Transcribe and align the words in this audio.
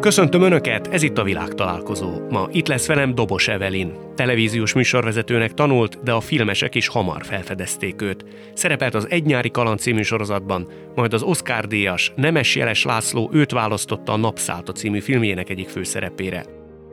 Köszöntöm 0.00 0.42
Önöket, 0.42 0.86
ez 0.86 1.02
itt 1.02 1.18
a 1.18 1.22
világtalálkozó. 1.22 2.28
Ma 2.30 2.48
itt 2.52 2.66
lesz 2.66 2.86
velem 2.86 3.14
Dobos 3.14 3.48
Evelin. 3.48 3.92
Televíziós 4.14 4.72
műsorvezetőnek 4.72 5.54
tanult, 5.54 6.02
de 6.02 6.12
a 6.12 6.20
filmesek 6.20 6.74
is 6.74 6.88
hamar 6.88 7.24
felfedezték 7.24 8.02
őt. 8.02 8.24
Szerepelt 8.54 8.94
az 8.94 9.06
Egy 9.10 9.24
nyári 9.24 9.50
kaland 9.50 9.78
című 9.78 10.02
sorozatban, 10.02 10.68
majd 10.94 11.12
az 11.12 11.22
Oscar 11.22 11.66
díjas 11.66 12.12
Nemes 12.16 12.56
Jeles 12.56 12.84
László 12.84 13.30
őt 13.32 13.50
választotta 13.50 14.12
a 14.12 14.16
Napszálta 14.16 14.72
című 14.72 15.00
filmjének 15.00 15.50
egyik 15.50 15.68
főszerepére. 15.68 16.44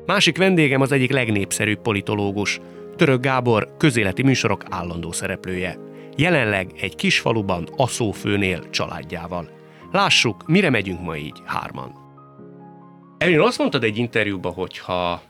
Másik 0.05 0.37
vendégem 0.37 0.81
az 0.81 0.91
egyik 0.91 1.11
legnépszerűbb 1.11 1.81
politológus, 1.81 2.59
Török 2.95 3.21
Gábor 3.21 3.75
közéleti 3.77 4.23
műsorok 4.23 4.63
állandó 4.69 5.11
szereplője. 5.11 5.77
Jelenleg 6.17 6.71
egy 6.81 6.95
kis 6.95 7.19
faluban 7.19 7.67
Aszófőnél 7.75 8.69
családjával. 8.69 9.49
Lássuk, 9.91 10.47
mire 10.47 10.69
megyünk 10.69 11.01
ma 11.01 11.15
így 11.15 11.41
hárman. 11.45 12.04
Elén 13.18 13.39
azt 13.39 13.57
mondtad 13.57 13.83
egy 13.83 13.97
interjúban, 13.97 14.54
hogy 14.54 14.78
ha 14.78 15.21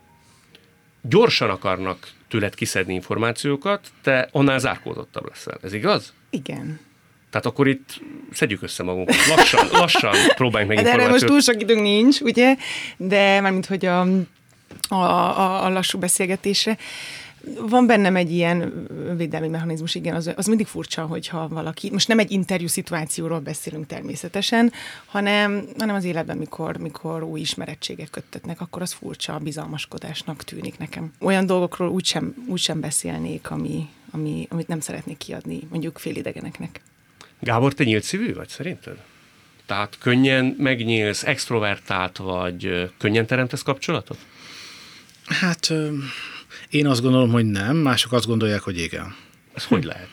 gyorsan 1.02 1.50
akarnak 1.50 2.08
tőled 2.28 2.56
kiszedni 2.56 2.94
információkat, 2.94 3.88
te 4.02 4.30
annál 4.32 4.60
zárkózottabb 4.60 5.28
leszel. 5.30 5.58
Ez 5.62 5.74
igaz? 5.74 6.14
Igen. 6.30 6.80
Tehát 7.30 7.46
akkor 7.46 7.68
itt 7.68 8.02
szedjük 8.32 8.62
össze 8.62 8.84
magunkat. 8.84 9.16
Lassan, 9.36 9.68
lassan 9.72 10.14
próbáljunk 10.36 10.74
meg 10.76 10.84
De 10.84 10.90
erre 10.92 11.02
információt. 11.02 11.30
most 11.32 11.46
túl 11.46 11.54
sok 11.54 11.62
időnk 11.62 11.82
nincs, 11.82 12.20
ugye? 12.20 12.56
De 12.98 13.42
mármint, 13.42 13.66
hogy 13.66 13.86
a, 13.86 14.02
a, 14.90 14.96
a, 14.96 15.66
a 15.66 15.70
lassú 15.70 16.00
beszélgetésre. 16.00 16.78
Van 17.60 17.86
bennem 17.86 18.16
egy 18.16 18.32
ilyen 18.32 18.88
védelmi 19.18 19.48
mechanizmus, 19.48 19.96
igen, 19.96 20.16
az, 20.16 20.32
az 20.36 20.46
mindig 20.46 20.68
furcsa, 20.68 21.06
hogyha 21.06 21.48
valaki, 21.48 21.90
most 21.92 22.08
nem 22.08 22.20
egy 22.20 22.32
interjú 22.32 22.68
szituációról 22.68 23.40
beszélünk 23.40 23.88
természetesen, 23.88 24.72
hanem, 25.06 25.66
hanem 25.78 25.96
az 25.96 26.04
életben, 26.04 26.38
mikor, 26.38 26.78
mikor 26.78 27.24
új 27.24 27.40
ismerettségek 27.40 28.10
köttetnek, 28.10 28.62
akkor 28.62 28.82
az 28.82 28.92
furcsa, 28.92 29.38
bizalmaskodásnak 29.38 30.44
tűnik 30.44 30.78
nekem. 30.78 31.14
Olyan 31.20 31.46
dolgokról 31.46 31.90
úgysem, 31.90 32.46
úgysem 32.48 32.80
beszélnék, 32.80 33.52
ami, 33.52 33.90
ami, 34.12 34.48
amit 34.50 34.68
nem 34.68 34.80
szeretnék 34.80 35.18
kiadni, 35.18 35.60
mondjuk 35.70 35.98
félidegeneknek. 35.98 36.82
Gábor, 37.40 37.74
te 37.74 37.84
nyílt 37.84 38.04
szívű 38.04 38.34
vagy 38.34 38.48
szerinted? 38.48 38.98
Tehát 39.66 39.98
könnyen 39.98 40.56
megnyílsz, 40.58 41.24
extrovertált 41.24 42.18
vagy, 42.18 42.92
könnyen 42.98 43.26
teremtesz 43.26 43.62
kapcsolatot? 43.62 44.18
Hát 45.26 45.70
ö, 45.70 45.92
én 46.70 46.88
azt 46.88 47.02
gondolom, 47.02 47.32
hogy 47.32 47.46
nem, 47.46 47.76
mások 47.78 48.12
azt 48.12 48.26
gondolják, 48.26 48.62
hogy 48.62 48.80
igen. 48.80 49.16
Ez 49.54 49.64
hogy 49.64 49.84
lehet? 49.84 50.10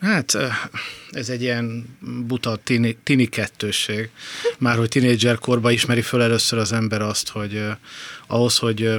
Hát 0.00 0.34
ö, 0.34 0.46
ez 1.10 1.28
egy 1.28 1.42
ilyen 1.42 1.96
buta 2.26 2.56
tini, 2.56 2.96
tini 3.02 3.26
kettősség. 3.26 4.10
Már 4.58 4.76
hogy 4.76 4.88
tinédzser 4.88 5.38
korban 5.38 5.72
ismeri 5.72 6.02
föl 6.02 6.22
először 6.22 6.58
az 6.58 6.72
ember 6.72 7.02
azt, 7.02 7.28
hogy 7.28 7.54
ö, 7.54 7.70
ahhoz, 8.26 8.56
hogy, 8.56 8.82
ö, 8.82 8.96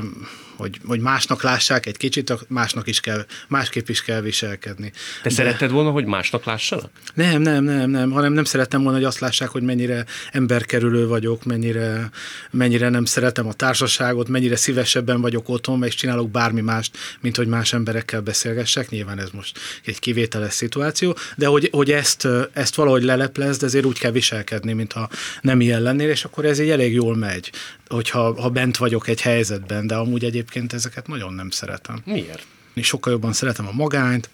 hogy, 0.57 0.79
hogy 0.85 0.99
másnak 0.99 1.43
lássák 1.43 1.85
egy 1.85 1.97
kicsit, 1.97 2.33
másnak 2.47 2.87
is 2.87 2.99
kell, 2.99 3.25
másképp 3.47 3.89
is 3.89 4.01
kell 4.01 4.21
viselkedni. 4.21 4.91
Te 4.91 5.29
De... 5.29 5.35
szeretted 5.35 5.71
volna, 5.71 5.89
hogy 5.91 6.05
másnak 6.05 6.45
lássanak? 6.45 6.89
Nem, 7.13 7.41
nem, 7.41 7.63
nem, 7.63 7.89
nem, 7.89 8.11
hanem 8.11 8.33
nem 8.33 8.43
szerettem 8.43 8.81
volna, 8.81 8.97
hogy 8.97 9.05
azt 9.07 9.19
lássák, 9.19 9.49
hogy 9.49 9.61
mennyire 9.61 10.05
emberkerülő 10.31 11.07
vagyok, 11.07 11.43
mennyire, 11.43 12.09
mennyire 12.51 12.89
nem 12.89 13.05
szeretem 13.05 13.47
a 13.47 13.53
társaságot, 13.53 14.27
mennyire 14.27 14.55
szívesebben 14.55 15.21
vagyok 15.21 15.49
otthon, 15.49 15.83
és 15.83 15.95
csinálok 15.95 16.29
bármi 16.29 16.61
mást, 16.61 16.97
mint 17.21 17.35
hogy 17.35 17.47
más 17.47 17.73
emberekkel 17.73 18.21
beszélgessek. 18.21 18.89
Nyilván 18.89 19.19
ez 19.19 19.29
most 19.31 19.59
egy 19.85 19.99
kivételes 19.99 20.53
szituáció, 20.53 21.17
de 21.35 21.45
hogy, 21.45 21.69
hogy 21.71 21.91
ezt, 21.91 22.27
ezt 22.53 22.75
valahogy 22.75 23.03
leleplezd, 23.03 23.63
ezért 23.63 23.85
úgy 23.85 23.99
kell 23.99 24.11
viselkedni, 24.11 24.73
mintha 24.73 25.09
nem 25.41 25.61
ilyen 25.61 25.81
lennél, 25.81 26.09
és 26.09 26.23
akkor 26.23 26.45
ez 26.45 26.59
így 26.59 26.69
elég 26.69 26.93
jól 26.93 27.15
megy, 27.15 27.51
hogyha 27.87 28.41
ha 28.41 28.49
bent 28.49 28.77
vagyok 28.77 29.07
egy 29.07 29.21
helyzetben, 29.21 29.87
de 29.87 29.95
amúgy 29.95 30.23
egyébként 30.23 30.73
ezeket 30.73 31.07
nagyon 31.07 31.33
nem 31.33 31.49
szeretem. 31.49 32.01
Miért? 32.05 32.45
Én 32.73 32.83
sokkal 32.83 33.11
jobban 33.11 33.33
szeretem 33.33 33.67
a 33.67 33.71
magányt, 33.71 34.29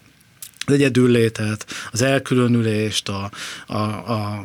az 0.66 0.72
egyedüllétet, 0.72 1.66
az 1.90 2.02
elkülönülést, 2.02 3.08
a, 3.08 3.30
a, 3.66 3.76
a, 3.76 4.44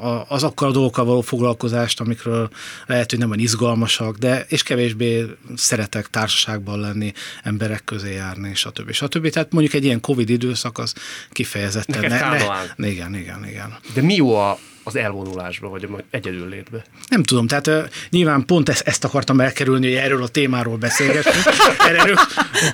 a, 0.00 0.24
azokkal 0.28 0.68
a 0.68 0.72
dolgokkal 0.72 1.04
való 1.04 1.20
foglalkozást, 1.20 2.00
amikről 2.00 2.50
lehet, 2.86 3.10
hogy 3.10 3.18
nem 3.18 3.28
olyan 3.28 3.40
izgalmasak, 3.40 4.16
de 4.16 4.44
és 4.48 4.62
kevésbé 4.62 5.26
szeretek 5.56 6.10
társaságban 6.10 6.80
lenni, 6.80 7.12
emberek 7.42 7.84
közé 7.84 8.14
járni, 8.14 8.54
stb. 8.54 8.92
stb. 8.92 9.28
Tehát 9.28 9.52
mondjuk 9.52 9.74
egy 9.74 9.84
ilyen 9.84 10.00
Covid 10.00 10.28
időszak 10.28 10.78
az 10.78 10.94
kifejezetten... 11.30 12.00
Neked 12.00 12.18
kánoán. 12.18 12.70
ne, 12.76 12.88
igen, 12.88 13.14
igen, 13.14 13.46
igen. 13.48 13.76
De 13.94 14.02
mi 14.02 14.14
jó 14.14 14.36
a, 14.36 14.58
az 14.84 14.96
elvonulásba, 14.96 15.68
vagy 15.68 15.84
a 15.84 16.02
egyedül 16.10 16.48
létbe? 16.48 16.84
Nem 17.08 17.22
tudom, 17.22 17.46
tehát 17.46 17.66
uh, 17.66 17.84
nyilván 18.10 18.44
pont 18.44 18.68
ezt, 18.68 18.86
ezt 18.86 19.04
akartam 19.04 19.40
elkerülni, 19.40 19.86
hogy 19.86 19.96
erről 19.96 20.22
a 20.22 20.28
témáról 20.28 20.76
beszélgetünk. 20.76 21.44
erről, 21.98 22.16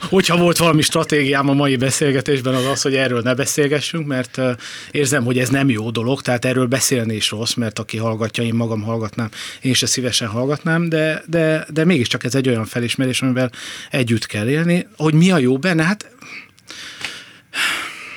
hogyha 0.01 0.37
volt 0.37 0.57
valami 0.57 0.83
stratégiám 0.83 1.49
a 1.49 1.53
mai 1.53 1.77
beszélgetésben, 1.77 2.55
az 2.55 2.67
az, 2.67 2.83
hogy 2.83 2.95
erről 2.95 3.21
ne 3.21 3.35
beszélgessünk, 3.35 4.07
mert 4.07 4.37
uh, 4.37 4.51
érzem, 4.91 5.25
hogy 5.25 5.39
ez 5.39 5.49
nem 5.49 5.71
jó 5.71 5.91
dolog, 5.91 6.23
tehát 6.23 6.45
erről 6.45 6.67
beszélni 6.67 7.15
is 7.15 7.31
rossz, 7.31 7.55
mert 7.55 7.79
aki 7.79 7.97
hallgatja, 7.97 8.45
én 8.45 8.55
magam 8.55 8.83
hallgatnám, 8.83 9.29
én 9.61 9.75
se 9.75 9.87
szívesen 9.87 10.29
hallgatnám, 10.29 10.89
de, 10.89 11.23
de, 11.27 11.67
de 11.73 11.85
mégiscsak 11.85 12.25
ez 12.25 12.35
egy 12.35 12.49
olyan 12.49 12.65
felismerés, 12.65 13.23
amivel 13.23 13.51
együtt 13.91 14.27
kell 14.27 14.49
élni. 14.49 14.87
Hogy 14.97 15.15
mi 15.15 15.31
a 15.31 15.39
jó 15.39 15.59
benne? 15.59 15.83
Hát 15.83 16.17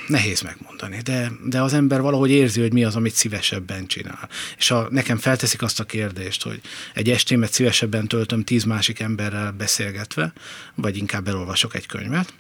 nehéz 0.08 0.42
megmondani, 0.42 0.98
de, 0.98 1.32
de 1.46 1.62
az 1.62 1.74
ember 1.74 2.02
valahogy 2.02 2.30
érzi, 2.30 2.62
hogy 2.62 2.74
mi 2.74 2.84
az, 2.84 2.96
amit 2.96 3.14
szívesebben 3.14 3.88
csinál. 3.88 4.30
És 4.58 4.68
ha 4.68 4.88
nekem 4.90 5.18
felteszik 5.18 5.62
azt 5.62 5.80
a 5.80 5.84
kérdést, 5.84 6.44
hogy 6.44 6.62
egy 6.94 7.10
estémet 7.10 7.54
szívesebben 7.54 8.08
töltöm 8.08 8.44
tíz 8.44 8.64
másik 8.64 9.00
emberrel 9.00 9.52
beszélgetve, 9.52 10.34
vagy 10.76 10.98
inkább 10.98 11.28
elolvasok 11.28 11.76
egy 11.76 11.86
könyvet, 11.86 12.34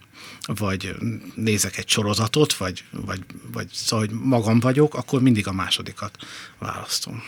vagy 0.45 0.95
nézek 1.35 1.77
egy 1.77 1.89
sorozatot, 1.89 2.53
vagy, 2.53 2.83
vagy, 2.91 3.19
vagy 3.51 3.67
szóval, 3.71 4.05
hogy 4.05 4.15
magam 4.23 4.59
vagyok, 4.59 4.95
akkor 4.95 5.21
mindig 5.21 5.47
a 5.47 5.53
másodikat 5.53 6.17
választom. 6.57 7.23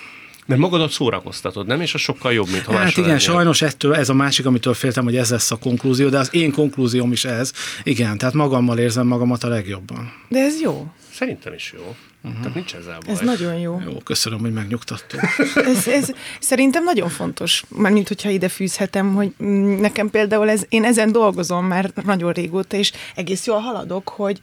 Mert 0.46 0.62
magadat 0.62 0.92
szórakoztatod, 0.92 1.68
nem? 1.68 1.82
És 1.82 1.94
az 1.94 2.02
sokkal 2.02 2.34
jobb, 2.34 2.50
mint 2.50 2.64
ha 2.64 2.74
Hát 2.78 2.92
igen, 2.92 3.04
lennél. 3.04 3.18
sajnos 3.20 3.62
ettől 3.62 3.96
ez 3.96 4.10
a 4.10 4.14
másik, 4.14 4.46
amitől 4.46 4.74
féltem, 4.74 5.04
hogy 5.04 5.16
ez 5.16 5.30
lesz 5.30 5.52
a 5.52 5.56
konklúzió, 5.56 6.10
de 6.10 6.18
az 6.18 6.34
én 6.34 6.52
konklúzióm 6.52 7.12
is 7.12 7.26
ez. 7.26 7.52
Igen, 7.84 8.18
tehát 8.18 8.34
magammal 8.34 8.78
érzem 8.78 9.08
magamat 9.08 9.44
a 9.44 9.48
legjobban. 9.48 10.14
De 10.28 10.40
ez 10.40 10.62
jó. 10.62 10.88
Szerintem 11.14 11.54
is 11.54 11.74
jó. 11.78 11.96
Uh-huh. 12.24 12.40
Tehát 12.40 12.56
nincs 12.56 12.76
ezzel 12.76 12.98
baj. 13.06 13.14
Ez 13.14 13.20
nagyon 13.20 13.60
jó. 13.60 13.82
Jó, 13.86 13.98
köszönöm, 14.04 14.40
hogy 14.40 14.54
megnyugtattó. 14.54 15.18
ez, 15.76 15.88
ez 15.88 16.10
szerintem 16.40 16.84
nagyon 16.84 17.10
fontos, 17.10 17.64
mármint 17.70 18.08
hogyha 18.08 18.30
ide 18.30 18.50
fűzhetem, 18.50 19.14
hogy 19.14 19.34
mm, 19.44 19.80
nekem 19.80 20.10
például 20.10 20.50
ez, 20.50 20.66
én 20.70 20.84
ezen 20.84 21.12
dolgozom 21.12 21.66
már 21.66 21.92
nagyon 22.06 22.32
régóta, 22.32 22.78
és 22.78 22.92
egész 23.16 23.46
jól 23.46 23.60
haladok, 23.60 24.10
hogy, 24.10 24.40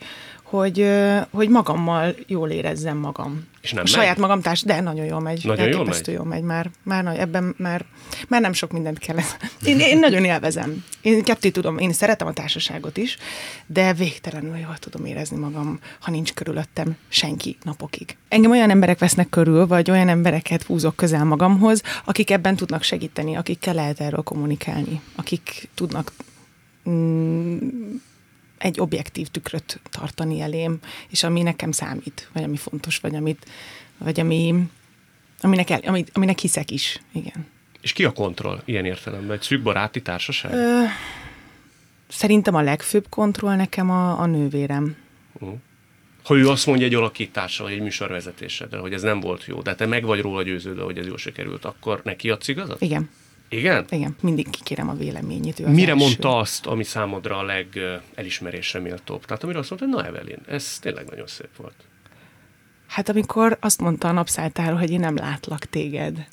hogy, 0.51 0.91
hogy 1.31 1.49
magammal 1.49 2.15
jól 2.27 2.51
érezzem 2.51 2.97
magam. 2.97 3.49
És 3.61 3.73
nem 3.73 3.83
a 3.85 3.87
saját 3.87 4.19
magam 4.19 4.41
társ, 4.41 4.63
de 4.63 4.81
nagyon 4.81 5.05
jól 5.05 5.21
megy. 5.21 5.45
Nagyon 5.45 5.69
jól 5.69 5.85
megy? 5.85 6.07
jól 6.07 6.25
megy 6.25 6.43
már. 6.43 6.71
Már 6.83 7.05
nagy, 7.05 7.17
ebben 7.17 7.55
már, 7.59 7.85
már 8.29 8.41
nem 8.41 8.53
sok 8.53 8.73
mindent 8.73 8.99
kell. 8.99 9.17
Én, 9.65 9.79
én 9.79 9.99
nagyon 9.99 10.25
élvezem. 10.25 10.85
Én 11.01 11.23
ketté 11.23 11.51
tudom, 11.51 11.79
én 11.79 11.93
szeretem 11.93 12.27
a 12.27 12.33
társaságot 12.33 12.97
is, 12.97 13.17
de 13.67 13.93
végtelenül 13.93 14.57
jól 14.57 14.77
tudom 14.79 15.05
érezni 15.05 15.39
magam, 15.39 15.79
ha 16.01 16.11
nincs 16.11 16.33
körülöttem 16.33 16.97
senki 17.09 17.57
napokig. 17.63 18.17
Engem 18.29 18.51
olyan 18.51 18.71
emberek 18.71 18.99
vesznek 18.99 19.29
körül, 19.29 19.67
vagy 19.67 19.91
olyan 19.91 20.09
embereket 20.09 20.63
húzok 20.63 20.97
közel 20.97 21.25
magamhoz, 21.25 21.83
akik 22.05 22.31
ebben 22.31 22.57
tudnak 22.57 22.83
segíteni, 22.83 23.37
akikkel 23.37 23.75
lehet 23.75 24.01
erről 24.01 24.23
kommunikálni, 24.23 25.01
akik 25.17 25.69
tudnak 25.75 26.13
mm, 26.89 27.57
egy 28.61 28.81
objektív 28.81 29.29
tükröt 29.29 29.81
tartani 29.91 30.41
elém, 30.41 30.79
és 31.09 31.23
ami 31.23 31.43
nekem 31.43 31.73
számít, 31.73 32.29
vagy 32.33 32.43
ami 32.43 32.57
fontos, 32.57 32.99
vagy 32.99 33.15
amit, 33.15 33.47
vagy 33.99 34.21
ami, 34.21 34.55
aminek, 35.41 35.71
el, 35.71 35.81
amit, 35.85 36.11
aminek 36.13 36.39
hiszek 36.39 36.71
is. 36.71 37.01
Igen. 37.13 37.47
És 37.81 37.93
ki 37.93 38.05
a 38.05 38.13
kontroll 38.13 38.63
ilyen 38.65 38.85
értelemben? 38.85 39.37
Egy 39.37 39.43
szűk 39.43 39.63
baráti 39.63 40.03
társaság? 40.03 40.53
Ö, 40.53 40.83
szerintem 42.09 42.55
a 42.55 42.61
legfőbb 42.61 43.07
kontroll 43.09 43.57
nekem 43.57 43.91
a, 43.91 44.21
a 44.21 44.27
nővérem. 44.27 44.97
Uh-huh. 45.33 45.59
Ha 46.25 46.35
ő 46.35 46.49
azt 46.49 46.67
mondja 46.67 46.87
egy 46.87 46.95
alakítással, 46.95 47.67
vagy 47.67 47.75
egy 47.75 47.83
műsorvezetéseddel, 47.83 48.81
hogy 48.81 48.93
ez 48.93 49.03
nem 49.03 49.21
volt 49.21 49.45
jó, 49.45 49.63
de 49.63 49.75
te 49.75 49.87
meg 49.87 50.05
vagy 50.05 50.21
róla 50.21 50.43
győződve, 50.43 50.83
hogy 50.83 50.99
ez 50.99 51.07
jól 51.07 51.19
sikerült, 51.19 51.65
akkor 51.65 52.01
neki 52.05 52.31
adsz 52.31 52.49
igazat? 52.49 52.81
Igen. 52.81 53.11
Igen? 53.51 53.85
Igen, 53.91 54.17
mindig 54.21 54.51
kikérem 54.51 54.89
a 54.89 54.95
véleményét. 54.95 55.61
Ő 55.61 55.65
az 55.65 55.75
Mire 55.75 55.93
első. 55.93 56.05
mondta 56.05 56.37
azt, 56.37 56.67
ami 56.67 56.85
számodra 56.85 57.39
a 57.39 57.43
legelismerésre 57.43 58.81
méltóbb? 58.81 59.25
Tehát 59.25 59.43
amire 59.43 59.59
azt 59.59 59.71
mondta, 59.71 59.89
hogy 59.89 59.97
na 59.97 60.07
Evelyn, 60.07 60.39
ez 60.47 60.79
tényleg 60.79 61.07
nagyon 61.09 61.27
szép 61.27 61.57
volt. 61.57 61.75
Hát 62.87 63.09
amikor 63.09 63.57
azt 63.61 63.81
mondta 63.81 64.09
a 64.09 64.13
napszálltáról, 64.13 64.79
hogy 64.79 64.91
én 64.91 65.01
nem 65.01 65.17
látlak 65.17 65.65
téged 65.65 66.27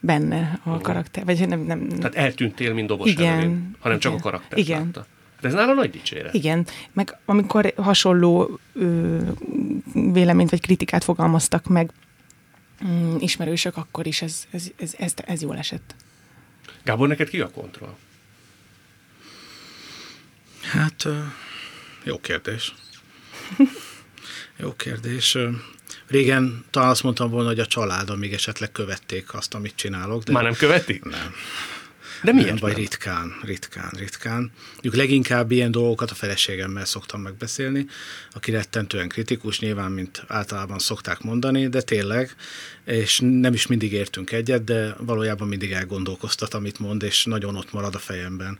benne 0.00 0.60
a 0.64 0.78
karakter, 0.78 1.24
vagy 1.24 1.48
nem, 1.48 1.60
nem, 1.60 1.88
Tehát 1.88 2.14
eltűntél, 2.14 2.74
mint 2.74 2.88
dobos 2.88 3.10
Igen, 3.10 3.32
Evelyn, 3.32 3.76
hanem 3.78 3.98
csak 3.98 4.12
a 4.12 4.14
igen, 4.14 4.30
karaktert 4.30 4.60
igen. 4.60 4.80
látta. 4.84 5.06
Hát 5.36 5.44
ez 5.44 5.52
nála 5.52 5.74
nagy 5.74 5.90
dicséret. 5.90 6.34
Igen, 6.34 6.66
meg 6.92 7.16
amikor 7.24 7.72
hasonló 7.76 8.58
ö, 8.72 9.18
véleményt 9.92 10.50
vagy 10.50 10.60
kritikát 10.60 11.04
fogalmaztak 11.04 11.66
meg 11.66 11.90
mm, 12.84 13.16
ismerősök, 13.18 13.76
akkor 13.76 14.06
is 14.06 14.22
ez, 14.22 14.46
ez, 14.50 14.70
ez, 14.76 14.94
ez, 14.98 15.12
ez 15.24 15.42
jól 15.42 15.56
esett. 15.56 15.94
Gábor, 16.82 17.08
neked 17.08 17.28
ki 17.28 17.40
a 17.40 17.50
kontroll? 17.50 17.96
Hát, 20.62 21.06
jó 22.04 22.20
kérdés. 22.20 22.74
Jó 24.56 24.74
kérdés. 24.74 25.38
Régen 26.06 26.64
talán 26.70 26.88
azt 26.88 27.02
mondtam 27.02 27.30
volna, 27.30 27.48
hogy 27.48 27.58
a 27.58 27.66
család, 27.66 28.10
amíg 28.10 28.32
esetleg 28.32 28.72
követték 28.72 29.34
azt, 29.34 29.54
amit 29.54 29.74
csinálok. 29.74 30.22
De 30.22 30.32
Már 30.32 30.42
nem 30.42 30.54
követik? 30.54 31.04
Nem. 31.04 31.34
De 32.24 32.32
miért 32.32 32.48
nem, 32.48 32.58
vagy 32.60 32.76
ritkán, 32.76 33.34
ritkán, 33.42 33.92
ritkán. 33.98 34.52
Mondjuk 34.72 34.94
leginkább 34.94 35.50
ilyen 35.50 35.70
dolgokat 35.70 36.10
a 36.10 36.14
feleségemmel 36.14 36.84
szoktam 36.84 37.20
megbeszélni, 37.20 37.86
aki 38.32 38.50
rettentően 38.50 39.08
kritikus, 39.08 39.58
nyilván, 39.58 39.92
mint 39.92 40.24
általában 40.28 40.78
szokták 40.78 41.20
mondani, 41.20 41.68
de 41.68 41.80
tényleg, 41.80 42.34
és 42.84 43.20
nem 43.22 43.52
is 43.52 43.66
mindig 43.66 43.92
értünk 43.92 44.32
egyet, 44.32 44.64
de 44.64 44.94
valójában 44.98 45.48
mindig 45.48 45.72
elgondolkoztat, 45.72 46.54
amit 46.54 46.78
mond, 46.78 47.02
és 47.02 47.24
nagyon 47.24 47.56
ott 47.56 47.72
marad 47.72 47.94
a 47.94 47.98
fejemben. 47.98 48.58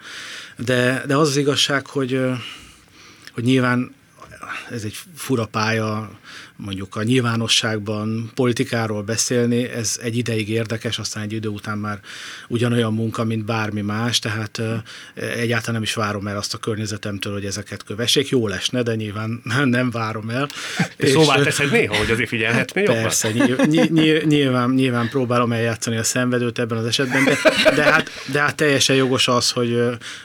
De, 0.57 1.03
de 1.07 1.17
az 1.17 1.29
az 1.29 1.37
igazság, 1.37 1.87
hogy, 1.87 2.21
hogy 3.33 3.45
nyilván 3.45 3.95
ez 4.71 4.85
egy 4.85 4.97
fura 5.15 5.47
pálya, 5.47 6.19
mondjuk 6.57 6.97
a 6.97 7.03
nyilvánosságban 7.03 8.31
politikáról 8.35 9.03
beszélni, 9.03 9.69
ez 9.69 9.99
egy 10.03 10.17
ideig 10.17 10.49
érdekes, 10.49 10.99
aztán 10.99 11.23
egy 11.23 11.33
idő 11.33 11.49
után 11.49 11.79
már 11.79 12.01
ugyanolyan 12.49 12.95
munka, 12.95 13.25
mint 13.25 13.45
bármi 13.45 13.81
más, 13.81 14.19
tehát 14.19 14.63
egyáltalán 15.15 15.75
nem 15.75 15.83
is 15.83 15.95
várom 15.95 16.27
el 16.27 16.37
azt 16.37 16.55
a 16.55 16.59
környezetemtől, 16.59 17.33
hogy 17.33 17.45
ezeket 17.45 17.85
kövessék. 17.85 18.29
Jó 18.29 18.49
lesne, 18.49 18.83
de 18.83 18.95
nyilván 18.95 19.43
nem 19.65 19.91
várom 19.91 20.31
el. 20.31 20.49
és, 20.97 21.11
szóval 21.11 21.43
teszed 21.43 21.71
néha, 21.71 21.97
hogy 21.97 22.11
azért 22.11 22.29
figyelhetné 22.29 22.83
jobban? 22.83 23.03
Persze, 23.03 23.31
nyilván, 24.25 24.71
nyilván 24.71 25.09
próbálom 25.09 25.53
eljátszani 25.53 25.97
a 25.97 26.05
szenvedőt 26.05 26.59
ebben 26.59 26.79
az 26.79 26.87
esetben, 26.87 27.25
de, 27.25 27.37
de, 27.75 27.83
hát, 27.83 28.11
de 28.33 28.41
hát 28.41 28.55
teljesen 28.55 28.97
jogos 28.97 29.29
az, 29.29 29.51
hogy, 29.51 29.83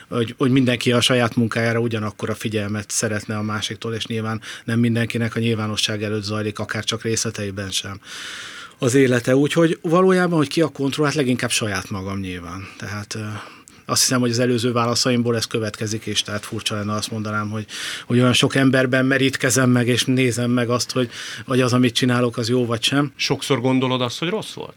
hogy, 0.08 0.34
hogy 0.38 0.50
mindenki 0.50 0.92
a 0.92 1.00
saját 1.00 1.36
munkájára 1.36 1.78
ugyanakkor 1.78 2.30
a 2.30 2.34
figyelmet 2.34 2.90
szeretne 2.90 3.36
a 3.36 3.42
másiktól, 3.42 3.94
és 3.94 4.06
nyilván 4.06 4.40
nem 4.64 4.78
mindenkinek 4.78 5.36
a 5.36 5.40
nyilvánosság 5.40 6.02
előtt 6.02 6.19
zajlik, 6.22 6.58
akár 6.58 6.84
csak 6.84 7.02
részleteiben 7.02 7.70
sem 7.70 8.00
az 8.78 8.94
élete. 8.94 9.36
Úgyhogy 9.36 9.78
valójában, 9.82 10.38
hogy 10.38 10.48
ki 10.48 10.60
a 10.60 10.68
kontroll, 10.68 11.06
hát 11.06 11.14
leginkább 11.14 11.50
saját 11.50 11.90
magam 11.90 12.18
nyilván. 12.18 12.68
Tehát 12.78 13.18
azt 13.84 14.00
hiszem, 14.00 14.20
hogy 14.20 14.30
az 14.30 14.38
előző 14.38 14.72
válaszaimból 14.72 15.36
ez 15.36 15.44
következik, 15.44 16.06
és 16.06 16.22
tehát 16.22 16.44
furcsa 16.44 16.74
lenne 16.74 16.92
azt 16.92 17.10
mondanám, 17.10 17.50
hogy, 17.50 17.66
hogy 18.06 18.18
olyan 18.18 18.32
sok 18.32 18.54
emberben 18.54 19.06
merítkezem 19.06 19.70
meg, 19.70 19.88
és 19.88 20.04
nézem 20.04 20.50
meg 20.50 20.70
azt, 20.70 20.90
hogy, 20.90 21.10
hogy 21.46 21.60
az, 21.60 21.72
amit 21.72 21.94
csinálok, 21.94 22.36
az 22.36 22.48
jó 22.48 22.66
vagy 22.66 22.82
sem. 22.82 23.12
Sokszor 23.16 23.60
gondolod 23.60 24.00
azt, 24.00 24.18
hogy 24.18 24.28
rossz 24.28 24.52
volt? 24.52 24.76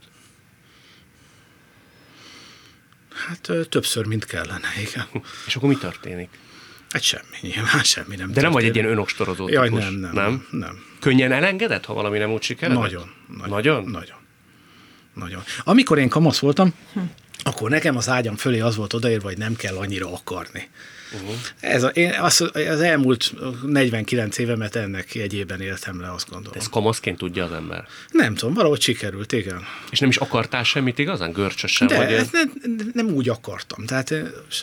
Hát 3.28 3.51
többször, 3.69 4.06
mint 4.06 4.25
kellene, 4.25 4.68
igen. 4.90 5.06
És 5.48 5.56
akkor 5.56 5.69
mi 5.69 5.75
történik? 5.75 6.30
Hát 6.90 7.01
semmi, 7.01 7.38
nyilván 7.42 7.84
semmi 7.84 8.16
nem 8.16 8.28
De 8.28 8.34
történik. 8.34 8.42
nem 8.42 8.51
vagy 8.51 8.63
egy 8.63 8.75
ilyen 8.75 8.88
önostorozó 8.88 9.48
Jaj, 9.50 9.69
nem, 9.69 9.94
nem, 9.94 10.12
nem, 10.13 10.48
nem. 10.51 10.84
Könnyen 11.03 11.31
elengedett, 11.31 11.85
ha 11.85 11.94
valami 11.94 12.17
nem 12.17 12.31
úgy 12.31 12.41
sikerül? 12.41 12.75
Nagyon, 12.75 13.11
nagyon. 13.27 13.50
Nagyon? 13.50 13.83
Nagyon. 13.83 14.17
Nagyon. 15.13 15.44
Amikor 15.63 15.97
én 15.97 16.09
kamasz 16.09 16.39
voltam, 16.39 16.73
hm. 16.94 17.00
akkor 17.44 17.69
nekem 17.69 17.97
az 17.97 18.09
ágyam 18.09 18.35
fölé 18.35 18.59
az 18.59 18.75
volt 18.75 18.94
odaírva, 18.94 19.27
hogy 19.27 19.38
nem 19.38 19.55
kell 19.55 19.75
annyira 19.75 20.13
akarni. 20.13 20.69
Uh-huh. 21.13 21.35
Ez 21.59 21.83
a, 21.83 21.88
én 21.88 22.11
az, 22.19 22.50
az 22.53 22.81
elmúlt 22.81 23.33
49 23.65 24.38
évemet 24.38 24.75
ennek 24.75 25.15
jegyében 25.15 25.61
éltem 25.61 26.01
le, 26.01 26.11
azt 26.11 26.29
gondolom. 26.29 26.53
De 26.53 26.59
ez 26.59 26.69
kamaszként 26.69 27.17
tudja 27.17 27.44
az 27.44 27.51
ember? 27.51 27.88
Nem 28.11 28.35
tudom, 28.35 28.53
valahogy 28.53 28.81
sikerült, 28.81 29.31
igen. 29.31 29.61
És 29.91 29.99
nem 29.99 30.09
is 30.09 30.17
akartál 30.17 30.63
semmit 30.63 30.99
igazán? 30.99 31.31
Görcsösen? 31.31 31.88
De 31.88 31.97
vagy 31.97 32.29
nem, 32.31 32.91
nem 32.94 33.07
úgy 33.07 33.29
akartam. 33.29 33.85
Tehát 33.85 34.13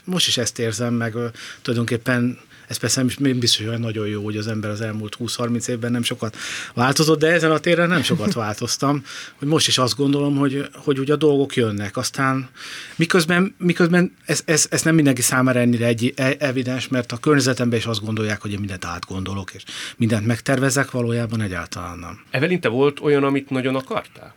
most 0.05 0.27
is 0.27 0.37
ezt 0.37 0.59
érzem, 0.59 0.95
meg 0.95 1.15
tulajdonképpen 1.63 2.39
ez 2.71 2.77
persze 2.77 3.05
nem 3.19 3.39
biztos, 3.39 3.67
hogy 3.67 3.79
nagyon 3.79 4.07
jó, 4.07 4.25
hogy 4.25 4.37
az 4.37 4.47
ember 4.47 4.71
az 4.71 4.81
elmúlt 4.81 5.17
20-30 5.21 5.69
évben 5.69 5.93
nem 5.93 6.03
sokat 6.03 6.37
változott, 6.75 7.19
de 7.19 7.27
ezen 7.27 7.51
a 7.51 7.59
téren 7.59 7.89
nem 7.89 8.03
sokat 8.03 8.33
változtam, 8.33 9.05
hogy 9.35 9.49
most 9.49 9.67
is 9.67 9.79
azt 9.79 9.97
gondolom, 9.97 10.37
hogy, 10.37 10.69
hogy 10.73 10.99
ugye 10.99 11.13
a 11.13 11.17
dolgok 11.17 11.57
jönnek, 11.57 11.97
aztán 11.97 12.49
miközben, 12.97 13.55
miközben 13.59 14.17
ez, 14.25 14.43
ez, 14.45 14.67
ez 14.71 14.83
nem 14.83 14.95
mindenki 14.95 15.23
számára 15.23 15.61
ennyire 15.61 15.87
egy, 15.87 16.13
e, 16.17 16.37
evidens, 16.39 16.89
mert 16.89 17.13
a 17.13 17.17
környezetemben 17.17 17.79
is 17.79 17.87
azt 17.87 18.05
gondolják, 18.05 18.41
hogy 18.41 18.53
én 18.53 18.59
mindent 18.59 18.85
átgondolok, 18.85 19.53
és 19.53 19.63
mindent 19.97 20.27
megtervezek, 20.27 20.91
valójában 20.91 21.41
egyáltalán 21.41 21.99
nem. 21.99 22.21
Evelin, 22.31 22.61
te 22.61 22.69
volt 22.69 23.01
olyan, 23.01 23.25
amit 23.25 23.51
nagyon 23.51 23.77
akartál? 23.77 24.35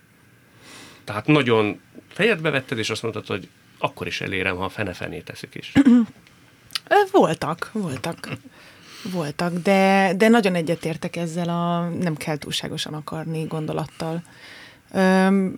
Tehát 1.03 1.27
nagyon 1.27 1.79
fejedbe 2.07 2.49
vetted, 2.49 2.77
és 2.77 2.89
azt 2.89 3.01
mondtad, 3.01 3.27
hogy 3.27 3.47
akkor 3.77 4.07
is 4.07 4.21
elérem, 4.21 4.55
ha 4.55 4.63
a 4.63 4.69
fene-fené 4.69 5.19
teszik 5.19 5.55
is. 5.55 5.71
Voltak, 7.11 7.69
voltak. 7.73 8.29
Voltak, 9.11 9.53
de, 9.53 10.13
de 10.17 10.27
nagyon 10.27 10.55
egyetértek 10.55 11.15
ezzel 11.15 11.49
a 11.49 11.89
nem 11.89 12.15
kell 12.15 12.37
túlságosan 12.37 12.93
akarni 12.93 13.43
gondolattal. 13.43 14.23
Öm, 14.91 15.55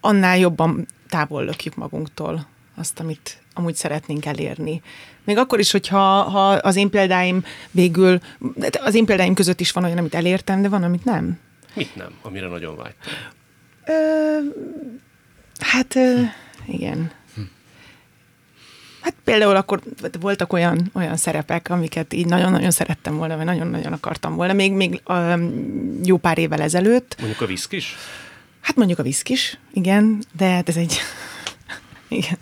annál 0.00 0.38
jobban 0.38 0.86
távol 1.08 1.44
lökjük 1.44 1.74
magunktól 1.74 2.46
azt, 2.74 3.00
amit 3.00 3.42
amúgy 3.54 3.74
szeretnénk 3.74 4.26
elérni. 4.26 4.82
Még 5.24 5.36
akkor 5.36 5.58
is, 5.58 5.70
hogyha 5.70 6.22
ha 6.22 6.48
az 6.48 6.76
én 6.76 6.90
példáim 6.90 7.44
végül, 7.70 8.20
az 8.72 8.94
én 8.94 9.04
példáim 9.04 9.34
között 9.34 9.60
is 9.60 9.72
van 9.72 9.84
olyan, 9.84 9.98
amit 9.98 10.14
elértem, 10.14 10.62
de 10.62 10.68
van, 10.68 10.82
amit 10.82 11.04
nem. 11.04 11.38
Mit 11.74 11.96
nem, 11.96 12.12
amire 12.22 12.48
nagyon 12.48 12.76
vágytál? 12.76 13.14
hát, 15.58 15.96
ö, 15.96 16.20
igen. 16.66 17.10
Hát 19.02 19.14
például 19.24 19.56
akkor 19.56 19.80
voltak 20.20 20.52
olyan, 20.52 20.90
olyan 20.92 21.16
szerepek, 21.16 21.70
amiket 21.70 22.12
így 22.12 22.26
nagyon-nagyon 22.26 22.70
szerettem 22.70 23.16
volna, 23.16 23.36
vagy 23.36 23.44
nagyon-nagyon 23.44 23.92
akartam 23.92 24.34
volna, 24.34 24.52
még, 24.52 24.72
még 24.72 25.00
um, 25.06 25.52
jó 26.04 26.16
pár 26.16 26.38
évvel 26.38 26.60
ezelőtt. 26.60 27.16
Mondjuk 27.18 27.40
a 27.40 27.46
viszkis? 27.46 27.96
Hát 28.60 28.76
mondjuk 28.76 28.98
a 28.98 29.02
viszkis, 29.02 29.58
igen, 29.72 30.22
de 30.36 30.48
hát 30.48 30.68
ez 30.68 30.76
egy... 30.76 30.98
igen. 32.08 32.38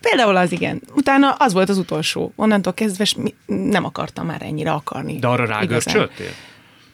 Például 0.00 0.36
az 0.36 0.52
igen. 0.52 0.82
Utána 0.94 1.30
az 1.32 1.52
volt 1.52 1.68
az 1.68 1.78
utolsó. 1.78 2.32
Onnantól 2.36 2.74
kezdve 2.74 3.06
nem 3.46 3.84
akartam 3.84 4.26
már 4.26 4.42
ennyire 4.42 4.70
akarni. 4.70 5.18
De 5.18 5.26
arra 5.26 5.46
rágörcsöltél? 5.46 6.30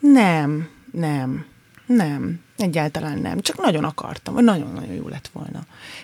Nem, 0.01 0.69
nem, 0.93 1.45
nem. 1.87 2.41
Egyáltalán 2.57 3.19
nem. 3.19 3.41
Csak 3.41 3.63
nagyon 3.63 3.85
akartam, 3.85 4.35
hogy 4.35 4.45
nagyon-nagyon 4.45 4.95
jó 4.95 5.09
lett 5.09 5.31
volna. 5.33 5.61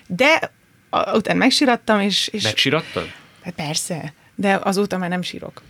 De 0.07 0.51
utána 0.91 1.39
megsirattam, 1.39 1.99
és... 1.99 2.27
és 2.27 2.43
Megsirattad? 2.43 3.07
Hát 3.41 3.53
persze, 3.53 4.13
de 4.35 4.59
azóta 4.63 4.97
már 4.97 5.09
nem 5.09 5.21
sírok, 5.21 5.61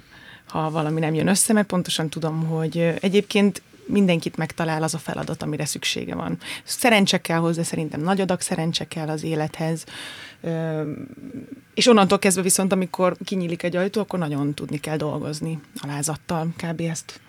ha 0.48 0.70
valami 0.72 1.00
nem 1.00 1.14
jön 1.14 1.28
össze, 1.28 1.54
mert 1.54 1.68
pontosan 1.68 2.10
tudom, 2.10 2.46
hogy 2.46 2.78
egyébként 3.00 3.62
mindenkit 3.86 4.38
megtalál 4.38 4.84
az 4.84 4.94
a 4.94 4.98
feladat, 4.98 5.44
amire 5.44 5.66
szüksége 5.66 6.16
van. 6.16 6.38
Szerencse 6.64 7.22
kell 7.22 7.38
hozzá, 7.38 7.64
szerintem 7.64 8.02
nagy 8.02 8.22
adag 8.22 8.42
szerencse 8.42 8.88
kell 8.88 9.08
az 9.10 9.24
élethez, 9.24 9.84
és 11.74 11.88
onnantól 11.88 12.20
kezdve 12.20 12.42
viszont, 12.42 12.72
amikor 12.72 13.16
kinyílik 13.26 13.64
egy 13.64 13.76
ajtó, 13.76 14.02
akkor 14.02 14.20
nagyon 14.20 14.54
tudni 14.54 14.80
kell 14.80 14.98
dolgozni 14.98 15.60
alázattal, 15.80 16.48
kb. 16.64 16.82
ezt, 16.82 17.20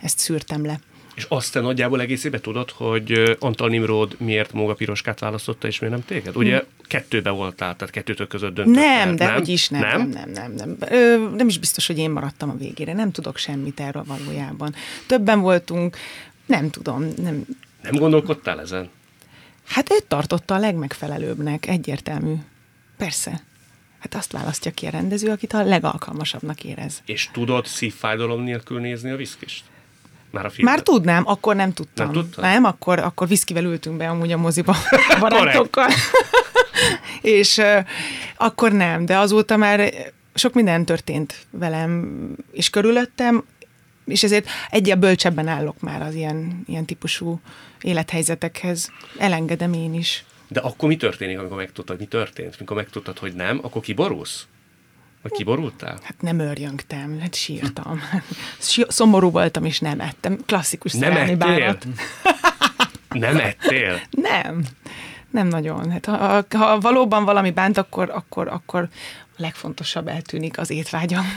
ezt 0.00 0.18
szűrtem 0.18 0.64
le. 0.64 0.78
És 1.14 1.26
azt 1.28 1.52
te 1.52 1.60
nagyjából 1.60 2.00
egészében 2.00 2.40
tudod, 2.40 2.70
hogy 2.70 3.36
Antal 3.38 3.68
Nimrod 3.68 4.16
miért 4.18 4.52
Móga 4.52 4.74
Piroskát 4.74 5.20
választotta, 5.20 5.66
és 5.66 5.78
miért 5.78 5.94
nem 5.94 6.04
téged? 6.04 6.36
Ugye 6.36 6.58
hmm. 6.58 6.68
kettőbe 6.82 7.30
voltál, 7.30 7.76
tehát 7.76 7.94
kettőtök 7.94 8.28
között 8.28 8.54
döntött. 8.54 8.74
Nem, 8.74 9.16
de 9.16 9.24
nem? 9.24 9.34
hogy 9.34 9.48
is 9.48 9.68
nem. 9.68 9.80
Nem, 9.80 10.08
nem, 10.08 10.30
nem. 10.30 10.52
Nem, 10.52 10.76
nem. 10.78 10.90
Ö, 10.90 11.28
nem 11.36 11.48
is 11.48 11.58
biztos, 11.58 11.86
hogy 11.86 11.98
én 11.98 12.10
maradtam 12.10 12.50
a 12.50 12.56
végére. 12.56 12.92
Nem 12.92 13.10
tudok 13.10 13.36
semmit 13.36 13.80
erről 13.80 14.04
valójában. 14.06 14.74
Többen 15.06 15.40
voltunk, 15.40 15.96
nem 16.46 16.70
tudom. 16.70 17.08
Nem, 17.22 17.46
nem 17.82 17.94
gondolkodtál 17.94 18.60
ezen? 18.60 18.90
Hát 19.66 19.92
őt 19.92 20.04
tartotta 20.04 20.54
a 20.54 20.58
legmegfelelőbbnek, 20.58 21.66
egyértelmű. 21.66 22.34
Persze. 22.96 23.40
Hát 23.98 24.14
azt 24.14 24.32
választja 24.32 24.70
ki 24.70 24.86
a 24.86 24.90
rendező, 24.90 25.30
akit 25.30 25.52
a 25.52 25.64
legalkalmasabbnak 25.64 26.64
érez. 26.64 27.02
És 27.06 27.28
tudod 27.32 27.66
szívfájdalom 27.66 28.42
nélkül 28.42 28.80
nézni 28.80 29.10
a 29.10 29.16
viszkist? 29.16 29.64
Már, 30.34 30.44
a 30.44 30.50
filmet. 30.50 30.74
Már 30.74 30.82
tudnám, 30.82 31.22
akkor 31.26 31.56
nem 31.56 31.72
tudtam. 31.72 32.10
Nem, 32.10 32.28
nem 32.36 32.64
akkor, 32.64 32.98
akkor 32.98 33.28
viszkivel 33.28 33.64
ültünk 33.64 33.96
be 33.96 34.08
amúgy 34.08 34.32
a 34.32 34.36
moziba 34.36 34.76
barátokkal. 35.20 35.88
és 37.38 37.56
uh, 37.56 37.86
akkor 38.36 38.72
nem, 38.72 39.06
de 39.06 39.18
azóta 39.18 39.56
már 39.56 39.92
sok 40.34 40.54
minden 40.54 40.84
történt 40.84 41.46
velem, 41.50 42.12
és 42.52 42.70
körülöttem, 42.70 43.44
és 44.04 44.22
ezért 44.22 44.48
egyre 44.70 44.94
bölcsebben 44.94 45.48
állok 45.48 45.80
már 45.80 46.02
az 46.02 46.14
ilyen, 46.14 46.62
ilyen 46.66 46.84
típusú 46.84 47.40
élethelyzetekhez. 47.80 48.90
Elengedem 49.18 49.72
én 49.72 49.94
is. 49.94 50.24
De 50.48 50.60
akkor 50.60 50.88
mi 50.88 50.96
történik, 50.96 51.38
amikor 51.38 51.56
megtudtad, 51.56 51.98
mi 51.98 52.04
történt? 52.06 52.54
Amikor 52.56 52.76
megtudtad, 52.76 53.18
hogy 53.18 53.34
nem, 53.34 53.58
akkor 53.62 53.82
kiborulsz? 53.82 54.46
Vagy 55.24 55.32
kiborultál? 55.32 55.98
Hát 56.02 56.20
nem 56.20 56.38
örjöngtem, 56.38 57.20
hát 57.20 57.34
sírtam. 57.34 58.00
Szomorú 58.88 59.30
voltam, 59.30 59.64
és 59.64 59.80
nem 59.80 60.00
ettem. 60.00 60.38
Klasszikus 60.46 60.92
nem 60.92 61.12
szerelmi 61.12 61.34
bánat. 61.34 61.86
Nem 63.08 63.36
ettél? 63.36 64.00
Nem. 64.10 64.64
Nem 65.30 65.46
nagyon. 65.46 65.90
Hát 65.90 66.06
ha, 66.06 66.44
ha 66.58 66.78
valóban 66.80 67.24
valami 67.24 67.50
bánt, 67.50 67.78
akkor, 67.78 68.10
akkor, 68.10 68.48
akkor 68.48 68.88
a 69.20 69.36
legfontosabb 69.36 70.08
eltűnik 70.08 70.58
az 70.58 70.70
étvágyam. 70.70 71.36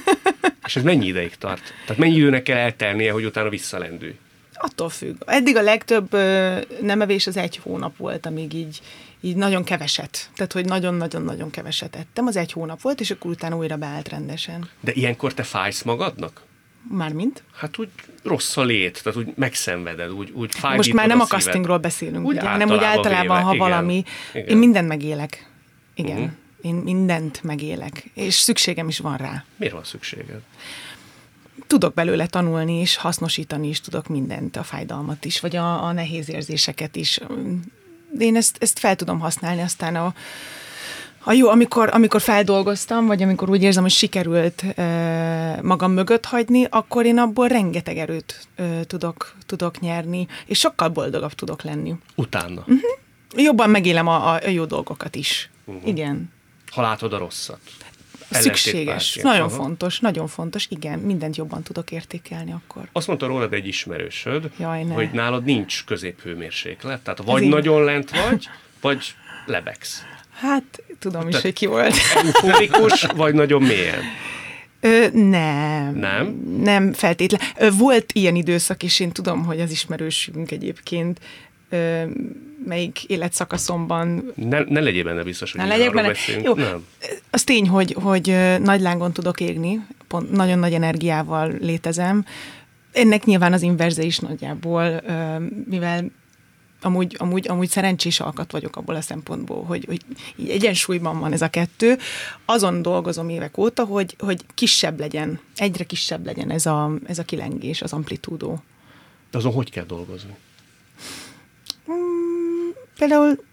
És 0.66 0.76
ez 0.76 0.82
mennyi 0.82 1.06
ideig 1.06 1.36
tart? 1.36 1.74
Tehát 1.86 2.02
mennyi 2.02 2.14
időnek 2.14 2.42
kell 2.42 2.56
eltelnie, 2.56 3.12
hogy 3.12 3.24
utána 3.24 3.48
visszalendülj? 3.48 4.18
Attól 4.54 4.88
függ. 4.88 5.22
Eddig 5.26 5.56
a 5.56 5.62
legtöbb 5.62 6.12
ö, 6.12 6.58
nem 6.80 7.00
evés 7.00 7.26
az 7.26 7.36
egy 7.36 7.56
hónap 7.56 7.96
volt, 7.96 8.26
amíg 8.26 8.52
így, 8.54 8.80
így 9.24 9.36
nagyon 9.36 9.64
keveset. 9.64 10.30
Tehát, 10.34 10.52
hogy 10.52 10.64
nagyon-nagyon-nagyon 10.64 11.50
keveset 11.50 11.96
ettem. 11.96 12.26
Az 12.26 12.36
egy 12.36 12.52
hónap 12.52 12.80
volt, 12.80 13.00
és 13.00 13.10
akkor 13.10 13.30
utána 13.30 13.56
újra 13.56 13.76
beállt 13.76 14.08
rendesen. 14.08 14.68
De 14.80 14.92
ilyenkor 14.92 15.34
te 15.34 15.42
fájsz 15.42 15.82
magadnak? 15.82 16.42
Mármint? 16.90 17.42
Hát 17.54 17.78
úgy 17.78 17.88
rossz 18.22 18.56
a 18.56 18.62
lét, 18.62 19.02
tehát 19.02 19.18
úgy 19.18 19.32
megszenveded, 19.36 20.10
úgy, 20.10 20.30
úgy 20.30 20.54
fáj. 20.54 20.76
Most 20.76 20.92
már 20.92 21.06
nem 21.06 21.20
a 21.20 21.26
castingról 21.26 21.78
beszélünk, 21.78 22.26
úgy 22.26 22.36
ugye, 22.36 22.48
hanem 22.48 22.70
úgy 22.70 22.84
általában, 22.84 23.36
véve, 23.36 23.40
ha 23.40 23.54
igen, 23.54 23.68
valami. 23.68 24.04
Igen. 24.32 24.46
Én 24.46 24.56
mindent 24.56 24.88
megélek. 24.88 25.50
Igen. 25.94 26.16
Uh-huh. 26.16 26.30
Én 26.60 26.74
mindent 26.74 27.42
megélek. 27.42 28.10
És 28.14 28.34
szükségem 28.34 28.88
is 28.88 28.98
van 28.98 29.16
rá. 29.16 29.44
Miért 29.56 29.74
van 29.74 29.84
szükséged? 29.84 30.40
tudok 31.66 31.94
belőle 31.94 32.26
tanulni, 32.26 32.80
és 32.80 32.96
hasznosítani 32.96 33.68
is 33.68 33.80
tudok 33.80 34.08
mindent, 34.08 34.56
a 34.56 34.62
fájdalmat 34.62 35.24
is, 35.24 35.40
vagy 35.40 35.56
a, 35.56 35.84
a 35.84 35.92
nehéz 35.92 36.30
érzéseket 36.30 36.96
is. 36.96 37.20
Én 38.18 38.36
ezt, 38.36 38.56
ezt 38.60 38.78
fel 38.78 38.96
tudom 38.96 39.18
használni, 39.18 39.62
aztán 39.62 39.96
a, 39.96 40.14
a 41.24 41.32
jó, 41.32 41.48
amikor, 41.48 41.88
amikor 41.92 42.20
feldolgoztam, 42.20 43.06
vagy 43.06 43.22
amikor 43.22 43.50
úgy 43.50 43.62
érzem, 43.62 43.82
hogy 43.82 43.92
sikerült 43.92 44.62
e, 44.62 45.58
magam 45.62 45.92
mögött 45.92 46.24
hagyni, 46.24 46.66
akkor 46.70 47.04
én 47.04 47.18
abból 47.18 47.48
rengeteg 47.48 47.98
erőt 47.98 48.46
e, 48.54 48.84
tudok, 48.84 49.34
tudok 49.46 49.80
nyerni, 49.80 50.26
és 50.46 50.58
sokkal 50.58 50.88
boldogabb 50.88 51.32
tudok 51.32 51.62
lenni. 51.62 51.94
Utána. 52.14 52.60
Uh-huh. 52.60 52.80
Jobban 53.36 53.70
megélem 53.70 54.06
a, 54.06 54.32
a 54.32 54.48
jó 54.48 54.64
dolgokat 54.64 55.14
is. 55.14 55.50
Uh-huh. 55.64 55.88
Igen. 55.88 56.32
Ha 56.70 56.82
látod 56.82 57.12
a 57.12 57.18
rosszat. 57.18 57.60
Szükséges. 58.32 59.14
Nagyon 59.22 59.46
Aha. 59.46 59.56
fontos, 59.56 60.00
nagyon 60.00 60.26
fontos. 60.26 60.66
Igen, 60.68 60.98
mindent 60.98 61.36
jobban 61.36 61.62
tudok 61.62 61.90
értékelni 61.90 62.52
akkor. 62.52 62.88
Azt 62.92 63.06
mondta 63.06 63.26
rólad 63.26 63.52
egy 63.52 63.66
ismerősöd, 63.66 64.50
Jaj, 64.58 64.82
ne. 64.82 64.94
hogy 64.94 65.10
nálad 65.12 65.44
nincs 65.44 65.84
középhőmérséklet. 65.84 67.00
Tehát 67.00 67.22
vagy 67.24 67.48
nagyon 67.48 67.84
lent 67.84 68.10
vagy, 68.10 68.48
vagy 68.80 69.14
lebegsz. 69.46 70.02
Hát, 70.32 70.82
tudom 70.98 71.28
is, 71.28 71.40
hogy 71.40 71.52
ki 71.52 71.66
volt. 71.66 71.94
Euforikus, 72.14 73.04
vagy 73.16 73.34
nagyon 73.34 73.62
mélyen? 73.62 74.00
Ö, 74.80 75.06
nem. 75.12 75.94
Nem? 75.94 76.26
Nem 76.58 76.92
feltétlen. 76.92 77.40
Ö, 77.56 77.70
volt 77.70 78.12
ilyen 78.12 78.34
időszak, 78.34 78.82
és 78.82 79.00
én 79.00 79.10
tudom, 79.10 79.44
hogy 79.44 79.60
az 79.60 79.70
ismerősünk 79.70 80.50
egyébként 80.50 81.20
ö, 81.72 82.02
melyik 82.64 83.04
életszakaszomban... 83.04 84.32
Ne, 84.34 84.60
ne 84.60 84.80
legyél 84.80 85.04
benne 85.04 85.22
biztos, 85.22 85.52
hogy 85.52 85.60
ne 85.60 85.66
legyek 85.66 85.92
benne. 85.92 86.08
Beszélünk. 86.08 86.44
Jó, 86.44 86.54
nem. 86.54 86.86
az 87.30 87.44
tény, 87.44 87.68
hogy, 87.68 87.96
hogy 88.02 88.36
nagy 88.60 88.80
lángon 88.80 89.12
tudok 89.12 89.40
égni, 89.40 89.86
pont 90.08 90.30
nagyon 90.30 90.58
nagy 90.58 90.72
energiával 90.72 91.52
létezem. 91.60 92.24
Ennek 92.92 93.24
nyilván 93.24 93.52
az 93.52 93.62
inverze 93.62 94.02
is 94.02 94.18
nagyjából, 94.18 95.02
mivel 95.68 96.10
amúgy, 96.84 97.16
amúgy, 97.18 97.48
amúgy 97.48 97.68
szerencsés 97.68 98.20
alkat 98.20 98.52
vagyok 98.52 98.76
abból 98.76 98.94
a 98.94 99.00
szempontból, 99.00 99.64
hogy, 99.64 99.84
hogy 99.84 100.00
így 100.36 100.48
egyensúlyban 100.48 101.20
van 101.20 101.32
ez 101.32 101.42
a 101.42 101.48
kettő. 101.48 101.98
Azon 102.44 102.82
dolgozom 102.82 103.28
évek 103.28 103.58
óta, 103.58 103.84
hogy, 103.84 104.16
hogy 104.18 104.40
kisebb 104.54 105.00
legyen, 105.00 105.40
egyre 105.56 105.84
kisebb 105.84 106.24
legyen 106.24 106.50
ez 106.50 106.66
a, 106.66 106.92
ez 107.06 107.18
a 107.18 107.24
kilengés, 107.24 107.82
az 107.82 107.92
amplitúdó. 107.92 108.62
De 109.30 109.38
azon 109.38 109.52
hogy 109.52 109.70
kell 109.70 109.84
dolgozni? 109.84 110.36
Hmm, 111.92 112.72
például 112.98 113.44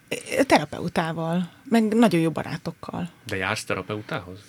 terapeutával, 0.48 1.50
meg 1.64 1.84
nagyon 1.84 2.22
jó 2.22 2.30
barátokkal. 2.30 3.10
De 3.26 3.36
jársz 3.36 3.64
terapeutához? 3.64 4.40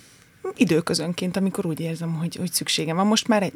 Időközönként, 0.55 1.37
amikor 1.37 1.65
úgy 1.65 1.79
érzem, 1.79 2.13
hogy, 2.13 2.35
hogy 2.35 2.51
szükségem 2.51 2.95
van. 2.95 3.07
Most 3.07 3.27
már, 3.27 3.43
egy, 3.43 3.53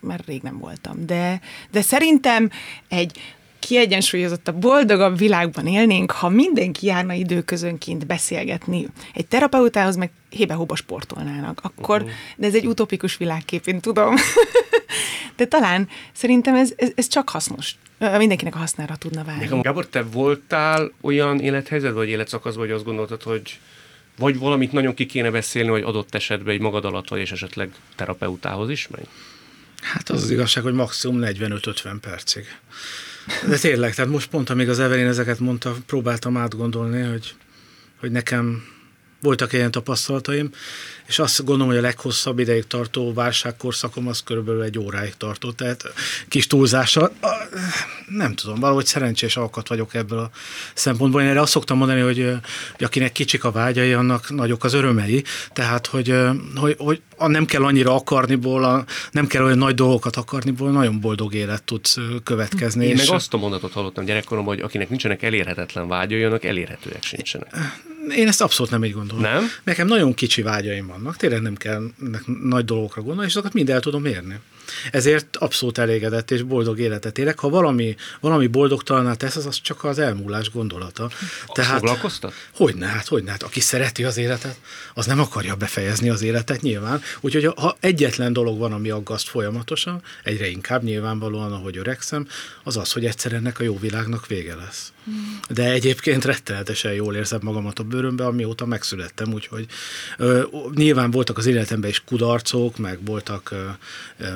már 0.00 0.20
rég 0.26 0.42
nem 0.42 0.58
voltam. 0.58 1.06
De, 1.06 1.40
de 1.70 1.80
szerintem 1.82 2.50
egy 2.88 3.20
kiegyensúlyozottabb, 3.58 4.56
boldogabb 4.56 5.18
világban 5.18 5.66
élnénk, 5.66 6.10
ha 6.10 6.28
mindenki 6.28 6.86
járna 6.86 7.12
időközönként 7.12 8.06
beszélgetni. 8.06 8.88
Egy 9.14 9.26
terapeutához 9.26 9.96
meg 9.96 10.10
hébe-hóba 10.30 10.76
sportolnának. 10.76 11.60
Akkor, 11.62 11.96
uh-huh. 11.96 12.14
de 12.36 12.46
ez 12.46 12.54
egy 12.54 12.66
utopikus 12.66 13.16
világkép, 13.16 13.66
én 13.66 13.80
tudom. 13.80 14.14
de 15.36 15.46
talán 15.46 15.88
szerintem 16.12 16.54
ez, 16.54 16.72
ez, 16.76 16.90
ez 16.94 17.06
csak 17.06 17.28
hasznos. 17.28 17.76
Mindenkinek 17.98 18.54
a 18.54 18.58
hasznára 18.58 18.96
tudna 18.96 19.24
válni. 19.24 19.42
Nekem, 19.42 19.60
Gábor, 19.60 19.86
te 19.86 20.02
voltál 20.02 20.92
olyan 21.00 21.40
élethelyzet, 21.40 21.92
vagy 21.92 22.08
életszakaszban, 22.08 22.64
hogy 22.64 22.74
azt 22.74 22.84
gondoltad, 22.84 23.22
hogy 23.22 23.58
vagy 24.18 24.38
valamit 24.38 24.72
nagyon 24.72 24.94
ki 24.94 25.06
kéne 25.06 25.30
beszélni, 25.30 25.68
hogy 25.68 25.82
adott 25.82 26.14
esetben 26.14 26.54
egy 26.54 26.60
magad 26.60 26.84
alatt 26.84 27.08
vagy, 27.08 27.20
és 27.20 27.32
esetleg 27.32 27.70
terapeutához 27.94 28.70
is 28.70 28.88
menj? 28.88 29.04
Hát 29.82 30.08
az 30.08 30.22
az 30.22 30.30
igazság, 30.30 30.62
hogy 30.62 30.72
maximum 30.72 31.20
45-50 31.22 31.96
percig. 32.00 32.44
De 33.48 33.58
tényleg, 33.58 33.94
tehát 33.94 34.10
most 34.10 34.28
pont, 34.28 34.50
amíg 34.50 34.68
az 34.68 34.78
Evelyn 34.78 35.06
ezeket 35.06 35.38
mondta, 35.38 35.76
próbáltam 35.86 36.36
átgondolni, 36.36 37.02
hogy, 37.02 37.34
hogy 38.00 38.10
nekem 38.10 38.64
voltak 39.24 39.52
ilyen 39.52 39.70
tapasztalataim, 39.70 40.50
és 41.06 41.18
azt 41.18 41.44
gondolom, 41.44 41.68
hogy 41.68 41.76
a 41.76 41.80
leghosszabb 41.80 42.38
ideig 42.38 42.66
tartó 42.66 43.12
válságkorszakom 43.12 44.08
az 44.08 44.22
körülbelül 44.22 44.62
egy 44.62 44.78
óráig 44.78 45.14
tartott, 45.16 45.56
tehát 45.56 45.82
kis 46.28 46.46
túlzással. 46.46 47.12
Nem 48.06 48.34
tudom, 48.34 48.60
valahogy 48.60 48.86
szerencsés 48.86 49.36
alkat 49.36 49.68
vagyok 49.68 49.94
ebből 49.94 50.18
a 50.18 50.30
szempontból. 50.74 51.22
Én 51.22 51.28
erre 51.28 51.40
azt 51.40 51.52
szoktam 51.52 51.78
mondani, 51.78 52.00
hogy, 52.00 52.36
hogy 52.76 52.84
akinek 52.84 53.12
kicsik 53.12 53.44
a 53.44 53.50
vágyai, 53.50 53.92
annak 53.92 54.30
nagyok 54.30 54.64
az 54.64 54.72
örömei, 54.72 55.24
tehát 55.52 55.86
hogy, 55.86 56.14
hogy, 56.54 56.76
hogy 56.78 57.02
nem 57.16 57.44
kell 57.44 57.64
annyira 57.64 57.94
akarniból, 57.94 58.84
nem 59.10 59.26
kell 59.26 59.44
olyan 59.44 59.58
nagy 59.58 59.74
dolgokat 59.74 60.16
akarniból, 60.16 60.70
nagyon 60.70 61.00
boldog 61.00 61.34
élet 61.34 61.62
tudsz 61.62 61.98
következni. 62.24 62.86
Én 62.86 62.92
és 62.92 63.06
meg 63.06 63.16
azt 63.16 63.34
a 63.34 63.36
mondatot 63.36 63.72
hallottam 63.72 64.04
gyerekkoromban, 64.04 64.54
hogy 64.54 64.64
akinek 64.64 64.88
nincsenek 64.88 65.22
elérhetetlen 65.22 65.88
vágyai, 65.88 66.22
annak 66.22 66.44
elérhetőek 66.44 67.02
sincsenek. 67.02 67.54
Én 68.16 68.28
ezt 68.28 68.40
abszolút 68.40 68.72
nem 68.72 68.84
így 68.84 68.92
gondolom. 68.92 69.22
Nem? 69.22 69.44
Nekem 69.64 69.86
nagyon 69.86 70.14
kicsi 70.14 70.42
vágyaim 70.42 70.86
vannak, 70.86 71.16
tényleg 71.16 71.42
nem 71.42 71.54
kell 71.54 71.82
nagy 72.42 72.64
dolgokra 72.64 73.02
gondolni, 73.02 73.28
és 73.28 73.34
azokat 73.34 73.52
mind 73.52 73.70
el 73.70 73.80
tudom 73.80 74.04
érni. 74.04 74.38
Ezért 74.90 75.36
abszolút 75.36 75.78
elégedett 75.78 76.30
és 76.30 76.42
boldog 76.42 76.78
életet 76.78 77.18
élek. 77.18 77.38
Ha 77.38 77.48
valami, 77.48 77.96
valami 78.20 78.46
boldogtalaná 78.46 79.14
tesz, 79.14 79.36
az, 79.36 79.46
az 79.46 79.60
csak 79.60 79.84
az 79.84 79.98
elmúlás 79.98 80.50
gondolata. 80.50 81.10
Tehát, 81.52 81.78
foglalkoztat? 81.78 82.32
Hogyne, 82.54 82.86
hát 82.86 83.08
hogyne. 83.08 83.30
Hát 83.30 83.42
aki 83.42 83.60
szereti 83.60 84.04
az 84.04 84.16
életet, 84.16 84.56
az 84.94 85.06
nem 85.06 85.20
akarja 85.20 85.54
befejezni 85.54 86.08
az 86.08 86.22
életet 86.22 86.60
nyilván. 86.60 87.02
Úgyhogy 87.20 87.44
ha 87.56 87.76
egyetlen 87.80 88.32
dolog 88.32 88.58
van, 88.58 88.72
ami 88.72 88.90
aggaszt 88.90 89.28
folyamatosan, 89.28 90.02
egyre 90.22 90.48
inkább 90.48 90.82
nyilvánvalóan, 90.82 91.52
ahogy 91.52 91.76
öregszem, 91.76 92.28
az 92.62 92.76
az, 92.76 92.92
hogy 92.92 93.04
egyszer 93.04 93.32
ennek 93.32 93.60
a 93.60 93.62
jó 93.62 93.78
világnak 93.78 94.26
vége 94.26 94.54
lesz. 94.54 94.92
De 95.48 95.70
egyébként 95.70 96.24
rettenetesen 96.24 96.92
jól 96.92 97.14
érzem 97.14 97.40
magamat 97.42 97.78
a 97.78 97.82
bőrömbe, 97.82 98.26
amióta 98.26 98.66
megszülettem, 98.66 99.32
úgyhogy 99.32 99.66
ö, 100.18 100.42
nyilván 100.74 101.10
voltak 101.10 101.38
az 101.38 101.46
életemben 101.46 101.90
is 101.90 102.04
kudarcok, 102.04 102.78
meg 102.78 102.98
voltak 103.04 103.50
ö, 103.50 103.68
ö, 104.18 104.26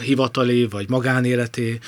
hivatali 0.00 0.66
vagy 0.66 0.88
magánéleti 0.88 1.78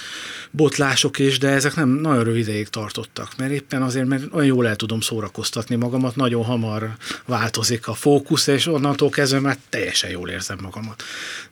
botlások 0.51 1.19
is, 1.19 1.39
de 1.39 1.49
ezek 1.49 1.75
nem 1.75 1.89
nagyon 1.89 2.25
rövid 2.25 2.49
ideig 2.49 2.69
tartottak, 2.69 3.37
mert 3.37 3.51
éppen 3.51 3.83
azért, 3.83 4.07
mert 4.07 4.23
olyan 4.33 4.47
jól 4.47 4.69
el 4.69 4.77
tudom 4.77 5.01
szórakoztatni 5.01 5.77
magamat, 5.77 6.17
nagyon 6.17 6.45
hamar 6.45 6.97
változik 7.27 7.89
a 7.89 7.95
fókusz, 7.95 8.47
és 8.47 8.67
onnantól 8.67 9.11
kezdve 9.11 9.41
már 9.41 9.57
teljesen 9.69 10.11
jól 10.11 10.29
érzem 10.29 10.59
magamat. 10.63 11.03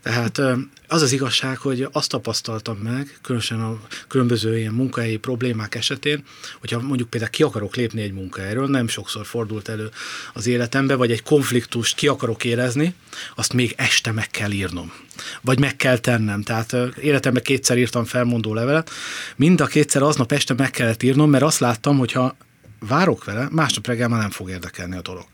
Tehát 0.02 0.40
az 0.88 1.02
az 1.02 1.12
igazság, 1.12 1.58
hogy 1.58 1.88
azt 1.92 2.10
tapasztaltam 2.10 2.76
meg, 2.76 3.18
különösen 3.22 3.60
a 3.60 3.80
különböző 4.08 4.58
ilyen 4.58 4.72
munkahelyi 4.72 5.16
problémák 5.16 5.74
esetén, 5.74 6.24
hogyha 6.58 6.80
mondjuk 6.80 7.10
például 7.10 7.32
ki 7.32 7.42
akarok 7.42 7.76
lépni 7.76 8.02
egy 8.02 8.12
munkahelyről, 8.12 8.66
nem 8.66 8.88
sokszor 8.88 9.26
fordult 9.26 9.68
elő 9.68 9.90
az 10.32 10.46
életembe, 10.46 10.94
vagy 10.94 11.10
egy 11.10 11.22
konfliktust 11.22 11.96
ki 11.96 12.06
akarok 12.06 12.44
érezni, 12.44 12.94
azt 13.34 13.52
még 13.52 13.74
este 13.76 14.12
meg 14.12 14.30
kell 14.30 14.50
írnom. 14.50 14.92
Vagy 15.40 15.58
meg 15.58 15.76
kell 15.76 15.98
tennem. 15.98 16.42
Tehát 16.42 16.76
életemben 17.00 17.42
kétszer 17.42 17.78
írtam 17.78 18.04
felmondó 18.04 18.54
levelet, 18.54 18.90
mind 19.36 19.60
a 19.60 19.66
kétszer 19.66 20.02
aznap 20.02 20.32
este 20.32 20.54
meg 20.54 20.70
kellett 20.70 21.02
írnom, 21.02 21.30
mert 21.30 21.44
azt 21.44 21.58
láttam, 21.58 21.98
hogyha 21.98 22.36
várok 22.78 23.24
vele, 23.24 23.48
másnap 23.50 23.86
reggel 23.86 24.08
már 24.08 24.20
nem 24.20 24.30
fog 24.30 24.50
érdekelni 24.50 24.96
a 24.96 25.02
dolog. 25.02 25.24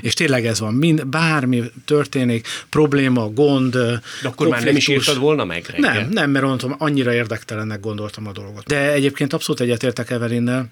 És 0.00 0.14
tényleg 0.14 0.46
ez 0.46 0.60
van, 0.60 0.74
mind, 0.74 1.06
bármi 1.06 1.62
történik, 1.84 2.46
probléma, 2.68 3.28
gond, 3.28 3.72
De 3.72 4.00
akkor 4.22 4.48
már 4.48 4.62
nem 4.62 4.76
is 4.76 4.88
írtad 4.88 5.18
volna 5.18 5.44
meg 5.44 5.64
reggel? 5.66 5.94
Nem, 5.94 6.08
nem, 6.08 6.30
mert 6.30 6.44
mondtam, 6.44 6.74
annyira 6.78 7.12
érdektelennek 7.12 7.80
gondoltam 7.80 8.26
a 8.26 8.32
dolgot. 8.32 8.66
De 8.66 8.92
egyébként 8.92 9.32
abszolút 9.32 9.60
egyetértek 9.60 10.10
Evelinnel, 10.10 10.70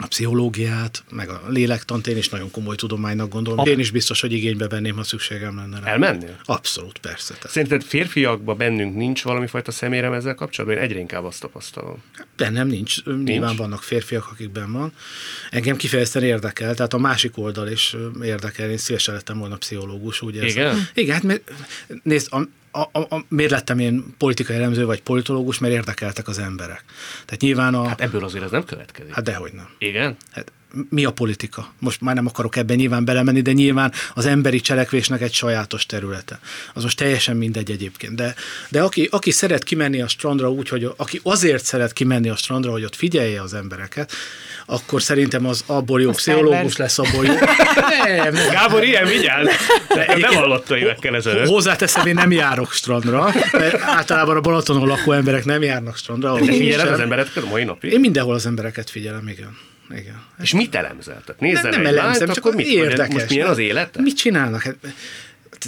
a 0.00 0.06
pszichológiát, 0.06 1.04
meg 1.10 1.28
a 1.28 1.42
lélektant 1.48 2.06
én 2.06 2.16
is 2.16 2.28
nagyon 2.28 2.50
komoly 2.50 2.76
tudománynak 2.76 3.28
gondolom. 3.28 3.66
Én 3.66 3.78
is 3.78 3.90
biztos, 3.90 4.20
hogy 4.20 4.32
igénybe 4.32 4.68
venném, 4.68 4.96
ha 4.96 5.02
szükségem 5.02 5.56
lenne 5.56 5.80
rá. 5.80 5.90
Elmennél? 5.90 6.36
Abszolút, 6.44 6.98
persze. 6.98 7.34
Tehát. 7.34 7.50
Szerinted 7.50 7.82
férfiakban 7.82 8.56
bennünk 8.56 8.96
nincs 8.96 9.22
valami 9.22 9.46
fajta 9.46 9.70
szemérem 9.70 10.12
ezzel 10.12 10.34
kapcsolatban? 10.34 10.78
Én 10.78 10.84
egyre 10.84 10.98
inkább 10.98 11.24
azt 11.24 11.40
tapasztalom. 11.40 12.02
Bennem 12.36 12.66
nincs. 12.66 13.04
nincs. 13.04 13.28
Nyilván 13.28 13.56
vannak 13.56 13.82
férfiak, 13.82 14.28
akikben 14.32 14.72
van. 14.72 14.92
Engem 15.50 15.76
kifejezetten 15.76 16.22
érdekel, 16.22 16.74
tehát 16.74 16.94
a 16.94 16.98
másik 16.98 17.38
oldal 17.38 17.68
is 17.68 17.96
érdekel. 18.22 18.70
Én 18.70 18.76
szívesen 18.76 19.14
lettem 19.14 19.38
volna 19.38 19.56
pszichológus, 19.56 20.22
érzem. 20.22 20.48
Igen? 20.48 20.88
Igen, 20.94 21.14
hát 21.14 21.22
mert, 21.22 21.52
nézd, 22.02 22.32
a, 22.32 22.48
a, 22.70 22.98
a, 22.98 23.24
miért 23.28 23.50
lettem 23.50 23.78
én 23.78 24.04
politikai 24.18 24.56
elemző 24.56 24.84
vagy 24.84 25.02
politológus, 25.02 25.58
mert 25.58 25.72
érdekeltek 25.72 26.28
az 26.28 26.38
emberek. 26.38 26.84
Tehát 27.24 27.40
nyilván 27.40 27.74
a... 27.74 27.88
Hát 27.88 28.00
ebből 28.00 28.24
azért 28.24 28.44
ez 28.44 28.50
nem 28.50 28.64
következik. 28.64 29.12
Hát 29.12 29.24
dehogy 29.24 29.52
nem. 29.52 29.68
Igen? 29.78 30.16
Hát 30.30 30.52
mi 30.88 31.04
a 31.04 31.12
politika? 31.12 31.72
Most 31.78 32.00
már 32.00 32.14
nem 32.14 32.26
akarok 32.26 32.56
ebben 32.56 32.76
nyilván 32.76 33.04
belemenni, 33.04 33.40
de 33.40 33.52
nyilván 33.52 33.92
az 34.14 34.26
emberi 34.26 34.60
cselekvésnek 34.60 35.20
egy 35.20 35.32
sajátos 35.32 35.86
területe. 35.86 36.40
Az 36.74 36.82
most 36.82 36.96
teljesen 36.96 37.36
mindegy 37.36 37.70
egyébként. 37.70 38.14
De, 38.14 38.34
de 38.68 38.82
aki, 38.82 39.08
aki 39.10 39.30
szeret 39.30 39.64
kimenni 39.64 40.00
a 40.00 40.08
strandra 40.08 40.50
úgy, 40.50 40.68
hogy 40.68 40.92
aki 40.96 41.20
azért 41.22 41.64
szeret 41.64 41.92
kimenni 41.92 42.28
a 42.28 42.36
strandra, 42.36 42.70
hogy 42.70 42.84
ott 42.84 42.96
figyelje 42.96 43.42
az 43.42 43.54
embereket, 43.54 44.12
akkor 44.70 45.02
szerintem 45.02 45.46
az 45.46 45.62
abból 45.66 46.00
jó 46.00 46.10
pszichológus 46.10 46.76
lesz, 46.76 46.98
abból 46.98 47.24
jó. 47.24 47.34
nem, 48.04 48.32
nem. 48.32 48.50
Gábor, 48.50 48.84
ilyen 48.84 49.06
vigyázz! 49.06 49.48
De 49.88 50.16
nem 50.16 50.34
hallotta 50.34 50.78
évekkel 50.78 51.16
ezelőtt. 51.16 51.48
Hozzáteszem, 51.48 52.06
én 52.06 52.14
nem 52.14 52.32
járok 52.32 52.72
strandra, 52.72 53.32
mert 53.52 53.80
általában 53.80 54.36
a 54.36 54.40
Balatonon 54.40 54.86
lakó 54.86 55.12
emberek 55.12 55.44
nem 55.44 55.62
járnak 55.62 55.96
strandra. 55.96 56.38
De 56.38 56.44
figyeled 56.44 56.88
az 56.88 57.00
embereket 57.00 57.42
a 57.42 57.46
mai 57.46 57.64
napig? 57.64 57.92
Én 57.92 58.00
mindenhol 58.00 58.34
az 58.34 58.46
embereket 58.46 58.90
figyelem, 58.90 59.28
igen. 59.28 59.56
Igen. 59.90 60.22
És 60.42 60.54
mit 60.54 60.74
elemzel? 60.74 61.22
Tehát 61.24 61.40
nézzen 61.40 61.70
nem, 61.70 61.82
nem 61.82 61.86
elemzem, 61.86 62.26
lányt, 62.26 62.34
csak 62.34 62.44
akkor 62.44 62.54
mit 62.54 62.66
érdekes. 62.66 63.12
Most 63.12 63.28
milyen 63.28 63.48
az 63.48 63.58
élet? 63.58 63.98
Mit 63.98 64.16
csinálnak? 64.16 64.62
Hát, 64.62 64.76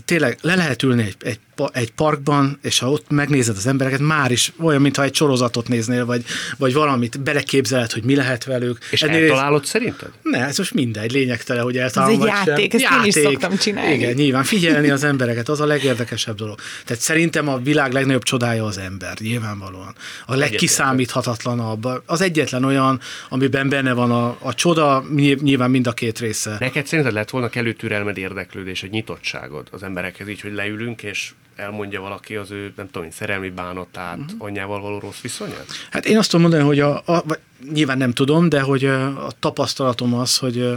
tényleg 0.04 0.38
le 0.42 0.54
lehet 0.54 0.82
ülni 0.82 1.02
egy, 1.02 1.16
egy, 1.20 1.38
egy 1.72 1.90
parkban, 1.92 2.58
és 2.62 2.78
ha 2.78 2.90
ott 2.90 3.10
megnézed 3.10 3.56
az 3.56 3.66
embereket, 3.66 4.00
már 4.00 4.30
is 4.30 4.52
olyan, 4.58 4.80
mintha 4.80 5.02
egy 5.02 5.14
sorozatot 5.14 5.68
néznél, 5.68 6.06
vagy, 6.06 6.24
vagy 6.58 6.72
valamit 6.72 7.20
beleképzeled, 7.20 7.92
hogy 7.92 8.04
mi 8.04 8.14
lehet 8.14 8.44
velük. 8.44 8.78
És 8.90 9.02
Ennél 9.02 9.22
eltalálod 9.22 9.64
szerinted? 9.64 10.08
Ne, 10.22 10.44
ez 10.44 10.58
most 10.58 10.74
mindegy, 10.74 11.12
lényegtelen, 11.12 11.62
hogy 11.62 11.76
eltalálom. 11.76 12.22
Ez 12.22 12.28
egy 12.28 12.46
játék, 12.46 12.70
sem. 12.70 12.80
ezt 12.80 12.90
játék. 12.90 13.14
én 13.14 13.22
is 13.22 13.28
szoktam 13.28 13.56
csinálni. 13.56 13.94
Igen, 13.94 14.14
nyilván 14.14 14.44
figyelni 14.44 14.90
az 14.90 15.04
embereket, 15.04 15.48
az 15.48 15.60
a 15.60 15.66
legérdekesebb 15.66 16.36
dolog. 16.36 16.58
Tehát 16.84 17.02
szerintem 17.02 17.48
a 17.48 17.58
világ 17.58 17.92
legnagyobb 17.92 18.22
csodája 18.22 18.64
az 18.64 18.78
ember, 18.78 19.18
nyilvánvalóan. 19.18 19.94
A 20.26 20.34
legkiszámíthatatlanabb, 20.34 21.88
az 22.06 22.20
egyetlen 22.20 22.64
olyan, 22.64 23.00
amiben 23.28 23.68
benne 23.68 23.92
van 23.92 24.10
a, 24.10 24.36
a 24.38 24.54
csoda, 24.54 25.04
nyilván 25.40 25.70
mind 25.70 25.86
a 25.86 25.92
két 25.92 26.18
része. 26.18 26.56
Neked 26.58 26.86
szerinted 26.86 27.12
lett 27.12 27.30
volna 27.30 27.48
kellő 27.48 27.72
türelmed, 27.72 28.18
érdeklődés, 28.18 28.82
egy 28.82 28.90
nyitottságod 28.90 29.68
az 29.70 29.82
emberekhez 29.82 30.28
így, 30.28 30.40
hogy 30.40 30.52
leülünk, 30.52 31.02
és 31.02 31.30
elmondja 31.60 32.00
valaki 32.00 32.36
az 32.36 32.50
ő, 32.50 32.72
nem 32.76 32.90
tudom, 32.90 33.10
szerelmi 33.10 33.50
bánatát, 33.50 34.18
uh-huh. 34.18 34.34
anyjával 34.38 34.80
való 34.80 34.98
rossz 34.98 35.20
viszonyát? 35.20 35.66
Hát 35.90 36.06
én 36.06 36.18
azt 36.18 36.30
tudom 36.30 36.46
mondani, 36.46 36.66
hogy 36.66 36.80
a, 36.80 37.02
a 37.04 37.22
vagy 37.24 37.38
nyilván 37.72 37.98
nem 37.98 38.12
tudom, 38.12 38.48
de 38.48 38.60
hogy 38.60 38.84
a 38.84 39.30
tapasztalatom 39.38 40.14
az, 40.14 40.36
hogy 40.36 40.68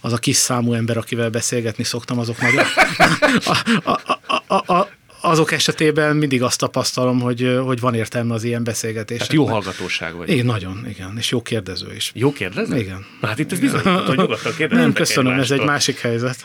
az 0.00 0.12
a 0.12 0.16
kis 0.16 0.36
számú 0.36 0.72
ember, 0.72 0.96
akivel 0.96 1.30
beszélgetni 1.30 1.84
szoktam, 1.84 2.18
azok 2.18 2.40
nagyon... 2.40 2.64
a, 3.84 3.90
a, 3.90 4.10
a, 4.26 4.54
a, 4.54 4.72
a, 4.72 4.88
azok 5.20 5.52
esetében 5.52 6.16
mindig 6.16 6.42
azt 6.42 6.58
tapasztalom, 6.58 7.20
hogy, 7.20 7.58
hogy 7.64 7.80
van 7.80 7.94
értelme 7.94 8.34
az 8.34 8.44
ilyen 8.44 8.64
beszélgetések. 8.64 9.26
Tehát 9.26 9.46
jó 9.46 9.46
hallgatóság 9.52 10.14
vagy. 10.14 10.28
Igen, 10.28 10.46
nagyon, 10.46 10.86
igen, 10.88 11.14
és 11.18 11.30
jó 11.30 11.42
kérdező 11.42 11.94
is. 11.94 12.10
Jó 12.14 12.32
kérdező? 12.32 12.76
Igen. 12.76 13.06
Na, 13.20 13.28
hát 13.28 13.38
itt 13.38 13.52
ez 13.52 13.58
bizonyított, 13.58 14.06
hogy 14.06 14.16
nyugodtan 14.16 14.54
kérdezem. 14.56 14.84
Nem, 14.84 14.92
köszönöm, 14.92 15.38
ez 15.38 15.50
egy 15.50 15.64
másik 15.64 15.98
helyzet. 15.98 16.44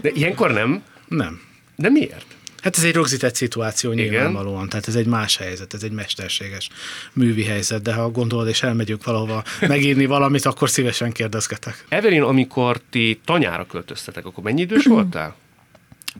De 0.00 0.10
ilyenkor 0.14 0.52
nem? 0.52 0.82
Nem. 1.08 1.40
De 1.76 1.90
miért? 1.90 2.26
Hát 2.62 2.76
ez 2.76 2.84
egy 2.84 2.94
rögzített 2.94 3.34
szituáció 3.34 3.92
nyilvánvalóan, 3.92 4.56
Igen. 4.56 4.68
tehát 4.68 4.88
ez 4.88 4.94
egy 4.94 5.06
más 5.06 5.36
helyzet, 5.36 5.74
ez 5.74 5.82
egy 5.82 5.90
mesterséges 5.90 6.68
művi 7.12 7.44
helyzet, 7.44 7.82
de 7.82 7.92
ha 7.92 8.10
gondolod 8.10 8.48
és 8.48 8.62
elmegyünk 8.62 9.04
valahova 9.04 9.44
megírni 9.60 10.06
valamit, 10.06 10.44
akkor 10.44 10.70
szívesen 10.70 11.12
kérdezgetek. 11.12 11.84
Evelyn, 11.88 12.22
amikor 12.22 12.80
ti 12.90 13.20
tanyára 13.24 13.66
költöztetek, 13.66 14.26
akkor 14.26 14.44
mennyi 14.44 14.60
idős 14.60 14.84
voltál? 14.84 15.34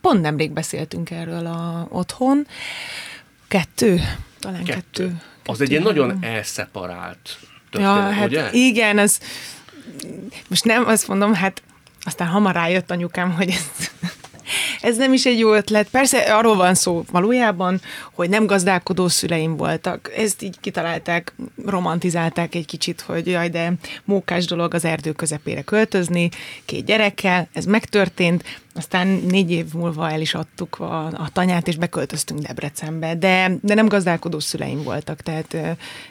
Pont 0.01 0.21
nemrég 0.21 0.51
beszéltünk 0.51 1.11
erről 1.11 1.47
a 1.47 1.87
otthon. 1.91 2.47
Kettő, 3.49 4.01
talán 4.39 4.65
kettő. 4.65 4.75
kettő, 4.75 5.05
kettő 5.05 5.53
az 5.53 5.61
egy 5.61 5.71
ilyen 5.71 5.83
nagyon 5.83 6.19
elszeparált 6.21 7.39
történet, 7.71 7.97
ja, 7.97 8.13
hát 8.13 8.27
ugye? 8.27 8.53
Igen, 8.53 8.99
az 8.99 9.21
most 10.49 10.65
nem 10.65 10.87
azt 10.87 11.09
mondom, 11.09 11.35
hát 11.35 11.63
aztán 12.05 12.29
hamar 12.29 12.55
rájött 12.55 12.91
anyukám, 12.91 13.33
hogy 13.33 13.49
ez 13.49 13.91
ez 14.81 14.97
nem 14.97 15.13
is 15.13 15.27
egy 15.27 15.39
jó 15.39 15.55
ötlet. 15.55 15.89
Persze 15.89 16.19
arról 16.19 16.57
van 16.57 16.75
szó 16.75 17.05
valójában, 17.11 17.81
hogy 18.13 18.29
nem 18.29 18.47
gazdálkodó 18.47 19.09
szüleim 19.09 19.57
voltak. 19.57 20.13
Ezt 20.17 20.43
így 20.43 20.61
kitalálták, 20.61 21.35
romantizálták 21.67 22.55
egy 22.55 22.67
kicsit, 22.67 23.01
hogy 23.01 23.27
jaj, 23.27 23.49
de 23.49 23.73
mókás 24.05 24.45
dolog 24.45 24.75
az 24.75 24.85
erdő 24.85 25.13
közepére 25.13 25.63
költözni, 25.63 26.29
két 26.65 26.85
gyerekkel, 26.85 27.49
ez 27.53 27.65
megtörtént, 27.65 28.45
aztán 28.75 29.09
négy 29.09 29.51
év 29.51 29.73
múlva 29.75 30.11
el 30.11 30.21
is 30.21 30.35
adtuk 30.35 30.79
a, 30.79 31.07
a 31.07 31.29
tanyát, 31.33 31.69
és 31.69 31.77
beköltöztünk 31.77 32.41
Debrecenbe, 32.41 33.15
de, 33.15 33.51
de 33.61 33.75
nem 33.75 33.89
gazdálkodó 33.89 34.39
szüleim 34.39 34.83
voltak, 34.83 35.21
tehát 35.21 35.55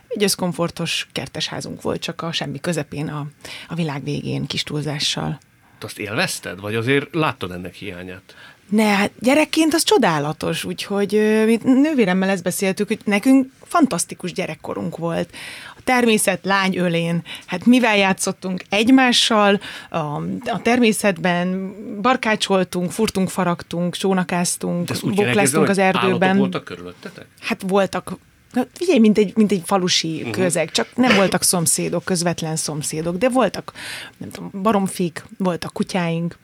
egy 0.07 0.23
összkomfortos 0.23 1.07
kertesházunk 1.11 1.81
volt, 1.81 2.01
csak 2.01 2.21
a 2.21 2.31
semmi 2.31 2.59
közepén, 2.59 3.07
a, 3.07 3.27
a 3.67 3.75
világ 3.75 4.03
végén, 4.03 4.45
kis 4.45 4.63
túlzással 4.63 5.39
azt 5.83 5.99
élvezted, 5.99 6.59
vagy 6.59 6.75
azért 6.75 7.15
láttad 7.15 7.51
ennek 7.51 7.73
hiányát? 7.73 8.35
Ne, 8.71 8.95
hát 8.95 9.11
gyerekként 9.19 9.73
az 9.73 9.83
csodálatos, 9.83 10.63
úgyhogy 10.63 11.11
mi 11.45 11.59
nővéremmel 11.63 12.29
ezt 12.29 12.43
beszéltük, 12.43 12.87
hogy 12.87 12.99
nekünk 13.03 13.51
fantasztikus 13.63 14.33
gyerekkorunk 14.33 14.97
volt. 14.97 15.29
A 15.77 15.81
természet 15.83 16.45
lány 16.45 16.77
ölén, 16.77 17.23
hát 17.45 17.65
mivel 17.65 17.97
játszottunk 17.97 18.63
egymással, 18.69 19.59
a, 19.89 19.97
a 20.45 20.61
természetben 20.61 21.75
barkácsoltunk, 22.01 22.91
furtunk, 22.91 23.29
faragtunk, 23.29 23.95
csónakáztunk, 23.95 24.91
bokláztunk 25.03 25.69
az 25.69 25.77
erdőben. 25.77 26.37
voltak 26.37 26.63
körülöttetek? 26.63 27.25
Hát 27.39 27.61
voltak 27.67 28.17
Na, 28.51 28.65
figyelj, 28.73 28.99
mint 28.99 29.17
egy, 29.17 29.35
mint 29.35 29.51
egy 29.51 29.61
falusi 29.65 30.15
uh-huh. 30.17 30.31
közeg, 30.31 30.71
csak 30.71 30.95
nem 30.95 31.15
voltak 31.15 31.43
szomszédok, 31.43 32.03
közvetlen 32.03 32.55
szomszédok, 32.55 33.17
de 33.17 33.29
voltak, 33.29 33.73
nem 34.17 34.29
tudom, 34.29 34.51
baromfik, 34.61 35.25
voltak 35.37 35.73
kutyáink, 35.73 36.37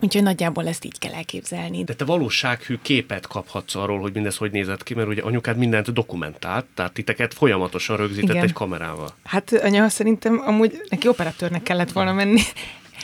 Úgyhogy 0.00 0.22
nagyjából 0.22 0.68
ezt 0.68 0.84
így 0.84 0.98
kell 0.98 1.12
elképzelni. 1.12 1.84
De 1.84 1.94
te 1.94 2.04
valósághű 2.04 2.78
képet 2.82 3.26
kaphatsz 3.26 3.74
arról, 3.74 4.00
hogy 4.00 4.12
mindez 4.12 4.36
hogy 4.36 4.50
nézett 4.50 4.82
ki, 4.82 4.94
mert 4.94 5.08
ugye 5.08 5.22
anyukád 5.22 5.56
mindent 5.56 5.92
dokumentált, 5.92 6.64
tehát 6.74 6.92
titeket 6.92 7.34
folyamatosan 7.34 7.96
rögzített 7.96 8.30
Igen. 8.30 8.42
egy 8.42 8.52
kamerával. 8.52 9.14
Hát 9.24 9.52
anya 9.52 9.88
szerintem 9.88 10.42
amúgy 10.46 10.82
neki 10.88 11.08
operatőrnek 11.08 11.62
kellett 11.62 11.92
volna 11.92 12.12
menni. 12.12 12.40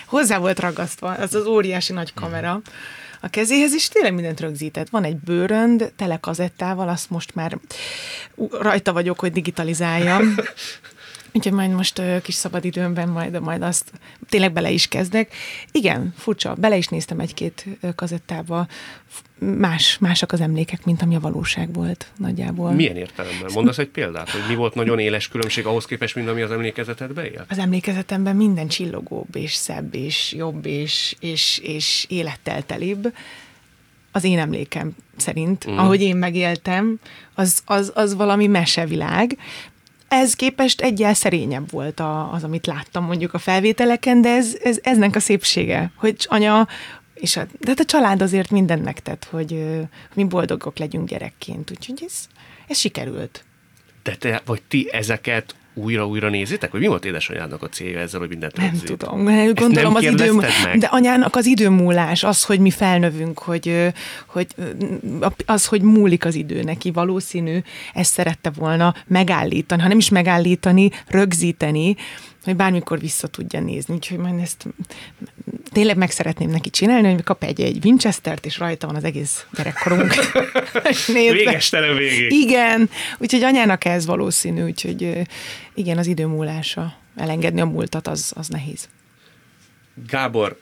Hozzá 0.07 0.39
volt 0.39 0.61
ragasztva, 0.61 1.11
az 1.11 1.35
az 1.35 1.47
óriási 1.47 1.93
nagy 1.93 2.15
kamera. 2.15 2.49
Uh-huh 2.49 2.75
a 3.21 3.29
kezéhez, 3.29 3.73
is 3.73 3.89
tényleg 3.89 4.15
mindent 4.15 4.41
rögzített. 4.41 4.89
Van 4.89 5.05
egy 5.05 5.17
bőrönd, 5.17 5.93
tele 5.97 6.17
kazettával, 6.17 6.89
azt 6.89 7.11
most 7.11 7.35
már 7.35 7.59
rajta 8.51 8.93
vagyok, 8.93 9.19
hogy 9.19 9.33
digitalizáljam. 9.33 10.35
Úgyhogy 11.33 11.53
majd 11.53 11.71
most 11.71 11.99
uh, 11.99 12.21
kis 12.21 12.35
szabadidőmben 12.35 13.09
majd, 13.09 13.41
majd 13.41 13.63
azt 13.63 13.93
tényleg 14.29 14.53
bele 14.53 14.71
is 14.71 14.89
kezdek. 14.89 15.35
Igen, 15.73 16.15
furcsa, 16.17 16.55
bele 16.55 16.77
is 16.77 16.87
néztem 16.89 17.21
egy-két 17.21 17.67
kazettába. 17.95 18.67
Más, 19.39 19.99
másak 19.99 20.33
az 20.33 20.41
emlékek, 20.41 20.85
mint 20.85 21.03
ami 21.03 21.15
a 21.15 21.21
valóság 21.21 21.73
volt 21.73 22.07
nagyjából. 22.17 22.73
Milyen 22.73 22.97
értelemben? 22.97 23.51
Mondasz 23.55 23.79
egy 23.79 23.89
példát, 23.89 24.31
hogy 24.31 24.41
mi 24.49 24.55
volt 24.55 24.75
nagyon 24.75 24.99
éles 24.99 25.29
különbség 25.29 25.67
ahhoz 25.67 25.85
képest, 25.85 26.15
mint 26.15 26.29
ami 26.29 26.43
az 26.43 26.51
emlékezetedbe 26.51 27.31
él? 27.31 27.45
Az 27.49 27.59
emlékezetemben 27.59 28.37
minden 28.37 28.69
csillogóbb, 28.69 29.37
és 29.37 29.55
szebb, 29.55 29.95
és 29.95 30.33
jobb, 30.33 30.67
és, 30.67 31.17
és, 31.21 31.61
és 31.63 32.07
élettel 32.09 32.67
telibb 32.67 33.13
az 34.13 34.25
én 34.25 34.39
emlékem 34.39 34.97
szerint, 35.17 35.71
mm. 35.71 35.77
ahogy 35.77 36.01
én 36.01 36.17
megéltem, 36.17 36.99
az, 37.35 37.63
az, 37.65 37.93
az 37.95 38.15
valami 38.15 38.47
mesevilág, 38.47 39.37
ez 40.11 40.35
képest 40.35 40.81
egyel 40.81 41.15
szerényebb 41.15 41.71
volt 41.71 42.01
a, 42.01 42.33
az, 42.33 42.45
amit 42.45 42.67
láttam 42.67 43.05
mondjuk 43.05 43.35
a 43.35 43.39
felvételeken, 43.39 44.21
de 44.21 44.29
ez, 44.29 44.57
ez 44.63 44.79
eznek 44.83 45.17
a 45.17 45.21
szépsége, 45.21 45.93
hogy 45.97 46.27
anya, 46.29 46.69
és 47.15 47.37
a, 47.37 47.47
de 47.61 47.69
hát 47.69 47.81
a 47.81 47.85
család 47.85 48.23
azért 48.23 48.51
mindent 48.51 48.85
megtett, 48.85 49.25
hogy 49.25 49.79
mi 50.15 50.25
boldogok 50.25 50.79
legyünk 50.79 51.09
gyerekként, 51.09 51.71
úgyhogy 51.71 52.03
ez, 52.07 52.27
ez 52.67 52.79
sikerült. 52.79 53.45
De 54.03 54.17
te, 54.17 54.43
vagy 54.45 54.63
ti 54.63 54.89
ezeket 54.93 55.55
újra-újra 55.75 56.29
nézitek? 56.29 56.71
Vagy 56.71 56.81
mi 56.81 56.87
volt 56.87 57.05
édesanyádnak 57.05 57.63
a 57.63 57.69
célja 57.69 57.99
ezzel, 57.99 58.21
hogy 58.21 58.29
mindent 58.29 58.57
Nem 58.57 58.67
rögzít? 58.67 58.87
tudom. 58.87 59.25
Gondolom 59.55 59.95
az 59.95 60.03
idő, 60.03 60.33
meg? 60.33 60.79
de 60.79 60.87
anyának 60.87 61.37
az 61.37 61.47
időmúlás, 61.47 62.25
az, 62.25 62.45
hogy 62.45 62.61
mi 62.61 62.71
felnövünk, 62.71 63.39
hogy, 63.39 63.93
hogy 64.27 64.47
az, 65.47 65.67
hogy 65.67 65.83
múlik 65.83 66.25
az 66.25 66.35
idő 66.35 66.63
neki, 66.63 66.91
valószínű, 66.91 67.59
ezt 67.95 68.13
szerette 68.13 68.51
volna 68.57 68.95
megállítani, 69.07 69.83
ha 69.83 69.89
nem 69.89 69.99
is 69.99 70.09
megállítani, 70.09 70.91
rögzíteni, 71.07 71.97
hogy 72.51 72.59
bármikor 72.59 72.99
vissza 72.99 73.27
tudja 73.27 73.61
nézni. 73.61 73.95
Úgyhogy 73.95 74.19
majd 74.19 74.41
ezt 74.41 74.67
tényleg 75.73 75.97
meg 75.97 76.11
szeretném 76.11 76.51
neki 76.51 76.71
csinálni, 76.71 77.13
hogy 77.13 77.23
kap 77.23 77.45
egy, 77.45 77.61
egy 77.61 77.85
Winchester-t, 77.85 78.47
és 78.47 78.59
rajta 78.59 78.87
van 78.87 78.97
az 78.97 79.05
egész 79.05 79.47
gyerekkorunk. 79.53 80.15
Végestelen 81.07 81.97
végig. 81.97 82.33
Igen, 82.33 82.91
úgyhogy 83.19 83.43
anyának 83.43 83.85
ez 83.85 84.07
valószínű, 84.07 84.63
úgyhogy 84.63 85.23
igen, 85.75 85.99
az 85.99 86.07
idő 86.07 86.27
múlása. 86.27 86.99
Elengedni 87.17 87.61
a 87.61 87.65
múltat, 87.67 88.07
az, 88.07 88.33
az 88.37 88.49
nehéz. 88.49 88.89
Gábor, 90.07 90.61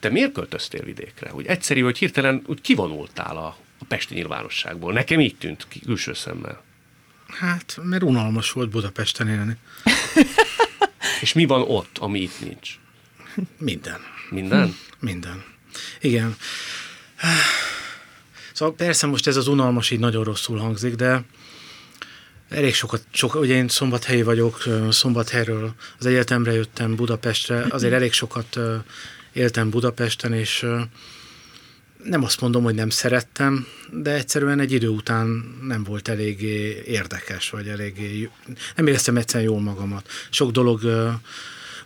te 0.00 0.08
miért 0.08 0.32
költöztél 0.32 0.82
vidékre? 0.82 1.32
Úgy 1.34 1.46
egyszerű, 1.46 1.80
hogy 1.80 1.98
hirtelen 1.98 2.42
úgy 2.46 2.60
kivonultál 2.60 3.36
a, 3.36 3.56
a 3.78 3.84
pesti 3.88 4.14
nyilvánosságból. 4.14 4.92
Nekem 4.92 5.20
így 5.20 5.36
tűnt 5.36 5.66
külső 5.84 6.14
szemmel. 6.14 6.62
Hát, 7.28 7.78
mert 7.82 8.02
unalmas 8.02 8.52
volt 8.52 8.70
Budapesten 8.70 9.28
élni. 9.28 9.56
És 11.20 11.32
mi 11.32 11.44
van 11.44 11.62
ott, 11.62 11.98
ami 11.98 12.20
itt 12.20 12.40
nincs? 12.40 12.70
Minden. 13.58 14.00
Minden? 14.30 14.76
Minden. 14.98 15.44
Igen. 16.00 16.36
Szóval 18.52 18.74
persze 18.74 19.06
most 19.06 19.26
ez 19.26 19.36
az 19.36 19.48
unalmas 19.48 19.90
így 19.90 19.98
nagyon 19.98 20.24
rosszul 20.24 20.58
hangzik, 20.58 20.94
de 20.94 21.24
elég 22.48 22.74
sokat, 22.74 23.02
sok, 23.12 23.34
ugye 23.34 23.54
én 23.54 23.68
szombathelyi 23.68 24.22
vagyok, 24.22 24.62
szombathelyről 24.90 25.74
az 25.98 26.06
egyetemre 26.06 26.52
jöttem 26.52 26.96
Budapestre, 26.96 27.66
azért 27.68 27.92
elég 27.92 28.12
sokat 28.12 28.58
éltem 29.32 29.70
Budapesten, 29.70 30.32
és 30.32 30.66
nem 32.04 32.24
azt 32.24 32.40
mondom, 32.40 32.62
hogy 32.62 32.74
nem 32.74 32.90
szerettem, 32.90 33.66
de 33.90 34.10
egyszerűen 34.10 34.60
egy 34.60 34.72
idő 34.72 34.88
után 34.88 35.56
nem 35.62 35.84
volt 35.84 36.08
eléggé 36.08 36.82
érdekes, 36.86 37.50
vagy 37.50 37.68
eléggé, 37.68 38.30
nem 38.76 38.86
éreztem 38.86 39.16
egyszerűen 39.16 39.50
jól 39.50 39.60
magamat. 39.60 40.08
Sok 40.30 40.50
dolog 40.50 40.80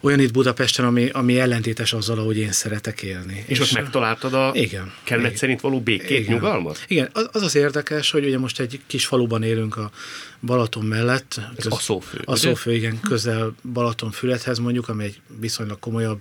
olyan 0.00 0.20
itt 0.20 0.32
Budapesten, 0.32 0.84
ami, 0.84 1.08
ami 1.08 1.40
ellentétes 1.40 1.92
azzal, 1.92 2.18
ahogy 2.18 2.36
én 2.36 2.52
szeretek 2.52 3.02
élni. 3.02 3.44
És, 3.46 3.58
és 3.58 3.60
ott 3.60 3.82
megtaláltad 3.82 4.34
a 4.34 4.50
igen, 4.54 4.92
kellet 5.04 5.24
igen, 5.24 5.36
szerint 5.36 5.60
való 5.60 5.80
békét, 5.80 6.18
igen, 6.18 6.32
nyugalmat? 6.32 6.84
Igen, 6.88 7.08
az, 7.12 7.28
az 7.32 7.42
az 7.42 7.54
érdekes, 7.54 8.10
hogy 8.10 8.24
ugye 8.24 8.38
most 8.38 8.60
egy 8.60 8.80
kis 8.86 9.06
faluban 9.06 9.42
élünk 9.42 9.76
a 9.76 9.90
Balaton 10.40 10.84
mellett. 10.84 11.40
Ez 11.56 11.62
köz, 11.62 11.72
a 11.72 11.78
szófő. 11.78 12.20
A 12.24 12.36
szófő, 12.36 12.74
igen, 12.74 13.00
közel 13.00 13.54
Balatonfüredhez 13.72 14.58
mondjuk, 14.58 14.88
ami 14.88 15.04
egy 15.04 15.20
viszonylag 15.40 15.78
komolyabb 15.78 16.20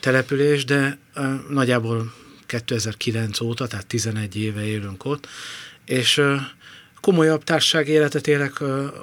település, 0.00 0.64
de 0.64 0.98
uh, 1.16 1.24
nagyjából 1.50 2.12
2009 2.46 3.40
óta, 3.40 3.66
tehát 3.66 3.86
11 3.86 4.36
éve 4.36 4.64
élünk 4.64 5.04
ott, 5.04 5.28
és 5.84 6.22
komolyabb 7.06 7.44
társasági 7.44 7.90
életet 7.90 8.26
élek 8.26 8.52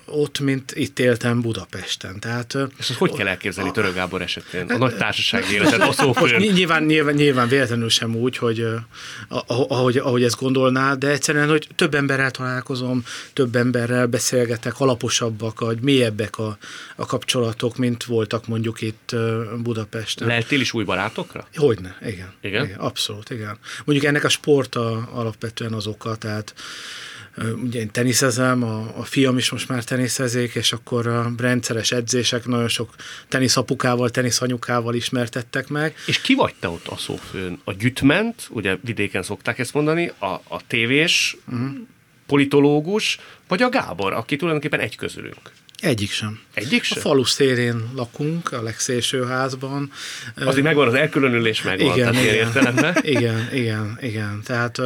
ott, 0.05 0.39
mint 0.39 0.71
itt 0.75 0.99
éltem 0.99 1.41
Budapesten. 1.41 2.19
Tehát, 2.19 2.57
És 2.79 2.91
hogy 2.97 3.11
kell 3.11 3.27
elképzelni 3.27 3.69
a, 3.69 3.73
Török 3.73 3.93
Gábor 3.93 4.21
esetén? 4.21 4.69
A 4.69 4.77
nagy 4.77 4.95
társasági 4.95 5.53
életet, 5.55 5.81
a 5.81 5.91
szófőn? 5.91 6.41
Nyilván, 6.41 6.83
nyilván, 6.83 7.13
nyilván 7.13 7.47
véletlenül 7.47 7.89
sem 7.89 8.15
úgy, 8.15 8.37
hogy 8.37 8.65
ahogy, 9.47 9.97
ahogy 9.97 10.23
ezt 10.23 10.39
gondolná, 10.39 10.93
de 10.93 11.07
egyszerűen, 11.07 11.49
hogy 11.49 11.67
több 11.75 11.93
emberrel 11.93 12.31
találkozom, 12.31 13.03
több 13.33 13.55
emberrel 13.55 14.07
beszélgetek, 14.07 14.79
alaposabbak, 14.79 15.59
vagy 15.59 15.81
mélyebbek 15.81 16.37
a, 16.37 16.57
a 16.95 17.05
kapcsolatok, 17.05 17.77
mint 17.77 18.03
voltak 18.03 18.47
mondjuk 18.47 18.81
itt 18.81 19.15
Budapesten. 19.57 20.27
Lehettél 20.27 20.59
is 20.59 20.73
új 20.73 20.83
barátokra? 20.83 21.47
Hogyne, 21.55 21.97
igen. 22.01 22.33
Igen? 22.41 22.65
igen 22.65 22.79
abszolút, 22.79 23.29
igen. 23.29 23.57
Mondjuk 23.85 24.07
ennek 24.07 24.23
a 24.23 24.29
sport 24.29 24.75
a, 24.75 25.09
alapvetően 25.11 25.73
az 25.73 25.87
oka, 25.87 26.15
tehát 26.15 26.53
ugye 27.63 27.79
én 27.79 27.91
teniszezem, 27.91 28.63
a, 28.63 28.97
a 28.97 29.03
fiam 29.03 29.37
is 29.37 29.49
most 29.49 29.69
már 29.69 29.83
teniszezik, 29.83 30.55
és 30.55 30.73
akkor 30.73 31.07
a 31.07 31.31
rendszeres 31.37 31.91
edzések 31.91 32.45
nagyon 32.45 32.67
sok 32.67 32.95
teniszapukával, 33.27 34.09
teniszanyukával 34.09 34.95
ismertettek 34.95 35.67
meg. 35.67 35.95
És 36.05 36.21
ki 36.21 36.33
vagy 36.33 36.53
te 36.59 36.69
ott 36.69 36.87
a 36.87 36.97
szófőn? 36.97 37.59
A 37.63 37.73
gyütment, 37.73 38.47
ugye 38.49 38.77
vidéken 38.81 39.23
szokták 39.23 39.59
ezt 39.59 39.73
mondani, 39.73 40.11
a, 40.19 40.25
a 40.25 40.67
tévés, 40.67 41.37
uh-huh. 41.47 41.69
politológus, 42.25 43.19
vagy 43.47 43.61
a 43.61 43.69
Gábor, 43.69 44.13
aki 44.13 44.35
tulajdonképpen 44.35 44.79
egy 44.79 44.95
közülünk? 44.95 45.51
Egyik 45.79 46.11
sem. 46.11 46.39
Egyik 46.53 46.83
sem? 46.83 46.97
A 46.97 47.01
falu 47.01 47.23
szélén 47.23 47.89
lakunk, 47.95 48.51
a 48.51 48.61
legszélső 48.61 49.23
házban. 49.23 49.91
Azért 50.35 50.63
megvan 50.63 50.87
az 50.87 50.93
elkülönülés, 50.93 51.61
megvan. 51.61 51.93
Igen, 51.93 52.13
igen, 52.13 52.95
igen, 53.01 53.49
igen, 53.53 53.97
igen. 54.01 54.41
Tehát 54.45 54.81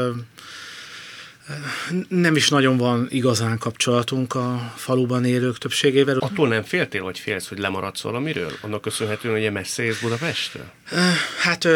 nem 2.08 2.36
is 2.36 2.50
nagyon 2.50 2.78
van 2.78 3.08
igazán 3.10 3.58
kapcsolatunk 3.58 4.36
a 4.36 4.74
faluban 4.76 5.26
élők 5.26 5.58
többségével. 5.58 6.18
Attól 6.18 6.48
nem 6.48 6.64
féltél, 6.64 7.04
vagy 7.04 7.20
félsz, 7.20 7.48
hogy 7.48 7.60
lemaradsz 7.60 8.02
valamiről? 8.02 8.52
Annak 8.62 8.82
köszönhetően, 8.82 9.42
hogy 9.42 9.52
messze 9.52 9.84
élsz 9.84 10.02
Budapestről? 10.02 10.66
Hát 11.42 11.68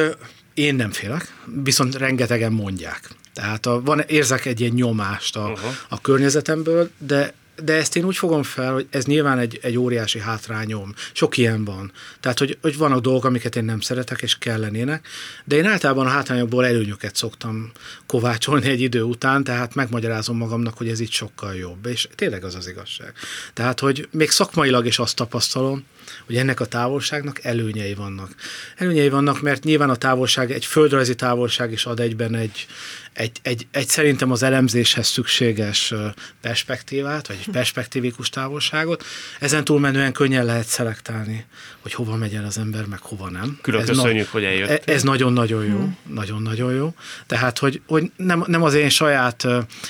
én 0.54 0.76
nem 0.76 0.92
félek, 0.92 1.34
viszont 1.64 1.96
rengetegen 1.96 2.52
mondják. 2.52 3.10
Tehát 3.34 3.66
a, 3.66 3.82
van, 3.82 4.00
érzek 4.00 4.46
egy 4.46 4.60
ilyen 4.60 4.74
nyomást 4.74 5.36
a, 5.36 5.42
uh-huh. 5.42 5.72
a 5.90 6.02
környezetemből, 6.02 6.90
de 6.98 7.34
de 7.64 7.74
ezt 7.74 7.96
én 7.96 8.06
úgy 8.06 8.16
fogom 8.16 8.44
fel, 8.44 8.74
hogy 8.74 8.88
ez 8.90 9.06
nyilván 9.06 9.40
egy, 9.40 9.60
egy 9.62 9.78
óriási 9.78 10.20
hátrányom. 10.20 10.94
Sok 11.12 11.38
ilyen 11.38 11.66
van. 11.66 11.92
Tehát, 12.20 12.40
hogy, 12.40 12.58
hogy 12.62 12.78
vannak 12.78 13.02
dolgok, 13.02 13.26
amiket 13.26 13.56
én 13.56 13.64
nem 13.64 13.80
szeretek, 13.80 14.22
és 14.22 14.38
kellenének, 14.38 15.08
de 15.46 15.56
én 15.56 15.66
általában 15.66 16.06
a 16.06 16.10
hátrányokból 16.10 16.66
előnyöket 16.66 17.16
szoktam 17.16 17.72
kovácsolni 18.06 18.68
egy 18.68 18.82
idő 18.82 19.02
után, 19.02 19.44
tehát 19.44 19.76
megmagyarázom 19.76 20.38
magamnak, 20.38 20.78
hogy 20.78 20.90
ez 20.90 21.00
itt 21.00 21.12
sokkal 21.12 21.56
jobb. 21.56 21.86
És 21.86 22.08
tényleg 22.16 22.44
az 22.44 22.56
az 22.56 22.68
igazság. 22.68 23.14
Tehát, 23.54 23.80
hogy 23.80 24.08
még 24.12 24.30
szakmailag 24.30 24.86
is 24.86 25.00
azt 25.00 25.16
tapasztalom, 25.16 25.86
hogy 26.26 26.38
ennek 26.38 26.60
a 26.60 26.66
távolságnak 26.66 27.44
előnyei 27.44 27.94
vannak. 27.94 28.36
Előnyei 28.78 29.10
vannak, 29.10 29.42
mert 29.42 29.64
nyilván 29.64 29.90
a 29.90 29.96
távolság, 29.96 30.52
egy 30.52 30.66
földrajzi 30.66 31.16
távolság 31.16 31.72
is 31.72 31.86
ad 31.86 32.00
egyben 32.00 32.36
egy, 32.36 32.68
egy, 33.14 33.40
egy, 33.42 33.68
egy 33.72 33.88
szerintem 33.88 34.32
az 34.32 34.44
elemzéshez 34.44 35.08
szükséges 35.08 35.94
perspektívát, 36.42 37.28
vagy 37.28 37.38
egy 37.40 37.52
perspektívikus 37.52 38.30
távolságot. 38.30 39.04
Ezen 39.40 39.64
túlmenően 39.64 40.12
könnyen 40.12 40.46
lehet 40.46 40.66
szelektálni, 40.66 41.46
hogy 41.80 41.94
hova 41.94 42.16
megy 42.16 42.34
el 42.34 42.46
az 42.46 42.58
ember, 42.58 42.86
meg 42.86 43.00
hova 43.00 43.30
nem. 43.30 43.60
Külön 43.62 43.82
ez 43.82 43.88
köszönjük, 43.88 44.26
na- 44.26 44.32
hogy 44.32 44.44
eljött. 44.44 44.70
E- 44.70 44.82
ez 44.86 45.04
nagyon-nagyon 45.04 45.66
jó, 45.66 45.78
hmm. 45.78 45.98
nagyon-nagyon 46.14 46.74
jó. 46.74 46.94
Tehát, 47.28 47.58
hogy, 47.60 47.82
hogy 47.88 48.12
nem, 48.16 48.44
nem 48.48 48.64
az 48.64 48.74
én 48.74 48.90
saját 48.90 49.48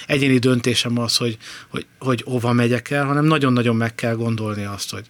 egyéni 0.07 0.37
döntésem 0.37 0.99
az, 0.99 1.17
hogy, 1.17 1.37
hogy, 1.67 1.85
hogy 1.99 2.21
hova 2.25 2.53
megyek 2.53 2.89
el, 2.89 3.05
hanem 3.05 3.25
nagyon-nagyon 3.25 3.75
meg 3.75 3.95
kell 3.95 4.15
gondolni 4.15 4.63
azt, 4.63 4.91
hogy... 4.91 5.05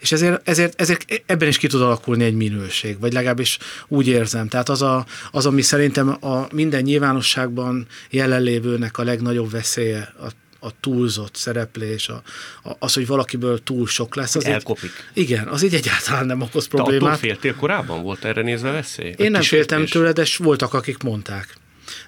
És 0.00 0.12
ezért, 0.12 0.45
ezért, 0.46 0.80
ezért 0.80 1.22
ebben 1.26 1.48
is 1.48 1.58
ki 1.58 1.66
tud 1.66 1.80
alakulni 1.80 2.24
egy 2.24 2.34
minőség, 2.34 3.00
vagy 3.00 3.12
legalábbis 3.12 3.58
úgy 3.88 4.08
érzem. 4.08 4.48
Tehát 4.48 4.68
az, 4.68 4.82
a, 4.82 5.06
az 5.30 5.46
ami 5.46 5.62
szerintem 5.62 6.24
a 6.24 6.46
minden 6.52 6.82
nyilvánosság 6.82 7.46
világban 7.56 7.86
jelenlévőnek 8.10 8.98
a 8.98 9.02
legnagyobb 9.02 9.50
veszélye 9.50 10.12
a 10.20 10.26
a 10.60 10.70
túlzott 10.80 11.34
szereplés, 11.34 12.08
a, 12.08 12.22
a, 12.62 12.70
az, 12.78 12.94
hogy 12.94 13.06
valakiből 13.06 13.62
túl 13.62 13.86
sok 13.86 14.14
lesz. 14.14 14.34
Az 14.34 14.44
Elkopik. 14.44 14.90
Így, 15.14 15.22
igen, 15.22 15.48
az 15.48 15.62
így 15.62 15.74
egyáltalán 15.74 16.26
nem 16.26 16.40
okoz 16.40 16.66
problémát. 16.66 17.00
Te 17.00 17.06
attól 17.06 17.18
féltél 17.18 17.54
korábban? 17.54 18.02
Volt 18.02 18.24
erre 18.24 18.42
nézve 18.42 18.70
veszély? 18.70 19.14
Én 19.16 19.30
nem 19.30 19.42
féltem 19.42 19.86
tőle, 19.86 20.12
de 20.12 20.26
voltak, 20.38 20.74
akik 20.74 21.02
mondták. 21.02 21.54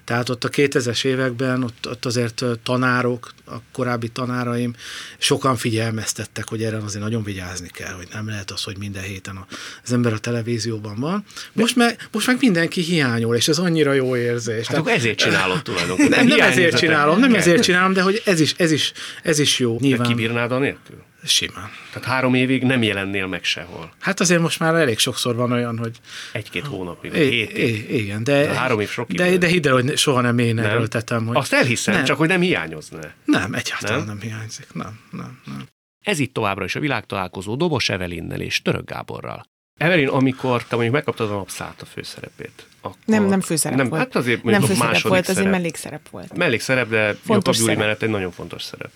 Tehát 0.03 0.29
ott 0.29 0.43
a 0.43 0.49
2000-es 0.49 1.05
években, 1.05 1.63
ott, 1.63 1.87
ott 1.89 2.05
azért 2.05 2.43
tanárok, 2.63 3.31
a 3.49 3.61
korábbi 3.71 4.07
tanáraim 4.07 4.75
sokan 5.17 5.55
figyelmeztettek, 5.55 6.49
hogy 6.49 6.63
erre 6.63 6.77
azért 6.77 7.03
nagyon 7.03 7.23
vigyázni 7.23 7.67
kell, 7.67 7.93
hogy 7.93 8.07
nem 8.13 8.27
lehet 8.27 8.51
az, 8.51 8.63
hogy 8.63 8.77
minden 8.77 9.03
héten 9.03 9.45
az 9.83 9.93
ember 9.93 10.13
a 10.13 10.17
televízióban 10.17 10.99
van. 10.99 11.23
Most 11.53 11.75
meg, 11.75 12.07
most 12.11 12.27
meg 12.27 12.37
mindenki 12.39 12.81
hiányol, 12.81 13.35
és 13.35 13.47
ez 13.47 13.57
annyira 13.57 13.93
jó 13.93 14.15
érzés. 14.15 14.67
Hát 14.67 14.83
Tehát, 14.83 14.99
ezért 14.99 15.17
csinálod 15.17 15.61
tulajdonképpen. 15.61 16.25
Nem, 16.25 16.37
nem 16.37 16.49
ezért 16.49 16.77
csinálom, 16.77 17.19
nem 17.19 17.35
ezért 17.35 17.63
csinálom, 17.63 17.93
de 17.93 18.01
hogy 18.01 18.21
ez 18.25 18.39
is, 18.39 18.53
ez 18.57 18.71
is, 18.71 18.91
ez 19.23 19.39
is 19.39 19.59
jó. 19.59 19.77
Nyilván. 19.79 20.07
kibírnád 20.07 20.51
a 20.51 20.59
nélkül? 20.59 21.07
Simán. 21.23 21.69
Tehát 21.93 22.07
három 22.07 22.33
évig 22.33 22.63
nem 22.63 22.83
jelennél 22.83 23.27
meg 23.27 23.43
sehol. 23.43 23.91
Hát 23.99 24.19
azért 24.19 24.41
most 24.41 24.59
már 24.59 24.73
elég 24.73 24.97
sokszor 24.97 25.35
van 25.35 25.51
olyan, 25.51 25.77
hogy... 25.77 25.97
Egy-két 26.31 26.65
hónapig, 26.65 27.11
vagy 27.11 27.19
hét 27.19 27.51
év. 27.51 27.93
Igen, 27.93 28.23
de... 28.23 28.41
de 28.41 28.53
három 28.53 28.79
év 28.79 28.89
sok 28.89 29.11
De, 29.11 29.37
de 29.37 29.47
hidd 29.47 29.67
el, 29.67 29.73
hogy 29.73 29.97
soha 29.97 30.21
nem 30.21 30.37
én 30.37 30.59
erőltetem. 30.59 31.25
Hogy... 31.25 31.37
Azt 31.37 31.53
elhiszem, 31.53 31.93
nem. 31.93 32.03
csak 32.03 32.17
hogy 32.17 32.27
nem 32.27 32.41
hiányozna. 32.41 32.99
Nem, 33.25 33.38
egyáltalán 33.53 33.97
nem, 33.97 34.07
nem 34.07 34.19
hiányzik. 34.21 34.73
Nem, 34.73 34.99
nem, 35.11 35.41
nem. 35.45 35.67
Ez 36.05 36.19
itt 36.19 36.33
továbbra 36.33 36.63
is 36.63 36.75
a 36.75 36.79
világtalálkozó 36.79 37.55
Dobos 37.55 37.89
Evelinnel 37.89 38.41
és 38.41 38.61
Török 38.61 38.89
Gáborral. 38.89 39.45
Evelin, 39.77 40.07
amikor 40.07 40.63
te 40.63 40.73
mondjuk 40.75 40.95
megkaptad 40.95 41.31
a 41.31 41.33
napszállt 41.33 41.81
a 41.81 41.85
főszerepét, 41.85 42.67
akkor... 42.81 42.97
Nem, 43.05 43.25
nem 43.25 43.41
főszerep 43.41 43.77
nem, 43.77 43.89
volt. 43.89 44.01
Hát 44.01 44.15
azért 44.15 44.43
nem 44.43 44.61
főszerep 44.61 44.77
második 44.77 45.07
volt, 45.07 45.25
szerep. 45.25 45.37
azért 45.37 45.51
mellékszerep 45.51 46.09
volt. 46.09 46.37
Mellékszerep, 46.37 46.89
de 46.89 47.13
fontos 47.13 47.57
Jakab 47.57 47.69
Júli 47.69 47.75
mellett 47.75 48.01
egy 48.01 48.09
nagyon 48.09 48.31
fontos 48.31 48.63
szerep 48.63 48.91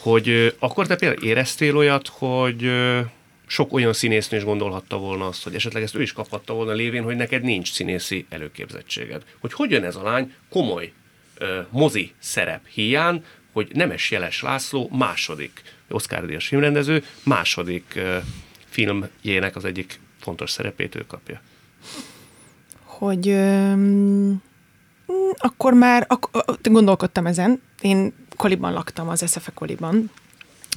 hogy 0.00 0.56
akkor 0.58 0.86
te 0.86 0.96
például 0.96 1.22
éreztél 1.22 1.76
olyat, 1.76 2.08
hogy 2.08 2.72
sok 3.46 3.72
olyan 3.72 3.92
színésznő 3.92 4.38
is 4.38 4.44
gondolhatta 4.44 4.98
volna 4.98 5.26
azt, 5.26 5.42
hogy 5.42 5.54
esetleg 5.54 5.82
ezt 5.82 5.94
ő 5.94 6.02
is 6.02 6.12
kaphatta 6.12 6.52
volna 6.52 6.72
lévén, 6.72 7.02
hogy 7.02 7.16
neked 7.16 7.42
nincs 7.42 7.72
színészi 7.72 8.26
előképzettséged. 8.28 9.22
Hogy 9.40 9.52
hogy 9.52 9.70
jön 9.70 9.84
ez 9.84 9.96
a 9.96 10.02
lány 10.02 10.34
komoly 10.48 10.92
ö, 11.38 11.60
mozi 11.70 12.12
szerep 12.18 12.66
hiány, 12.66 13.24
hogy 13.52 13.70
Nemes 13.72 14.10
Jeles 14.10 14.42
László 14.42 14.90
második, 14.92 15.62
Oscar 15.88 16.26
Díjas 16.26 16.46
filmrendező, 16.46 17.04
második 17.22 18.00
filmjének 18.68 19.56
az 19.56 19.64
egyik 19.64 20.00
fontos 20.20 20.50
szerepét 20.50 20.94
ő 20.94 21.04
kapja. 21.06 21.40
Hogy 22.84 23.28
öm, 23.28 24.42
akkor 25.36 25.72
már 25.72 26.06
ak- 26.08 26.68
gondolkodtam 26.70 27.26
ezen. 27.26 27.62
Én 27.80 28.12
koliban 28.36 28.72
laktam, 28.72 29.08
az 29.08 29.30
SFE 29.30 29.50
koliban, 29.54 30.10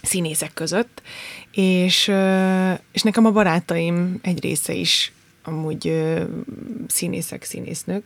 színészek 0.02 0.54
között, 0.54 1.02
és, 1.52 2.12
és 2.92 3.02
nekem 3.02 3.26
a 3.26 3.32
barátaim 3.32 4.20
egy 4.22 4.42
része 4.42 4.74
is 4.74 5.12
amúgy 5.44 6.14
színészek, 6.88 7.44
színésznők. 7.44 8.04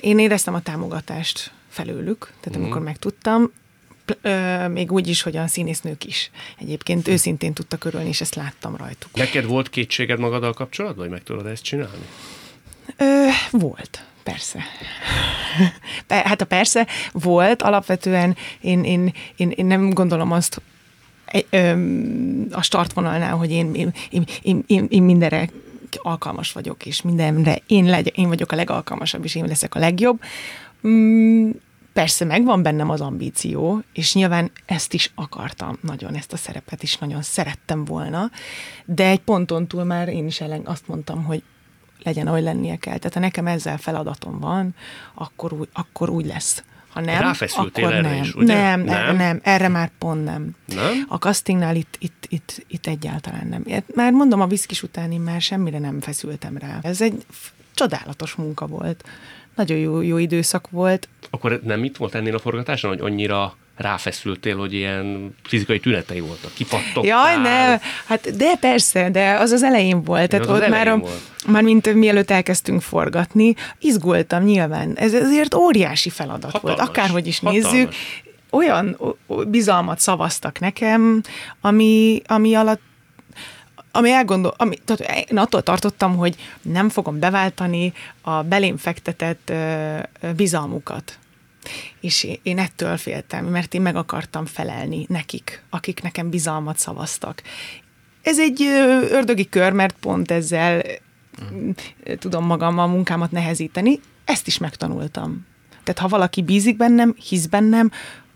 Én 0.00 0.18
éreztem 0.18 0.54
a 0.54 0.62
támogatást 0.62 1.52
felőlük, 1.72 2.32
tehát 2.40 2.58
mm. 2.58 2.62
amikor 2.62 2.82
megtudtam, 2.82 3.50
még 4.68 4.92
úgy 4.92 5.08
is, 5.08 5.22
hogy 5.22 5.36
a 5.36 5.46
színésznők 5.46 6.04
is 6.04 6.30
egyébként 6.58 7.08
őszintén 7.08 7.52
tudtak 7.52 7.84
örülni, 7.84 8.08
és 8.08 8.20
ezt 8.20 8.34
láttam 8.34 8.76
rajtuk. 8.76 9.14
Neked 9.14 9.44
volt 9.44 9.70
kétséged 9.70 10.18
magaddal 10.18 10.52
kapcsolatban, 10.52 11.04
hogy 11.04 11.12
meg 11.12 11.22
tudod 11.22 11.46
ezt 11.46 11.62
csinálni? 11.62 12.06
Ö, 12.96 13.28
volt. 13.50 14.04
Persze. 14.22 14.58
Hát 16.08 16.40
a 16.40 16.44
persze 16.44 16.86
volt, 17.12 17.62
alapvetően 17.62 18.36
én, 18.60 18.84
én, 18.84 19.12
én, 19.36 19.50
én 19.50 19.66
nem 19.66 19.90
gondolom 19.90 20.32
azt 20.32 20.60
a 22.50 22.62
startvonalnál, 22.62 23.36
hogy 23.36 23.50
én, 23.50 23.74
én, 23.74 23.92
én, 24.10 24.24
én, 24.42 24.64
én, 24.66 24.86
én 24.88 25.02
mindenre 25.02 25.48
alkalmas 25.96 26.52
vagyok, 26.52 26.86
és 26.86 27.02
mindenre 27.02 27.58
én, 27.66 27.84
legy, 27.84 28.12
én 28.16 28.28
vagyok 28.28 28.52
a 28.52 28.56
legalkalmasabb, 28.56 29.24
és 29.24 29.34
én 29.34 29.44
leszek 29.44 29.74
a 29.74 29.78
legjobb. 29.78 30.20
Mm, 30.88 31.50
persze 31.92 32.24
megvan 32.24 32.62
bennem 32.62 32.90
az 32.90 33.00
ambíció, 33.00 33.82
és 33.92 34.14
nyilván 34.14 34.50
ezt 34.66 34.92
is 34.92 35.12
akartam 35.14 35.78
nagyon, 35.80 36.14
ezt 36.14 36.32
a 36.32 36.36
szerepet 36.36 36.82
is 36.82 36.98
nagyon 36.98 37.22
szerettem 37.22 37.84
volna, 37.84 38.30
de 38.84 39.06
egy 39.06 39.20
ponton 39.20 39.66
túl 39.66 39.84
már 39.84 40.08
én 40.08 40.26
is 40.26 40.40
ellen 40.40 40.62
azt 40.64 40.88
mondtam, 40.88 41.24
hogy 41.24 41.42
legyen, 42.02 42.26
ahogy 42.26 42.42
lennie 42.42 42.76
kell. 42.76 42.96
Tehát 42.96 43.14
ha 43.14 43.20
nekem 43.20 43.46
ezzel 43.46 43.78
feladatom 43.78 44.38
van, 44.38 44.74
akkor 45.14 45.52
úgy, 45.52 45.68
akkor 45.72 46.10
úgy 46.10 46.26
lesz. 46.26 46.62
Ha 46.88 47.00
nem, 47.00 47.20
Ráfeszültél 47.20 47.84
akkor 47.84 47.96
erre 47.96 48.10
nem. 48.10 48.22
is, 48.22 48.34
ugye? 48.34 48.54
Nem, 48.54 48.80
nem, 48.80 48.94
erre, 48.94 49.12
nem, 49.12 49.40
erre 49.42 49.68
már 49.68 49.90
pont 49.98 50.24
nem. 50.24 50.56
Nem? 50.66 51.04
A 51.08 51.16
castingnál 51.16 51.76
itt, 51.76 51.96
itt, 51.98 52.26
itt, 52.28 52.64
itt 52.68 52.86
egyáltalán 52.86 53.46
nem. 53.46 53.84
Már 53.94 54.12
mondom, 54.12 54.40
a 54.40 54.46
viszkis 54.46 54.82
után 54.82 55.12
én 55.12 55.20
már 55.20 55.40
semmire 55.40 55.78
nem 55.78 56.00
feszültem 56.00 56.56
rá. 56.56 56.78
Ez 56.82 57.00
egy 57.00 57.24
csodálatos 57.74 58.34
munka 58.34 58.66
volt. 58.66 59.04
Nagyon 59.54 59.78
jó, 59.78 60.00
jó 60.00 60.18
időszak 60.18 60.70
volt. 60.70 61.08
Akkor 61.30 61.60
nem 61.64 61.84
itt 61.84 61.96
volt 61.96 62.14
ennél 62.14 62.34
a 62.34 62.38
forgatáson, 62.38 62.90
hogy 62.90 63.00
annyira 63.00 63.56
ráfeszültél, 63.76 64.56
hogy 64.56 64.72
ilyen 64.72 65.36
fizikai 65.42 65.80
tünetei 65.80 66.20
voltak, 66.20 66.52
kipattogtál? 66.54 67.04
Jaj, 67.04 67.36
ne, 67.36 67.78
hát 68.06 68.36
de 68.36 68.56
persze, 68.60 69.10
de 69.10 69.34
az 69.34 69.50
az 69.50 69.62
elején 69.62 70.02
volt. 70.02 70.28
Tehát 70.28 70.46
az 70.46 70.56
ott 70.56 70.62
az 70.62 70.68
már, 70.68 70.88
a, 70.88 70.96
volt. 70.96 71.20
már 71.46 71.62
mint 71.62 71.94
mielőtt 71.94 72.30
elkezdtünk 72.30 72.82
forgatni, 72.82 73.54
izgultam 73.78 74.42
nyilván. 74.42 74.96
Ez 74.96 75.14
azért 75.14 75.54
óriási 75.54 76.10
feladat 76.10 76.50
Hatalmas, 76.50 76.76
volt, 76.78 76.88
akárhogy 76.88 77.26
is 77.26 77.38
hatalmas. 77.38 77.70
nézzük. 77.70 77.92
Olyan 78.50 78.96
bizalmat 79.46 79.98
szavaztak 79.98 80.58
nekem, 80.58 81.20
ami, 81.60 82.22
ami 82.26 82.54
alatt 82.54 82.80
ami 83.92 84.10
elgondol, 84.10 84.54
ami, 84.56 84.76
tehát 84.84 85.30
én 85.30 85.38
attól 85.38 85.62
tartottam, 85.62 86.16
hogy 86.16 86.36
nem 86.62 86.88
fogom 86.88 87.18
beváltani 87.18 87.92
a 88.20 88.42
belém 88.42 88.76
fektetett 88.76 89.52
bizalmukat. 90.36 91.18
És 92.00 92.28
én 92.42 92.58
ettől 92.58 92.96
féltem, 92.96 93.44
mert 93.44 93.74
én 93.74 93.82
meg 93.82 93.96
akartam 93.96 94.46
felelni 94.46 95.06
nekik, 95.08 95.62
akik 95.70 96.02
nekem 96.02 96.30
bizalmat 96.30 96.78
szavaztak. 96.78 97.42
Ez 98.22 98.38
egy 98.38 98.62
ördögi 99.10 99.48
kör, 99.48 99.72
mert 99.72 99.96
pont 100.00 100.30
ezzel 100.30 100.82
tudom 102.18 102.44
magam 102.44 102.78
a 102.78 102.86
munkámat 102.86 103.30
nehezíteni. 103.30 104.00
Ezt 104.24 104.46
is 104.46 104.58
megtanultam. 104.58 105.46
Tehát 105.84 106.00
ha 106.00 106.08
valaki 106.08 106.42
bízik 106.42 106.76
bennem, 106.76 107.14
hisz 107.28 107.46
bennem, 107.46 107.90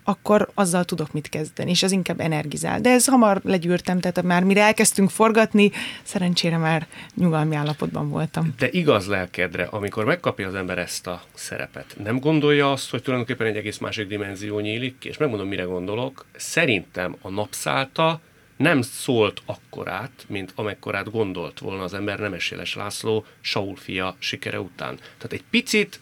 akkor 0.09 0.51
azzal 0.55 0.85
tudok 0.85 1.13
mit 1.13 1.29
kezdeni, 1.29 1.71
és 1.71 1.83
az 1.83 1.93
inkább 1.93 2.21
energizál. 2.21 2.81
De 2.81 2.91
ez 2.91 3.07
hamar 3.07 3.41
legyűrtem, 3.45 4.01
tehát 4.01 4.23
már 4.23 4.45
mire 4.45 4.63
elkezdtünk 4.63 5.11
forgatni, 5.11 5.71
szerencsére 6.03 6.57
már 6.57 6.87
nyugalmi 7.15 7.55
állapotban 7.55 8.09
voltam. 8.09 8.55
De 8.59 8.69
igaz 8.71 9.07
lelkedre, 9.07 9.65
amikor 9.65 10.05
megkapja 10.05 10.49
az 10.49 10.55
ember 10.55 10.79
ezt 10.79 11.07
a 11.07 11.23
szerepet, 11.35 11.97
nem 12.03 12.19
gondolja 12.19 12.73
azt, 12.73 12.91
hogy 12.91 13.03
tulajdonképpen 13.03 13.47
egy 13.47 13.57
egész 13.57 13.79
másik 13.79 14.09
dimenzió 14.09 14.61
nyílik 14.61 15.05
és 15.05 15.17
megmondom, 15.17 15.49
mire 15.49 15.63
gondolok. 15.63 16.25
Szerintem 16.37 17.17
a 17.21 17.29
napszálta 17.29 18.21
nem 18.57 18.83
szólt 18.83 19.43
akkorát, 19.47 20.25
mint 20.29 20.53
amekkorát 20.55 21.11
gondolt 21.11 21.59
volna 21.59 21.83
az 21.83 21.95
ember 21.95 22.19
Nemeséles 22.19 22.75
László 22.75 23.25
Saul 23.41 23.77
fia 23.77 24.17
sikere 24.19 24.61
után. 24.61 24.97
Tehát 24.97 25.33
egy 25.33 25.45
picit 25.51 26.01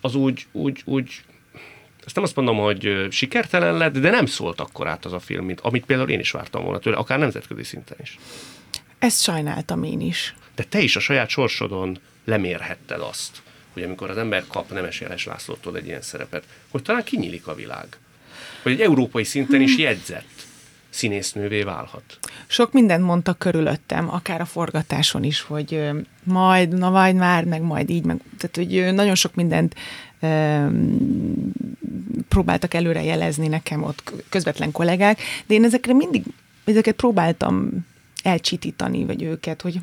az 0.00 0.14
úgy, 0.14 0.46
úgy, 0.52 0.82
úgy 0.84 1.22
ezt 2.06 2.14
nem 2.14 2.24
azt 2.24 2.36
mondom, 2.36 2.56
hogy 2.56 3.06
sikertelen 3.10 3.76
lett, 3.76 3.98
de 3.98 4.10
nem 4.10 4.26
szólt 4.26 4.60
akkor 4.60 4.86
át 4.86 5.04
az 5.04 5.12
a 5.12 5.20
film, 5.20 5.44
mint 5.44 5.60
amit 5.60 5.84
például 5.84 6.08
én 6.08 6.20
is 6.20 6.30
vártam 6.30 6.62
volna 6.62 6.78
tőle, 6.78 6.96
akár 6.96 7.18
nemzetközi 7.18 7.62
szinten 7.62 7.96
is. 8.02 8.18
Ezt 8.98 9.22
sajnáltam 9.22 9.82
én 9.82 10.00
is. 10.00 10.34
De 10.54 10.62
te 10.62 10.80
is 10.80 10.96
a 10.96 11.00
saját 11.00 11.28
sorsodon 11.28 11.98
lemérhetted 12.24 13.00
azt, 13.00 13.42
hogy 13.72 13.82
amikor 13.82 14.10
az 14.10 14.16
ember 14.16 14.44
kap 14.48 14.70
Nemes 14.70 15.00
Jeles 15.00 15.26
Lászlótól 15.26 15.76
egy 15.76 15.86
ilyen 15.86 16.02
szerepet, 16.02 16.44
hogy 16.68 16.82
talán 16.82 17.04
kinyílik 17.04 17.46
a 17.46 17.54
világ. 17.54 17.86
Hogy 18.62 18.72
egy 18.72 18.80
európai 18.80 19.24
szinten 19.24 19.60
is 19.60 19.78
jegyzett 19.78 20.46
színésznővé 20.90 21.62
válhat. 21.62 22.18
Sok 22.46 22.72
mindent 22.72 23.04
mondtak 23.04 23.38
körülöttem, 23.38 24.14
akár 24.14 24.40
a 24.40 24.44
forgatáson 24.44 25.24
is, 25.24 25.40
hogy 25.40 25.90
majd, 26.22 26.68
na 26.68 26.90
majd 26.90 27.14
már, 27.14 27.44
meg 27.44 27.62
majd 27.62 27.90
így, 27.90 28.04
meg, 28.04 28.20
tehát 28.38 28.56
hogy 28.56 28.94
nagyon 28.94 29.14
sok 29.14 29.34
mindent 29.34 29.74
próbáltak 32.28 32.74
előre 32.74 33.02
jelezni 33.02 33.48
nekem 33.48 33.82
ott 33.82 34.12
közvetlen 34.28 34.72
kollégák, 34.72 35.20
de 35.46 35.54
én 35.54 35.64
ezekre 35.64 35.92
mindig, 35.92 36.24
ezeket 36.64 36.94
próbáltam 36.94 37.70
elcsitítani, 38.22 39.04
vagy 39.04 39.22
őket, 39.22 39.62
hogy 39.62 39.80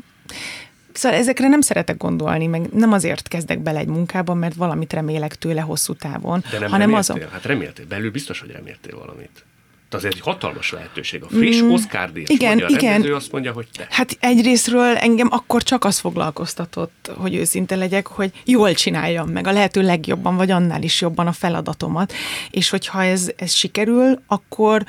Szóval 0.93 1.17
ezekre 1.17 1.47
nem 1.47 1.61
szeretek 1.61 1.97
gondolni, 1.97 2.47
meg 2.47 2.73
nem 2.73 2.91
azért 2.91 3.27
kezdek 3.27 3.59
bele 3.59 3.79
egy 3.79 3.87
munkába, 3.87 4.33
mert 4.33 4.55
valamit 4.55 4.93
remélek 4.93 5.35
tőle 5.35 5.61
hosszú 5.61 5.93
távon, 5.93 6.43
De 6.51 6.59
nem 6.59 6.69
hanem 6.69 6.89
reméltél? 6.89 7.25
az 7.25 7.31
Hát 7.31 7.45
reméltél, 7.45 7.85
belül 7.85 8.11
biztos, 8.11 8.39
hogy 8.39 8.51
reméltél 8.51 8.97
valamit. 8.97 9.45
De 9.89 9.97
azért 9.97 10.13
egy 10.13 10.19
hatalmas 10.19 10.71
lehetőség. 10.71 11.23
A 11.23 11.27
friss 11.27 11.61
mm, 11.61 11.71
Oscar 11.71 12.11
díjas 12.11 12.29
igen, 12.29 12.59
a 12.59 12.67
igen. 12.67 12.91
rendező 12.91 13.15
azt 13.15 13.31
mondja, 13.31 13.51
hogy 13.51 13.67
te. 13.77 13.87
Hát 13.89 14.17
egyrésztről 14.19 14.95
engem 14.95 15.27
akkor 15.31 15.63
csak 15.63 15.83
az 15.85 15.99
foglalkoztatott, 15.99 17.11
hogy 17.17 17.35
őszinte 17.35 17.75
legyek, 17.75 18.07
hogy 18.07 18.31
jól 18.45 18.73
csináljam 18.73 19.29
meg 19.29 19.47
a 19.47 19.51
lehető 19.51 19.81
legjobban, 19.81 20.35
vagy 20.35 20.51
annál 20.51 20.83
is 20.83 21.01
jobban 21.01 21.27
a 21.27 21.31
feladatomat. 21.31 22.13
És 22.51 22.69
hogyha 22.69 23.03
ez, 23.03 23.31
ez 23.35 23.53
sikerül, 23.53 24.21
akkor, 24.27 24.85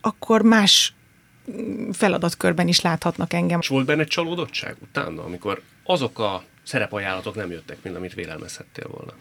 akkor 0.00 0.42
más 0.42 0.94
feladatkörben 1.92 2.68
is 2.68 2.80
láthatnak 2.80 3.32
engem. 3.32 3.58
És 3.60 3.68
volt 3.68 3.86
benne 3.86 4.04
csalódottság 4.04 4.76
utána, 4.82 5.24
amikor 5.24 5.62
azok 5.84 6.18
a 6.18 6.42
szerepajánlatok 6.62 7.34
nem 7.34 7.50
jöttek, 7.50 7.76
mint 7.82 7.96
amit 7.96 8.14
vélelmezhettél 8.14 8.88
volna? 8.88 9.12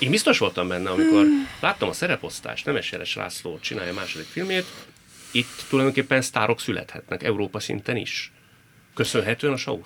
Én 0.00 0.10
biztos 0.10 0.38
voltam 0.38 0.68
benne, 0.68 0.90
amikor 0.90 1.22
hmm. 1.22 1.48
láttam 1.60 1.88
a 1.88 1.92
szereposztást, 1.92 2.66
Nemes 2.66 2.92
Jeles 2.92 3.14
László 3.14 3.58
csinálja 3.58 3.90
a 3.90 3.94
második 3.94 4.26
filmét, 4.26 4.66
itt 5.30 5.64
tulajdonképpen 5.68 6.22
sztárok 6.22 6.60
születhetnek, 6.60 7.22
Európa 7.22 7.60
szinten 7.60 7.96
is. 7.96 8.32
Köszönhetően 8.94 9.52
a 9.52 9.56
Saul. 9.56 9.82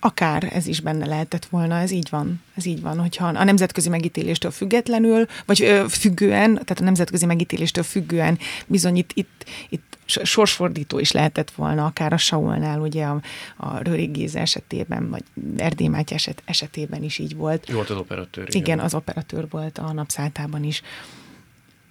Akár 0.00 0.50
ez 0.52 0.66
is 0.66 0.80
benne 0.80 1.06
lehetett 1.06 1.44
volna, 1.44 1.78
ez 1.78 1.90
így 1.90 2.08
van. 2.10 2.42
Ez 2.54 2.66
így 2.66 2.80
van, 2.80 2.98
hogyha 2.98 3.26
a 3.26 3.44
nemzetközi 3.44 3.88
megítéléstől 3.88 4.50
függetlenül, 4.50 5.26
vagy 5.46 5.62
ö, 5.62 5.84
függően, 5.88 6.52
tehát 6.52 6.80
a 6.80 6.84
nemzetközi 6.84 7.26
megítéléstől 7.26 7.84
függően 7.84 8.38
bizony 8.66 8.96
itt, 8.96 9.10
itt, 9.14 9.44
itt 9.68 9.98
sorsfordító 10.06 10.98
is 10.98 11.12
lehetett 11.12 11.50
volna, 11.50 11.84
akár 11.84 12.12
a 12.12 12.16
Saulnál, 12.16 12.80
ugye 12.80 13.04
a, 13.04 13.20
a 13.56 13.78
Röri 13.78 14.04
Géza 14.04 14.38
esetében, 14.38 15.10
vagy 15.10 15.22
Erdély 15.56 15.86
Máty 15.86 16.14
eset, 16.14 16.42
esetében 16.44 17.02
is 17.02 17.18
így 17.18 17.36
volt. 17.36 17.70
Ő 17.70 17.74
volt 17.74 17.90
az 17.90 17.96
operatőr. 17.96 18.46
Igen, 18.48 18.62
igen, 18.62 18.78
az 18.78 18.94
operatőr 18.94 19.46
volt 19.50 19.78
a 19.78 19.92
napszáltában 19.92 20.64
is. 20.64 20.82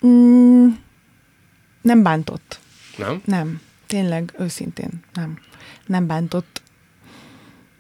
Mm, 0.06 0.68
nem 1.82 2.04
bántott. 2.04 2.60
Nem? 2.98 3.22
Nem. 3.26 3.62
Tényleg, 3.88 4.34
őszintén, 4.38 4.90
nem. 5.14 5.40
Nem 5.86 6.08
bántott. 6.08 6.62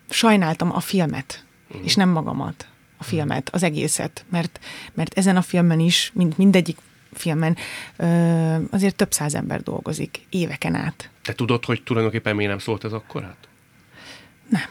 Sajnáltam 0.10 0.76
a 0.76 0.80
filmet, 0.80 1.46
uh-huh. 1.68 1.86
és 1.86 1.96
nem 1.96 2.10
magamat 2.10 2.68
a 2.98 3.04
filmet, 3.04 3.50
az 3.50 3.64
egészet, 3.64 4.26
mert, 4.30 4.60
mert 4.94 5.18
ezen 5.18 5.38
a 5.38 5.42
filmen 5.42 5.80
is, 5.80 6.12
mint 6.14 6.38
mindegyik 6.38 6.78
filmen 7.14 7.58
azért 8.70 8.96
több 8.96 9.12
száz 9.12 9.36
ember 9.36 9.64
dolgozik 9.64 10.26
éveken 10.30 10.76
át. 10.76 11.10
Te 11.22 11.34
tudod, 11.34 11.66
hogy 11.66 11.84
tulajdonképpen 11.84 12.36
miért 12.36 12.52
nem 12.52 12.60
szólt 12.60 12.84
ez 12.84 12.94
akkorát? 12.94 13.48
Nem. 14.50 14.66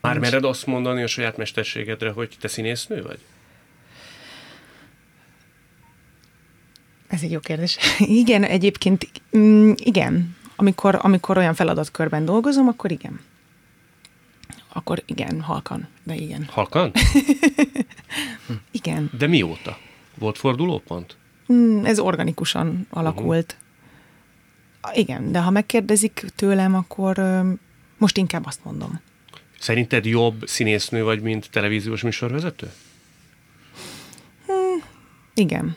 Már 0.00 0.18
mered 0.18 0.44
azt 0.44 0.66
mondani 0.66 1.02
a 1.02 1.06
saját 1.06 1.36
mesterségedre, 1.36 2.10
hogy 2.10 2.36
te 2.40 2.48
színésznő 2.48 3.02
vagy? 3.02 3.18
Ez 7.08 7.22
egy 7.22 7.30
jó 7.30 7.38
kérdés. 7.40 7.76
Igen, 8.22 8.44
egyébként 8.44 9.10
mm, 9.36 9.72
igen. 9.74 10.36
amikor, 10.56 10.98
amikor 11.02 11.38
olyan 11.38 11.54
feladatkörben 11.54 12.24
dolgozom, 12.24 12.68
akkor 12.68 12.90
igen. 12.90 13.20
Akkor 14.76 15.02
igen, 15.06 15.40
halkan, 15.40 15.88
de 16.02 16.14
igen. 16.14 16.44
Halkan? 16.50 16.92
Igen. 18.70 19.10
De 19.18 19.26
mióta? 19.26 19.78
Volt 20.14 20.38
fordulópont? 20.38 21.16
Mm, 21.52 21.84
ez 21.84 21.98
organikusan 21.98 22.86
alakult. 22.90 23.56
Uh-huh. 24.82 24.98
Igen, 24.98 25.32
de 25.32 25.40
ha 25.40 25.50
megkérdezik 25.50 26.24
tőlem, 26.34 26.74
akkor 26.74 27.42
most 27.98 28.16
inkább 28.16 28.46
azt 28.46 28.64
mondom. 28.64 29.00
Szerinted 29.58 30.04
jobb 30.04 30.42
színésznő 30.46 31.02
vagy, 31.04 31.20
mint 31.20 31.50
televíziós 31.50 32.02
műsorvezető? 32.02 32.72
Igen. 35.34 35.76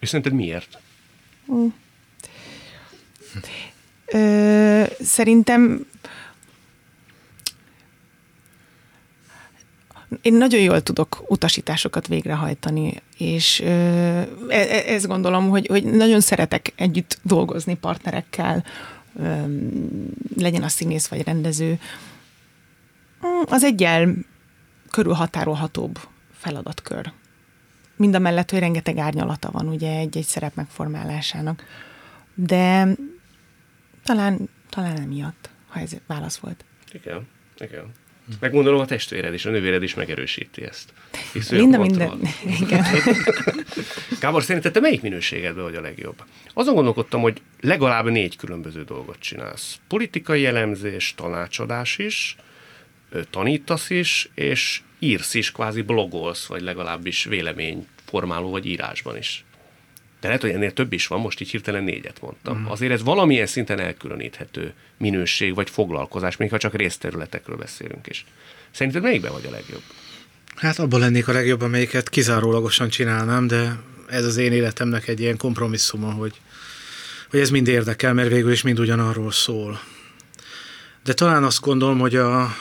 És 0.00 0.08
szerinted 0.08 0.32
miért? 0.32 0.78
Ö, 4.06 4.82
szerintem 5.00 5.86
én 10.22 10.34
nagyon 10.34 10.60
jól 10.60 10.82
tudok 10.82 11.24
utasításokat 11.28 12.06
végrehajtani, 12.06 13.02
és 13.18 13.60
e- 13.60 14.28
e- 14.48 14.92
ezt 14.92 15.06
gondolom, 15.06 15.48
hogy, 15.48 15.66
hogy 15.66 15.84
nagyon 15.84 16.20
szeretek 16.20 16.72
együtt 16.76 17.18
dolgozni 17.22 17.76
partnerekkel, 17.76 18.64
legyen 20.36 20.62
a 20.62 20.68
színész 20.68 21.06
vagy 21.06 21.22
rendező. 21.22 21.78
Az 23.44 23.64
egyel 23.64 24.14
körülhatárolhatóbb 24.90 25.98
feladatkör. 26.32 27.12
Mind 27.96 28.14
a 28.14 28.18
mellett, 28.18 28.50
hogy 28.50 28.58
rengeteg 28.58 28.98
árnyalata 28.98 29.50
van 29.50 29.68
ugye 29.68 29.98
egy-egy 29.98 30.24
szerep 30.24 30.54
megformálásának. 30.54 31.64
De 32.34 32.88
talán, 34.04 34.48
talán 34.70 35.00
emiatt, 35.00 35.50
ha 35.68 35.80
ez 35.80 35.92
válasz 36.06 36.36
volt. 36.36 36.64
Igen, 36.92 37.26
igen. 37.58 37.92
Megmondom, 38.40 38.78
a 38.78 38.84
testvéred 38.84 39.34
is, 39.34 39.44
a 39.44 39.50
nővéred 39.50 39.82
is 39.82 39.94
megerősíti 39.94 40.62
ezt. 40.64 40.92
Hisz 41.32 41.50
Minden, 41.50 41.80
minden. 41.80 42.20
Igen. 42.60 42.84
Gábor, 44.20 44.42
szerinted 44.42 44.72
te 44.72 44.80
melyik 44.80 45.02
minőségedben 45.02 45.64
vagy 45.64 45.74
a 45.74 45.80
legjobb? 45.80 46.24
Azon 46.54 46.74
gondolkodtam, 46.74 47.20
hogy 47.20 47.40
legalább 47.60 48.10
négy 48.10 48.36
különböző 48.36 48.84
dolgot 48.84 49.18
csinálsz. 49.18 49.78
Politikai 49.88 50.46
elemzés, 50.46 51.14
tanácsadás 51.16 51.98
is, 51.98 52.36
tanítasz 53.30 53.90
is, 53.90 54.30
és 54.34 54.80
írsz 54.98 55.34
is, 55.34 55.52
kvázi 55.52 55.82
blogolsz, 55.82 56.46
vagy 56.46 56.62
legalábbis 56.62 57.24
véleményformáló 57.24 58.50
vagy 58.50 58.66
írásban 58.66 59.16
is. 59.16 59.44
De 60.20 60.26
lehet, 60.26 60.42
hogy 60.42 60.50
ennél 60.50 60.72
több 60.72 60.92
is 60.92 61.06
van, 61.06 61.20
most 61.20 61.40
így 61.40 61.50
hirtelen 61.50 61.84
négyet 61.84 62.20
mondtam. 62.20 62.58
Mm. 62.58 62.66
Azért 62.66 62.92
ez 62.92 63.02
valamilyen 63.02 63.46
szinten 63.46 63.80
elkülöníthető 63.80 64.72
minőség 64.96 65.54
vagy 65.54 65.70
foglalkozás, 65.70 66.36
még 66.36 66.50
ha 66.50 66.58
csak 66.58 66.74
részterületekről 66.74 67.56
beszélünk 67.56 68.06
is. 68.06 68.24
Szerinted 68.70 69.02
melyikben 69.02 69.32
vagy 69.32 69.46
a 69.46 69.50
legjobb? 69.50 69.82
Hát 70.56 70.78
abban 70.78 71.00
lennék 71.00 71.28
a 71.28 71.32
legjobb, 71.32 71.60
amelyiket 71.60 72.08
kizárólagosan 72.08 72.88
csinálnám, 72.88 73.46
de 73.46 73.76
ez 74.08 74.24
az 74.24 74.36
én 74.36 74.52
életemnek 74.52 75.08
egy 75.08 75.20
ilyen 75.20 75.36
kompromisszuma, 75.36 76.10
hogy, 76.12 76.40
hogy 77.30 77.40
ez 77.40 77.50
mind 77.50 77.68
érdekel, 77.68 78.14
mert 78.14 78.28
végül 78.28 78.52
is 78.52 78.62
mind 78.62 78.78
ugyanarról 78.78 79.32
szól. 79.32 79.80
De 81.04 81.12
talán 81.12 81.44
azt 81.44 81.60
gondolom, 81.60 81.98
hogy 81.98 82.16
a, 82.16 82.56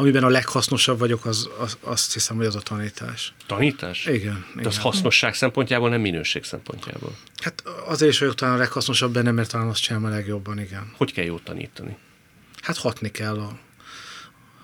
amiben 0.00 0.24
a 0.24 0.28
leghasznosabb 0.28 0.98
vagyok, 0.98 1.24
az, 1.24 1.48
az, 1.58 1.78
azt 1.80 2.12
hiszem, 2.12 2.36
hogy 2.36 2.46
az 2.46 2.56
a 2.56 2.60
tanítás. 2.60 3.32
Tanítás? 3.46 4.06
Igen. 4.06 4.44
De 4.54 4.68
az 4.68 4.72
igen. 4.72 4.84
hasznosság 4.84 5.34
szempontjából, 5.34 5.88
nem 5.88 6.00
minőség 6.00 6.44
szempontjából. 6.44 7.16
Hát 7.42 7.62
azért 7.86 8.12
is 8.12 8.18
vagyok 8.18 8.34
talán 8.34 8.54
a 8.54 8.58
leghasznosabb 8.58 9.12
benne, 9.12 9.30
mert 9.30 9.50
talán 9.50 9.68
azt 9.68 9.82
csinálom 9.82 10.06
a 10.06 10.10
legjobban, 10.10 10.58
igen. 10.60 10.92
Hogy 10.96 11.12
kell 11.12 11.24
jót 11.24 11.42
tanítani? 11.42 11.96
Hát 12.62 12.76
hatni 12.76 13.10
kell, 13.10 13.38
a, 13.38 13.58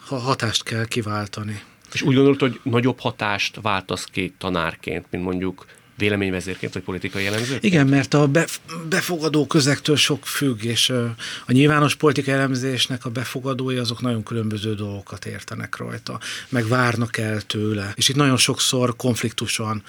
ha 0.06 0.16
hatást 0.16 0.62
kell 0.62 0.86
kiváltani. 0.86 1.62
És 1.92 2.02
úgy 2.02 2.14
gondolod, 2.14 2.40
hogy 2.40 2.60
nagyobb 2.62 3.00
hatást 3.00 3.58
váltasz 3.62 4.04
ki 4.04 4.34
tanárként, 4.38 5.06
mint 5.10 5.24
mondjuk 5.24 5.66
véleményvezérként 5.96 6.72
vagy 6.72 6.82
politikai 6.82 7.22
jellemző? 7.22 7.58
Igen, 7.60 7.86
mert 7.86 8.14
a 8.14 8.26
be, 8.26 8.46
befogadó 8.88 9.46
közektől 9.46 9.96
sok 9.96 10.26
függ, 10.26 10.64
és 10.64 10.88
a 11.46 11.52
nyilvános 11.52 11.94
politikai 11.94 12.34
elemzésnek 12.34 13.04
a 13.04 13.10
befogadói 13.10 13.76
azok 13.76 14.00
nagyon 14.00 14.22
különböző 14.22 14.74
dolgokat 14.74 15.24
értenek 15.24 15.76
rajta, 15.76 16.20
meg 16.48 16.68
várnak 16.68 17.16
el 17.16 17.40
tőle. 17.40 17.92
És 17.94 18.08
itt 18.08 18.16
nagyon 18.16 18.36
sokszor 18.36 18.96
konfliktus 18.96 19.56
van. 19.56 19.82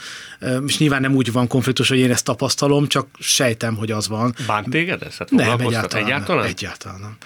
És 0.65 0.77
nyilván 0.77 1.01
nem 1.01 1.15
úgy 1.15 1.31
van 1.31 1.47
konfliktus, 1.47 1.89
hogy 1.89 1.97
én 1.97 2.11
ezt 2.11 2.25
tapasztalom, 2.25 2.87
csak 2.87 3.07
sejtem, 3.19 3.75
hogy 3.75 3.91
az 3.91 4.07
van. 4.07 4.35
Bánt 4.47 4.69
téged 4.69 5.01
ez? 5.01 5.17
Hát 5.17 5.31
Nem, 5.31 5.59
egyáltalán, 5.59 6.05
egyáltalán? 6.05 6.41
Nem, 6.41 6.49
egyáltalán 6.49 6.99
nem. 6.99 7.17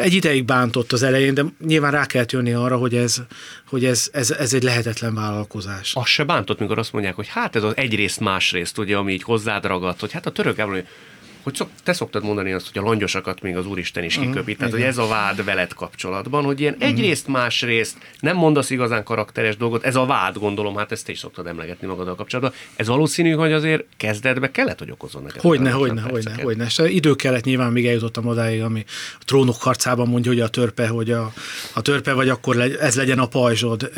Egy 0.00 0.14
ideig 0.14 0.44
bántott 0.44 0.92
az 0.92 1.02
elején, 1.02 1.34
de 1.34 1.44
nyilván 1.66 1.90
rá 1.90 2.06
kellett 2.06 2.32
jönni 2.32 2.52
arra, 2.52 2.76
hogy 2.76 2.94
ez, 2.94 3.22
hogy 3.74 3.84
ez, 3.84 4.08
ez, 4.12 4.30
ez 4.30 4.54
egy 4.54 4.62
lehetetlen 4.62 5.14
vállalkozás. 5.14 5.94
Az 5.94 6.06
se 6.06 6.24
bántott, 6.24 6.58
mikor 6.58 6.78
azt 6.78 6.92
mondják, 6.92 7.14
hogy 7.14 7.28
hát 7.28 7.56
ez 7.56 7.62
az 7.62 7.76
egyrészt 7.76 8.20
másrészt, 8.20 8.78
ugye, 8.78 8.96
ami 8.96 9.12
így 9.12 9.22
hozzád 9.22 9.64
ragad, 9.64 10.00
hogy 10.00 10.12
hát 10.12 10.26
a 10.26 10.30
török 10.30 10.56
Gábor, 10.56 10.84
hogy 11.44 11.54
szok, 11.54 11.68
te 11.82 11.92
szoktad 11.92 12.24
mondani 12.24 12.52
azt, 12.52 12.72
hogy 12.72 12.82
a 12.82 12.86
langyosakat 12.86 13.42
még 13.42 13.56
az 13.56 13.66
Úristen 13.66 14.04
is 14.04 14.18
kiköpi. 14.18 14.56
Tehát, 14.56 14.72
hogy 14.72 14.82
ez 14.82 14.98
a 14.98 15.06
vád 15.06 15.44
veled 15.44 15.74
kapcsolatban, 15.74 16.44
hogy 16.44 16.60
ilyen 16.60 16.76
egyrészt, 16.78 17.26
másrészt 17.26 17.96
nem 18.20 18.36
mondasz 18.36 18.70
igazán 18.70 19.04
karakteres 19.04 19.56
dolgot, 19.56 19.84
ez 19.84 19.96
a 19.96 20.06
vád, 20.06 20.38
gondolom, 20.38 20.76
hát 20.76 20.92
ezt 20.92 21.04
te 21.04 21.12
is 21.12 21.18
szoktad 21.18 21.46
emlegetni 21.46 21.86
magaddal 21.86 22.14
kapcsolatban. 22.14 22.54
Ez 22.76 22.86
valószínű, 22.86 23.30
hogy 23.30 23.52
azért 23.52 23.84
kezdetbe 23.96 24.50
kellett, 24.50 24.78
hogy 24.78 24.90
okozon 24.90 25.22
neked. 25.22 25.40
Hogyne, 25.40 25.70
hogyne, 25.70 26.00
hogyne, 26.00 26.42
hogyne. 26.42 26.64
És 26.64 26.82
idő 26.86 27.14
kellett 27.14 27.44
nyilván, 27.44 27.72
míg 27.72 27.86
eljutottam 27.86 28.26
odáig, 28.26 28.62
ami 28.62 28.84
a 29.20 29.24
trónok 29.24 29.62
harcában 29.62 30.08
mondja, 30.08 30.30
hogy 30.30 30.40
a 30.40 30.48
törpe, 30.48 30.86
hogy 30.86 31.10
a, 31.10 31.32
a 31.74 31.82
törpe 31.82 32.12
vagy, 32.12 32.28
akkor 32.28 32.54
legy, 32.54 32.76
ez 32.80 32.96
legyen 32.96 33.18
a 33.18 33.26
pajzsod. 33.26 33.90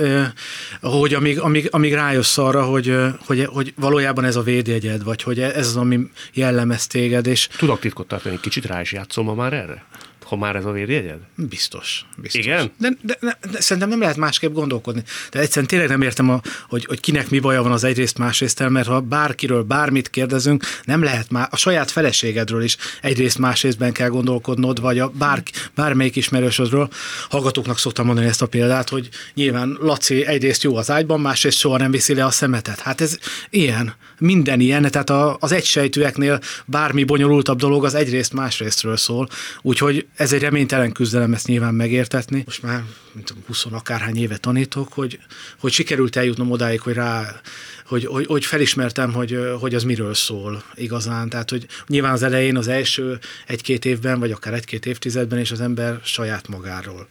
Hogy 0.81 1.15
amíg, 1.15 1.41
amíg, 1.41 1.69
amíg 1.71 1.95
rájössz 1.95 2.39
arra, 2.39 2.65
hogy, 2.65 2.97
hogy, 3.27 3.45
hogy 3.45 3.73
valójában 3.77 4.25
ez 4.25 4.37
a 4.37 4.43
védjegyed, 4.43 5.05
vagy 5.05 5.23
hogy 5.23 5.41
ez 5.41 5.67
az, 5.67 5.77
ami 5.77 6.01
jellemez 6.33 6.87
téged, 6.87 7.27
és 7.37 7.47
Tudok 7.47 7.81
titkot 7.81 8.09
tartani, 8.09 8.41
kicsit 8.41 8.67
rá 8.67 8.81
is 8.81 8.93
játszol 8.93 9.25
ma 9.25 9.35
már 9.35 9.53
erre? 9.53 9.85
Ha 10.27 10.37
már 10.37 10.57
ez 10.57 10.65
a 10.65 10.71
védjegyed? 10.71 11.19
Biztos. 11.35 12.07
biztos. 12.17 12.45
Igen? 12.45 12.71
De, 12.79 12.89
de, 13.03 13.19
de, 13.21 13.39
de, 13.51 13.61
szerintem 13.61 13.89
nem 13.89 14.01
lehet 14.01 14.17
másképp 14.17 14.53
gondolkodni. 14.53 15.03
De 15.31 15.39
egyszerűen 15.39 15.67
tényleg 15.67 15.89
nem 15.89 16.03
értem, 16.03 16.31
a, 16.31 16.41
hogy, 16.69 16.85
hogy 16.85 17.01
kinek 17.01 17.31
mi 17.31 17.39
baja 17.39 17.63
van 17.63 17.73
az 17.73 17.85
egyrészt 17.85 18.19
másrészt 18.19 18.69
mert 18.69 18.87
ha 18.87 19.01
bárkiről 19.01 19.63
bármit 19.63 20.11
kérdezünk, 20.11 20.65
nem 20.85 21.03
lehet 21.03 21.31
már 21.31 21.49
a 21.51 21.57
saját 21.57 21.91
feleségedről 21.91 22.63
is 22.63 22.77
egyrészt 23.03 23.39
másrésztben 23.39 23.93
kell 23.93 24.09
gondolkodnod, 24.09 24.81
vagy 24.81 24.99
a 24.99 25.09
bár, 25.09 25.43
bármelyik 25.75 26.17
ismerősödről. 26.17 26.89
Hallgatóknak 27.29 27.79
szoktam 27.79 28.07
mondani 28.07 28.27
ezt 28.27 28.43
a 28.43 28.47
példát, 28.47 28.89
hogy 28.89 29.09
nyilván 29.35 29.77
Laci 29.81 30.27
egyrészt 30.27 30.63
jó 30.63 30.77
az 30.77 30.91
ágyban, 30.91 31.21
másrészt 31.21 31.59
soha 31.59 31.77
nem 31.77 31.91
viszi 31.91 32.15
le 32.15 32.25
a 32.25 32.31
szemetet. 32.31 32.81
Hát 32.81 33.01
ez 33.01 33.19
ilyen, 33.51 33.95
minden 34.19 34.61
ilyen, 34.61 34.91
tehát 34.91 35.11
a, 35.11 35.37
az 35.41 35.53
egysejtűeknél 35.53 36.41
bármi 36.65 37.05
bonyolultabb 37.05 37.59
dolog 37.59 37.85
az 37.85 37.95
egyrészt 37.95 38.33
másrésztről 38.33 38.97
szól, 38.97 39.29
úgyhogy 39.63 40.07
ez 40.17 40.33
egy 40.33 40.41
reménytelen 40.41 40.93
küzdelem 40.93 41.33
ezt 41.33 41.47
nyilván 41.47 41.75
megértetni. 41.75 42.43
Most 42.45 42.63
már 42.63 42.83
mint 43.13 43.27
tudom, 43.27 43.43
20 43.47 43.65
akárhány 43.71 44.17
éve 44.17 44.37
tanítok, 44.37 44.93
hogy, 44.93 45.19
hogy 45.59 45.73
sikerült 45.73 46.17
eljutnom 46.17 46.51
odáig, 46.51 46.81
hogy 46.81 46.95
rá, 46.95 47.41
hogy, 47.87 48.05
hogy, 48.05 48.27
hogy 48.27 48.45
felismertem, 48.45 49.13
hogy, 49.13 49.39
hogy 49.61 49.75
az 49.75 49.83
miről 49.83 50.15
szól 50.15 50.63
igazán. 50.75 51.29
Tehát, 51.29 51.51
hogy 51.51 51.67
nyilván 51.87 52.13
az 52.13 52.23
elején, 52.23 52.57
az 52.57 52.69
első 52.69 53.19
egy-két 53.47 53.85
évben, 53.85 54.19
vagy 54.19 54.31
akár 54.31 54.55
egy-két 54.55 54.87
évtizedben 54.87 55.39
is 55.39 55.51
az 55.51 55.61
ember 55.61 56.01
saját 56.05 56.49
magáról 56.49 57.09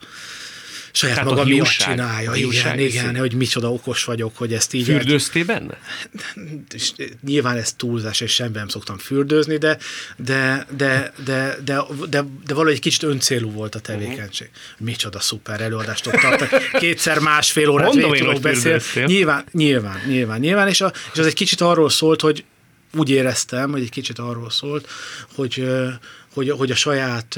saját 0.95 1.15
Tehát 1.15 1.29
maga 1.29 1.43
miatt 1.43 1.67
csinálja. 1.67 2.31
a 2.31 2.35
Igen, 2.35 2.79
igen, 2.79 3.07
viszi. 3.07 3.17
hogy 3.17 3.33
micsoda 3.33 3.71
okos 3.71 4.03
vagyok, 4.03 4.37
hogy 4.37 4.53
ezt 4.53 4.73
így 4.73 4.83
Fürdőztél 4.83 5.45
benne? 5.45 5.77
és 6.73 6.91
nyilván 7.25 7.57
ez 7.57 7.73
túlzás, 7.73 8.21
és 8.21 8.31
semmi 8.33 8.51
nem 8.53 8.67
szoktam 8.67 8.97
fürdőzni, 8.97 9.57
de, 9.57 9.77
de, 10.17 10.67
de, 10.77 11.13
de, 11.25 11.57
de, 11.63 11.85
de, 12.09 12.23
de 12.45 12.53
valahogy 12.53 12.73
egy 12.73 12.79
kicsit 12.79 13.03
öncélú 13.03 13.51
volt 13.51 13.75
a 13.75 13.79
tevékenység. 13.79 14.49
Micsoda 14.77 15.19
szuper 15.19 15.61
előadást 15.61 16.03
tartani. 16.03 16.61
Kétszer 16.71 17.19
másfél 17.19 17.69
órát 17.69 17.93
végig 17.93 18.23
fürdőztél. 18.41 19.05
Nyilván, 19.05 19.45
nyilván, 19.51 20.01
nyilván, 20.07 20.39
nyilván, 20.39 20.67
és, 20.67 20.81
a, 20.81 20.93
és 21.13 21.19
az 21.19 21.25
egy 21.25 21.33
kicsit 21.33 21.61
arról 21.61 21.89
szólt, 21.89 22.21
hogy 22.21 22.43
úgy 22.93 23.09
éreztem, 23.09 23.71
hogy 23.71 23.81
egy 23.81 23.89
kicsit 23.89 24.19
arról 24.19 24.49
szólt, 24.49 24.87
hogy, 25.35 25.67
hogy, 26.33 26.49
hogy 26.49 26.71
a 26.71 26.75
saját, 26.75 27.37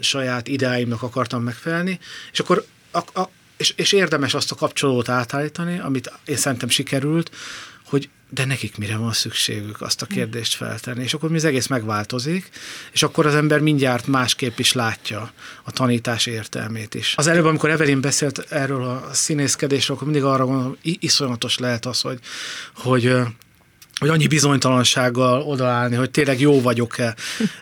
saját 0.00 0.48
ideáimnak 0.48 1.02
akartam 1.02 1.42
megfelelni, 1.42 1.98
és 2.32 2.38
akkor 2.40 2.64
a, 2.94 3.20
a, 3.20 3.28
és, 3.56 3.72
és 3.76 3.92
érdemes 3.92 4.34
azt 4.34 4.50
a 4.50 4.54
kapcsolót 4.54 5.08
átállítani, 5.08 5.78
amit 5.78 6.12
én 6.24 6.36
szerintem 6.36 6.68
sikerült, 6.68 7.30
hogy 7.84 8.08
de 8.30 8.44
nekik 8.44 8.78
mire 8.78 8.96
van 8.96 9.12
szükségük, 9.12 9.80
azt 9.80 10.02
a 10.02 10.06
kérdést 10.06 10.54
feltenni. 10.54 11.02
És 11.02 11.14
akkor 11.14 11.30
mi 11.30 11.36
az 11.36 11.44
egész 11.44 11.66
megváltozik, 11.66 12.50
és 12.92 13.02
akkor 13.02 13.26
az 13.26 13.34
ember 13.34 13.60
mindjárt 13.60 14.06
másképp 14.06 14.58
is 14.58 14.72
látja 14.72 15.32
a 15.62 15.70
tanítás 15.70 16.26
értelmét 16.26 16.94
is. 16.94 17.14
Az 17.16 17.26
előbb, 17.26 17.44
amikor 17.44 17.70
Evelyn 17.70 18.00
beszélt 18.00 18.38
erről 18.38 18.84
a 18.84 19.08
színészkedésről, 19.12 19.96
akkor 19.96 20.08
mindig 20.08 20.26
arra 20.26 20.44
gondolom, 20.44 20.76
iszonyatos 20.82 21.58
lehet 21.58 21.86
az, 21.86 22.00
hogy, 22.00 22.18
hogy 22.74 23.16
hogy 23.98 24.08
annyi 24.08 24.26
bizonytalansággal 24.26 25.42
odaállni, 25.42 25.96
hogy 25.96 26.10
tényleg 26.10 26.40
jó 26.40 26.60
vagyok-e. 26.60 27.14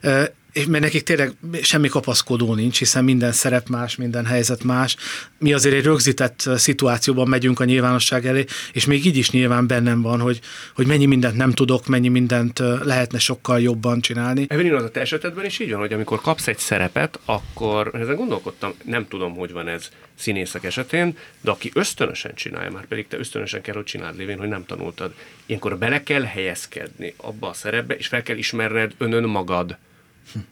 És 0.53 0.67
mert 0.67 0.83
nekik 0.83 1.03
tényleg 1.03 1.33
semmi 1.63 1.89
kapaszkodó 1.89 2.55
nincs, 2.55 2.79
hiszen 2.79 3.05
minden 3.05 3.33
szerep 3.33 3.69
más, 3.69 3.97
minden 3.97 4.27
helyzet 4.27 4.65
más. 4.65 4.97
Mi 5.39 5.53
azért 5.53 5.75
egy 5.75 5.85
rögzített 5.85 6.49
szituációban 6.57 7.29
megyünk 7.29 7.61
a 7.61 7.65
nyilvánosság 7.65 8.27
elé, 8.27 8.45
és 8.73 8.85
még 8.85 9.07
így 9.07 9.17
is 9.17 9.31
nyilván 9.31 9.67
bennem 9.67 10.03
van, 10.03 10.21
hogy, 10.21 10.41
hogy 10.75 10.87
mennyi 10.87 11.07
mindent 11.07 11.37
nem 11.37 11.53
tudok, 11.53 11.87
mennyi 11.87 12.09
mindent 12.09 12.59
lehetne 12.83 13.19
sokkal 13.19 13.61
jobban 13.61 14.01
csinálni. 14.01 14.47
Evelyn, 14.49 14.75
az 14.75 14.83
a 14.83 14.91
te 14.91 15.01
esetedben 15.01 15.45
is 15.45 15.59
így 15.59 15.71
van, 15.71 15.81
hogy 15.81 15.93
amikor 15.93 16.21
kapsz 16.21 16.47
egy 16.47 16.59
szerepet, 16.59 17.19
akkor 17.25 17.91
ezen 17.95 18.17
gondolkodtam, 18.17 18.75
nem 18.85 19.09
tudom, 19.09 19.35
hogy 19.35 19.53
van 19.53 19.69
ez 19.69 19.89
színészek 20.15 20.65
esetén, 20.65 21.17
de 21.41 21.51
aki 21.51 21.71
ösztönösen 21.75 22.35
csinálja, 22.35 22.71
már 22.71 22.87
pedig 22.87 23.07
te 23.09 23.19
ösztönösen 23.19 23.63
kell, 23.63 23.75
hogy 23.75 23.85
csináld 23.85 24.17
lévén, 24.17 24.39
hogy 24.39 24.49
nem 24.49 24.67
tanultad. 24.67 25.15
Ilyenkor 25.47 25.79
bele 25.79 26.03
kell 26.03 26.23
helyezkedni 26.23 27.15
abba 27.17 27.49
a 27.49 27.53
szerepbe, 27.53 27.95
és 27.97 28.07
fel 28.07 28.23
kell 28.23 28.37
ismerned 28.37 28.95
önön 28.99 29.25
magad 29.25 29.77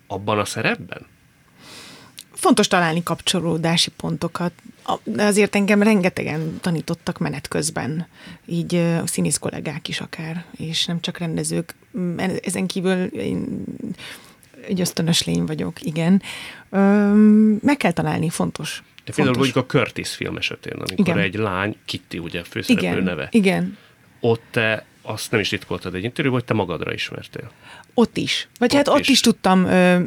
abban 0.06 0.38
a 0.38 0.44
szerepben? 0.44 1.06
Fontos 2.32 2.66
találni 2.66 3.02
kapcsolódási 3.02 3.90
pontokat. 3.90 4.52
Azért 5.16 5.54
engem 5.54 5.82
rengetegen 5.82 6.58
tanítottak 6.60 7.18
menet 7.18 7.48
közben, 7.48 8.06
így 8.46 8.74
a 8.74 9.06
színész 9.06 9.38
kollégák 9.38 9.88
is 9.88 10.00
akár, 10.00 10.44
és 10.56 10.84
nem 10.84 11.00
csak 11.00 11.18
rendezők. 11.18 11.74
Ezen 12.42 12.66
kívül 12.66 13.04
én 13.04 13.64
egy 14.66 14.80
ösztönös 14.80 15.24
lény 15.24 15.44
vagyok, 15.44 15.82
igen. 15.82 16.22
Meg 17.60 17.76
kell 17.76 17.92
találni, 17.92 18.28
fontos. 18.28 18.82
De 19.04 19.12
például 19.12 19.36
mondjuk 19.36 19.56
a 19.56 19.66
Curtis 19.66 20.10
film 20.10 20.36
esetén, 20.36 20.72
amikor 20.72 20.98
igen. 20.98 21.18
egy 21.18 21.34
lány, 21.34 21.76
Kitty 21.84 22.18
ugye 22.18 22.42
főszereplő 22.44 22.88
igen, 22.88 23.02
neve. 23.02 23.28
Igen. 23.30 23.78
Ott 24.20 24.42
te 24.50 24.84
azt 25.02 25.30
nem 25.30 25.40
is 25.40 25.48
titkoltad 25.48 25.94
egy 25.94 26.04
interjúban, 26.04 26.38
hogy 26.40 26.48
te 26.48 26.54
magadra 26.54 26.92
ismertél. 26.92 27.50
Ott 27.94 28.16
is. 28.16 28.48
Vagy 28.58 28.74
hát 28.74 28.80
ott 28.80 28.92
hát 28.92 29.00
ott 29.00 29.08
is, 29.08 29.08
is 29.08 29.20
tudtam 29.20 29.64
ö, 29.64 30.00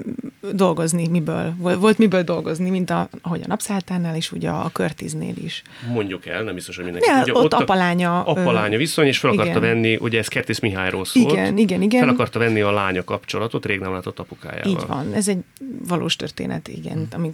dolgozni, 0.51 1.07
miből. 1.07 1.53
Volt 1.57 1.97
miből 1.97 2.23
dolgozni, 2.23 2.69
mint 2.69 2.89
a, 2.89 3.09
ahogy 3.21 3.41
a 3.41 3.47
napszálltánál 3.47 4.15
is, 4.15 4.31
ugye 4.31 4.49
a 4.49 4.69
Körtiznél 4.73 5.34
is. 5.43 5.61
Mondjuk 5.88 6.25
el, 6.25 6.43
nem 6.43 6.53
biztos, 6.53 6.75
hogy 6.75 6.84
mindenki 6.84 7.09
ja, 7.09 7.21
ugye, 7.21 7.34
ott, 7.34 7.43
ott 7.43 7.53
apalánya. 7.53 8.23
Apalánya 8.23 8.77
viszony, 8.77 9.07
és 9.07 9.17
fel 9.17 9.34
igen. 9.34 9.47
akarta 9.47 9.67
venni, 9.67 9.95
ugye 9.95 10.19
ez 10.19 10.27
Kertész 10.27 10.59
Mihályról 10.59 11.05
szólt. 11.05 11.31
Igen, 11.31 11.57
igen, 11.57 11.81
igen. 11.81 11.99
Fel 11.99 12.09
akarta 12.09 12.39
venni 12.39 12.61
a 12.61 12.71
lánya 12.71 13.03
kapcsolatot, 13.03 13.65
rég 13.65 13.79
nem 13.79 13.91
látott 13.91 14.19
apukájával. 14.19 14.71
Így 14.71 14.88
van, 14.88 15.13
ez 15.13 15.27
egy 15.27 15.39
valós 15.88 16.15
történet, 16.15 16.67
igen, 16.67 16.93
hmm. 16.93 17.07
ami 17.11 17.34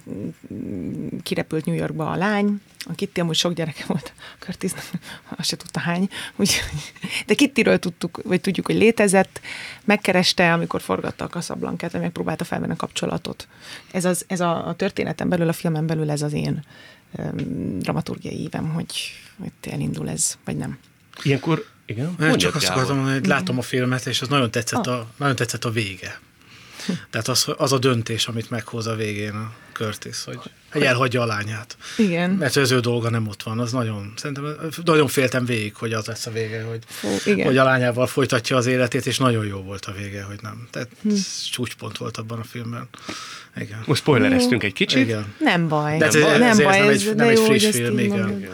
kirepült 1.24 1.66
New 1.66 1.76
Yorkba 1.76 2.10
a 2.10 2.16
lány, 2.16 2.62
a 2.86 2.94
Kitty 2.96 3.20
amúgy 3.20 3.36
sok 3.36 3.54
gyereke 3.54 3.84
volt, 3.88 4.14
Curtis 4.40 4.72
azt 5.38 5.50
se 5.50 5.56
tudta 5.56 5.80
hány, 5.80 6.10
úgy, 6.36 6.62
de 7.28 7.34
Kittyről 7.34 7.80
tudtuk, 7.80 8.22
vagy 8.24 8.42
tudjuk, 8.42 8.66
hogy 8.66 8.76
létezett, 8.76 9.42
megkereste, 9.86 10.39
amikor 10.44 10.82
forgatta 10.82 11.26
a 11.26 11.28
Casablancát, 11.28 11.92
vagy 11.92 12.02
megpróbálta 12.02 12.44
felvenni 12.44 12.72
a 12.72 12.76
kapcsolatot. 12.76 13.48
Ez, 13.92 14.06
az, 14.06 14.26
ez 14.28 14.40
a, 14.40 14.68
a 14.68 14.76
történeten 14.76 15.30
belül, 15.30 15.48
a 15.48 15.54
filmen 15.54 15.88
belül 15.88 16.12
ez 16.12 16.22
az 16.22 16.34
én 16.34 16.64
um, 17.12 17.80
dramaturgiai 17.80 18.42
ívem, 18.42 18.70
hogy, 18.70 19.12
hogy 19.40 19.52
elindul 19.72 20.10
ez, 20.10 20.38
vagy 20.46 20.58
nem. 20.58 20.78
Ilyenkor, 21.24 21.66
igen? 21.86 22.16
Mondjad, 22.18 22.40
csak 22.40 22.56
azt 22.56 22.70
akartam 22.70 23.04
hogy 23.04 23.26
látom 23.26 23.58
a 23.58 23.62
filmet, 23.62 24.06
és 24.06 24.22
az 24.22 24.28
nagyon 24.28 24.52
tetszett, 24.52 24.88
ah. 24.88 24.94
a, 24.94 25.08
nagyon 25.18 25.36
tetszett 25.36 25.66
a 25.66 25.70
vége. 25.70 26.20
Tehát 27.10 27.28
az, 27.28 27.48
az 27.58 27.74
a 27.74 27.78
döntés, 27.78 28.28
amit 28.28 28.50
meghoz 28.50 28.88
a 28.88 28.96
végén 28.96 29.34
a 29.34 29.52
Curtis, 29.74 30.24
hogy, 30.24 30.40
hogy 30.72 30.82
elhagyja 30.82 31.22
a 31.22 31.26
lányát. 31.26 31.78
Igen. 31.98 32.30
Mert 32.30 32.56
az 32.56 32.72
ő 32.72 32.80
dolga 32.80 33.10
nem 33.10 33.28
ott 33.28 33.44
van, 33.44 33.60
az 33.60 33.72
nagyon, 33.72 34.14
szerintem 34.16 34.56
nagyon 34.84 35.08
féltem 35.08 35.46
végig, 35.46 35.76
hogy 35.76 35.94
az 35.94 36.06
lesz 36.06 36.26
a 36.26 36.32
vége, 36.32 36.64
hogy, 36.64 36.84
Fú, 36.86 37.08
igen. 37.26 37.46
hogy 37.46 37.58
a 37.58 37.64
lányával 37.64 38.08
folytatja 38.08 38.58
az 38.58 38.66
életét, 38.66 39.06
és 39.06 39.18
nagyon 39.18 39.46
jó 39.46 39.58
volt 39.58 39.86
a 39.86 39.92
vége, 39.92 40.24
hogy 40.24 40.40
nem. 40.42 40.68
Tehát 40.72 40.90
hm. 41.02 41.14
csúcspont 41.52 41.98
volt 41.98 42.18
abban 42.18 42.40
a 42.40 42.44
filmben. 42.44 42.88
Igen. 43.56 43.84
Most 43.86 44.02
spoilereztünk 44.02 44.64
egy 44.64 44.74
kicsit. 44.74 45.00
Igen. 45.00 45.34
Nem 45.40 45.68
baj. 45.68 45.98
De 45.98 46.10
nem, 46.12 46.22
baj, 46.22 46.38
nem 46.38 46.58
baj, 46.58 46.80
ez, 46.80 46.88
ez, 46.88 47.04
nem 47.04 47.10
egy, 47.10 47.16
nem 47.16 47.28
egy 47.28 47.40
friss 47.40 47.70
film, 47.70 48.00
igen. 48.00 48.38
igen. 48.38 48.52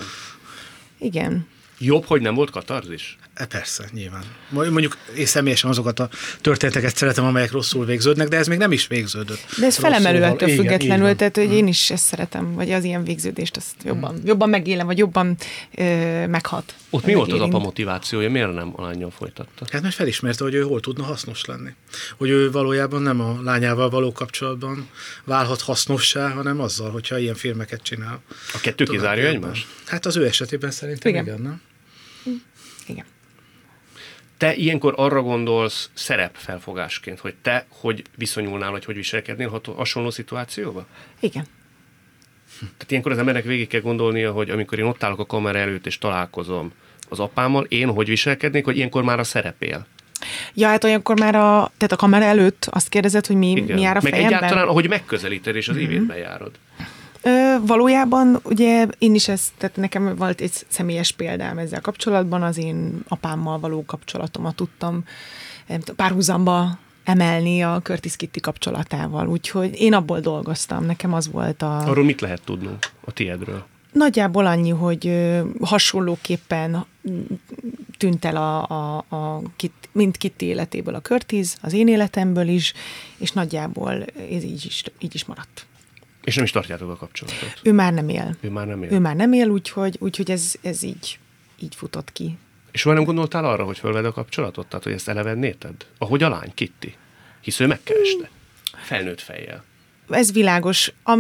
Igen. 0.98 1.48
Jobb, 1.80 2.06
hogy 2.06 2.22
nem 2.22 2.34
volt 2.34 2.50
katarzis? 2.50 3.18
E, 3.34 3.46
persze, 3.46 3.86
nyilván. 3.92 4.24
Mondjuk 4.50 4.98
én 5.18 5.26
személyesen 5.26 5.70
azokat 5.70 6.00
a 6.00 6.10
történeteket 6.42 6.96
szeretem, 6.96 7.26
amelyek 7.26 7.52
rosszul 7.52 7.86
végződnek, 7.86 8.28
de 8.28 8.38
ez 8.38 8.48
még 8.48 8.58
nem 8.58 8.72
is 8.72 8.88
végződött. 8.88 9.46
De 9.60 9.66
ez 9.66 9.76
felemelő 9.76 10.24
ettől 10.24 10.50
függetlenül, 10.50 11.06
igen, 11.06 11.18
tehát 11.18 11.36
hogy 11.36 11.54
én 11.54 11.68
is 11.68 11.92
ezt 11.92 12.06
szeretem, 12.06 12.54
vagy 12.54 12.72
az 12.72 12.84
ilyen 12.84 13.04
végződést, 13.04 13.58
azt 13.58 13.76
jobban, 13.84 14.22
jobban 14.26 14.50
megélem, 14.50 14.86
vagy 14.86 14.98
jobban 14.98 15.38
ö, 15.76 16.28
meghat. 16.28 16.76
Ott 16.90 17.06
mi 17.06 17.14
volt 17.14 17.32
az 17.32 17.40
apa 17.40 17.60
motivációja? 17.60 18.30
Miért 18.30 18.54
nem 18.54 18.74
a 18.76 18.82
lányjal 18.82 19.12
folytatta? 19.12 19.66
Hát 19.72 19.82
mert 19.82 19.96
felismerte, 19.96 20.44
hogy 20.44 20.54
ő 20.54 20.62
hol 20.62 20.80
tudna 20.80 21.04
hasznos 21.04 21.46
lenni. 21.46 21.70
Hogy 22.18 22.30
ő 22.30 22.52
valójában 22.52 23.02
nem 23.02 23.22
a 23.22 23.40
lányával 23.44 23.90
való 23.90 24.12
kapcsolatban 24.12 24.90
válhat 25.24 25.62
hasznossá, 25.62 26.30
hanem 26.30 26.60
azzal, 26.60 26.92
hogyha 26.92 27.18
ilyen 27.18 27.36
filmeket 27.36 27.82
csinál. 27.82 28.22
A 28.54 28.60
kettő 28.62 28.84
kizárja 28.84 29.28
egymást? 29.28 29.68
Hát 29.86 30.06
az 30.06 30.18
ő 30.18 30.26
esetében 30.26 30.72
szerintem 30.72 31.12
igen, 31.12 31.26
igen 31.26 31.42
nem? 31.42 31.62
Igen. 32.86 33.06
Te 34.38 34.56
ilyenkor 34.56 34.94
arra 34.98 35.22
gondolsz 35.22 35.90
szerepfelfogásként, 35.94 37.20
hogy 37.20 37.34
te 37.42 37.66
hogy 37.70 38.02
viszonyulnál, 38.16 38.72
vagy 38.72 38.86
hogy 38.86 38.96
viselkednél 38.96 39.62
hasonló 39.76 40.10
szituációba? 40.10 40.86
Igen. 41.20 41.48
Tehát 42.60 42.92
ilyenkor 42.92 43.12
az 43.12 43.18
embernek 43.18 43.44
végig 43.44 43.68
kell 43.68 43.82
gondolnia, 43.82 44.32
hogy 44.32 44.50
amikor 44.50 44.80
én 44.80 44.86
ott 44.86 45.04
állok 45.04 45.20
a 45.20 45.26
kamera 45.26 45.58
előtt 45.58 45.86
és 45.86 45.98
találkozom 45.98 46.72
az 47.10 47.20
apámmal, 47.20 47.64
én 47.64 47.90
hogy 47.90 48.08
viselkednék, 48.08 48.66
hogy 48.66 48.78
ilyenkor 48.78 49.04
már 49.04 49.20
a 49.20 49.24
szerepél. 49.24 49.86
Ja, 50.54 50.68
hát 50.68 50.84
olyankor 50.84 51.20
már 51.20 51.36
a, 51.36 51.72
tehát 51.78 51.92
a 51.92 51.96
kamera 51.96 52.26
előtt 52.26 52.68
azt 52.72 52.90
kérdezed, 52.90 53.26
hogy 53.26 53.36
mi, 53.36 53.62
mi 53.68 53.82
jár 53.82 53.98
a 53.98 54.00
Meg 54.04 54.14
fejemben? 54.14 54.38
egyáltalán, 54.38 54.68
ahogy 54.68 54.90
megközelíted 54.90 55.56
és 55.56 55.68
az 55.68 55.76
mm-hmm. 55.76 55.84
évétben 55.84 56.18
járod. 56.18 56.52
Ö, 57.28 57.56
valójában 57.66 58.40
ugye 58.44 58.88
én 58.98 59.16
is 59.16 59.28
ezt, 59.28 59.52
tehát 59.58 59.76
nekem 59.76 60.16
volt 60.16 60.42
egy 60.42 60.52
személyes 60.68 61.12
példám 61.12 61.58
ezzel 61.58 61.82
kapcsolatban, 61.82 62.44
az 62.44 62.58
én 62.58 63.04
apámmal 63.08 63.60
való 63.60 63.86
kapcsolatomat 63.86 64.56
tudtam 64.56 65.04
párhuzamba 65.96 66.78
emelni 67.04 67.64
a 67.64 67.80
Curtis 67.84 68.16
Kitty 68.16 68.40
kapcsolatával, 68.40 69.28
úgyhogy 69.28 69.82
én 69.82 69.94
abból 69.94 70.20
dolgoztam, 70.20 70.86
nekem 70.86 71.14
az 71.14 71.32
volt 71.32 71.62
a... 71.62 71.78
Arról 71.78 72.04
mit 72.04 72.22
lehet 72.22 72.42
tudnunk 72.46 72.92
a 73.06 73.12
tiédről? 73.12 73.66
Nagyjából 73.92 74.46
annyi, 74.46 74.70
hogy 74.70 75.32
hasonlóképpen 75.62 76.86
tűnt 77.98 78.26
el 78.26 78.36
a, 78.36 78.70
a, 78.70 79.06
a 79.10 79.42
Kit, 79.56 79.90
mind 79.92 80.18
Kitty 80.18 80.46
életéből 80.46 80.96
a 80.96 81.02
Curtis, 81.02 81.54
az 81.62 81.74
én 81.74 81.88
életemből 81.88 82.48
is, 82.48 82.74
és 83.18 83.32
nagyjából 83.32 84.06
ez 84.32 84.44
így 84.44 84.66
is, 84.66 84.84
így 85.00 85.16
is 85.16 85.26
maradt. 85.26 85.66
És 86.26 86.36
nem 86.36 86.44
is 86.44 86.52
tartjátok 86.52 86.90
a 86.90 86.96
kapcsolatot? 86.96 87.60
Ő 87.64 87.74
már 87.74 87.94
nem 87.94 88.10
él. 88.10 88.36
Ő 88.42 88.50
már 88.50 88.68
nem 88.68 88.84
él. 88.84 88.92
Ő 88.92 89.00
már 89.00 89.16
nem 89.16 89.34
él, 89.34 89.48
úgyhogy, 89.48 89.98
úgyhogy 90.00 90.32
ez, 90.32 90.54
ez 90.62 90.84
így, 90.84 91.20
így 91.60 91.76
futott 91.76 92.12
ki. 92.12 92.38
És 92.72 92.80
soha 92.80 92.96
nem 92.96 93.04
gondoltál 93.04 93.46
arra, 93.46 93.64
hogy 93.64 93.78
fölved 93.78 94.06
a 94.06 94.12
kapcsolatot? 94.12 94.68
Tehát, 94.68 94.84
hogy 94.84 94.94
ezt 94.94 95.08
elevennéted? 95.08 95.74
Ahogy 95.98 96.24
a 96.24 96.30
lány, 96.30 96.52
Kitty. 96.54 96.96
Hisz 97.42 97.60
ő 97.60 97.68
megkereste. 97.68 98.30
Felnőtt 98.84 99.22
fejjel. 99.22 99.64
Ez 100.10 100.32
világos. 100.32 100.94
Am, 101.04 101.20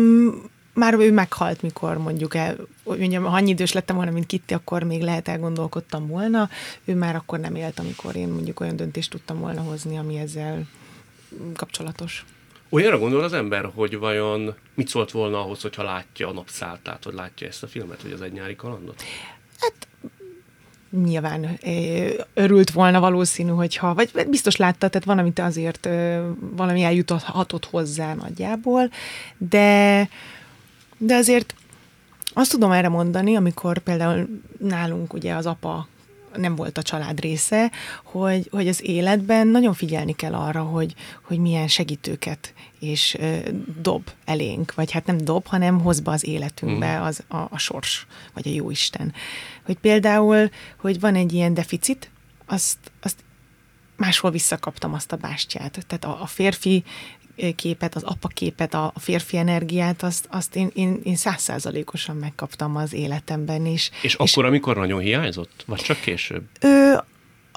már 0.73 0.93
ő 0.93 1.11
meghalt, 1.11 1.61
mikor 1.61 1.97
mondjuk 1.97 2.35
el, 2.35 2.57
mondjam, 2.83 3.23
ha 3.23 3.35
annyi 3.35 3.49
idős 3.49 3.71
lettem 3.71 3.95
volna, 3.95 4.11
mint 4.11 4.25
Kitty, 4.25 4.53
akkor 4.53 4.83
még 4.83 5.01
lehet 5.01 5.27
elgondolkodtam 5.27 6.07
volna. 6.07 6.49
Ő 6.85 6.95
már 6.95 7.15
akkor 7.15 7.39
nem 7.39 7.55
élt, 7.55 7.79
amikor 7.79 8.15
én 8.15 8.27
mondjuk 8.27 8.59
olyan 8.59 8.75
döntést 8.75 9.09
tudtam 9.09 9.39
volna 9.39 9.61
hozni, 9.61 9.97
ami 9.97 10.17
ezzel 10.17 10.63
kapcsolatos. 11.55 12.25
Olyanra 12.75 12.97
gondol 12.97 13.23
az 13.23 13.33
ember, 13.33 13.71
hogy 13.75 13.97
vajon 13.97 14.55
mit 14.73 14.87
szólt 14.87 15.11
volna 15.11 15.39
ahhoz, 15.39 15.61
hogyha 15.61 15.83
látja 15.83 16.27
a 16.27 16.31
napszálltát, 16.31 17.03
hogy 17.03 17.13
látja 17.13 17.47
ezt 17.47 17.63
a 17.63 17.67
filmet, 17.67 18.01
vagy 18.01 18.11
az 18.11 18.21
egy 18.21 18.31
nyári 18.31 18.55
kalandot? 18.55 19.03
Hát 19.59 19.87
nyilván 21.03 21.59
örült 22.33 22.71
volna 22.71 22.99
valószínű, 22.99 23.49
hogyha, 23.49 23.93
vagy 23.93 24.27
biztos 24.29 24.55
látta, 24.55 24.87
tehát 24.87 25.05
van, 25.05 25.17
amit 25.17 25.39
azért 25.39 25.89
valami 26.55 26.83
eljuthatott 26.83 27.65
hozzá 27.65 28.13
nagyjából, 28.13 28.89
de, 29.37 30.09
de 30.97 31.15
azért 31.15 31.55
azt 32.33 32.51
tudom 32.51 32.71
erre 32.71 32.89
mondani, 32.89 33.35
amikor 33.35 33.79
például 33.79 34.41
nálunk 34.59 35.13
ugye 35.13 35.33
az 35.33 35.45
apa 35.45 35.87
nem 36.37 36.55
volt 36.55 36.77
a 36.77 36.81
család 36.81 37.19
része, 37.19 37.71
hogy, 38.03 38.47
hogy 38.51 38.67
az 38.67 38.83
életben 38.83 39.47
nagyon 39.47 39.73
figyelni 39.73 40.13
kell 40.13 40.33
arra, 40.33 40.61
hogy, 40.61 40.93
hogy 41.21 41.37
milyen 41.37 41.67
segítőket 41.67 42.53
és 42.79 43.17
dob 43.81 44.09
elénk, 44.25 44.73
vagy 44.73 44.91
hát 44.91 45.05
nem 45.05 45.17
dob, 45.17 45.47
hanem 45.47 45.81
hoz 45.81 45.99
be 45.99 46.11
az 46.11 46.25
életünkbe 46.25 46.99
mm. 46.99 47.01
az 47.01 47.23
a, 47.27 47.37
a 47.37 47.57
sors, 47.57 48.07
vagy 48.33 48.47
a 48.47 48.51
jóisten. 48.51 49.13
Hogy 49.65 49.77
például, 49.77 50.49
hogy 50.77 50.99
van 50.99 51.15
egy 51.15 51.33
ilyen 51.33 51.53
deficit, 51.53 52.09
azt, 52.45 52.77
azt 53.01 53.23
máshol 53.95 54.31
visszakaptam 54.31 54.93
azt 54.93 55.11
a 55.11 55.15
bástyát. 55.15 55.85
Tehát 55.87 56.05
a, 56.05 56.21
a 56.21 56.25
férfi 56.25 56.83
képet, 57.55 57.95
az 57.95 58.03
apa 58.03 58.27
képet, 58.27 58.73
a 58.73 58.93
férfi 58.95 59.37
energiát, 59.37 60.03
azt, 60.03 60.27
azt 60.31 60.55
én, 60.55 60.69
én, 60.73 60.99
én 61.03 61.15
százszázalékosan 61.15 62.15
megkaptam 62.15 62.75
az 62.75 62.93
életemben 62.93 63.65
is. 63.65 63.89
És, 64.01 64.03
és 64.03 64.15
akkor, 64.15 64.45
amikor 64.45 64.75
nagyon 64.75 64.99
hiányzott? 64.99 65.63
Vagy 65.65 65.79
csak 65.79 65.99
később? 65.99 66.43
Ö, 66.61 66.93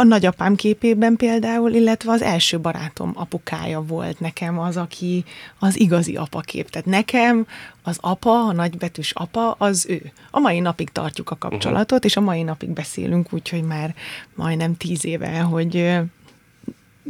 a 0.01 0.05
nagyapám 0.05 0.55
képében 0.55 1.17
például, 1.17 1.73
illetve 1.73 2.13
az 2.13 2.23
első 2.23 2.61
barátom 2.61 3.13
apukája 3.15 3.81
volt 3.81 4.21
nekem 4.21 4.59
az, 4.59 4.77
aki 4.77 5.25
az 5.59 5.79
igazi 5.79 6.17
apakép. 6.17 6.71
Tehát 6.71 6.87
nekem 6.87 7.47
az 7.83 7.99
apa, 8.01 8.45
a 8.45 8.53
nagybetűs 8.53 9.13
apa, 9.13 9.51
az 9.51 9.87
ő. 9.89 10.13
A 10.31 10.39
mai 10.39 10.61
napig 10.61 10.91
tartjuk 10.91 11.31
a 11.31 11.37
kapcsolatot, 11.39 11.93
uh-huh. 11.93 12.05
és 12.05 12.17
a 12.17 12.21
mai 12.21 12.43
napig 12.43 12.69
beszélünk, 12.69 13.33
úgyhogy 13.33 13.63
már 13.63 13.95
majdnem 14.35 14.77
tíz 14.77 15.05
éve, 15.05 15.39
hogy 15.41 15.99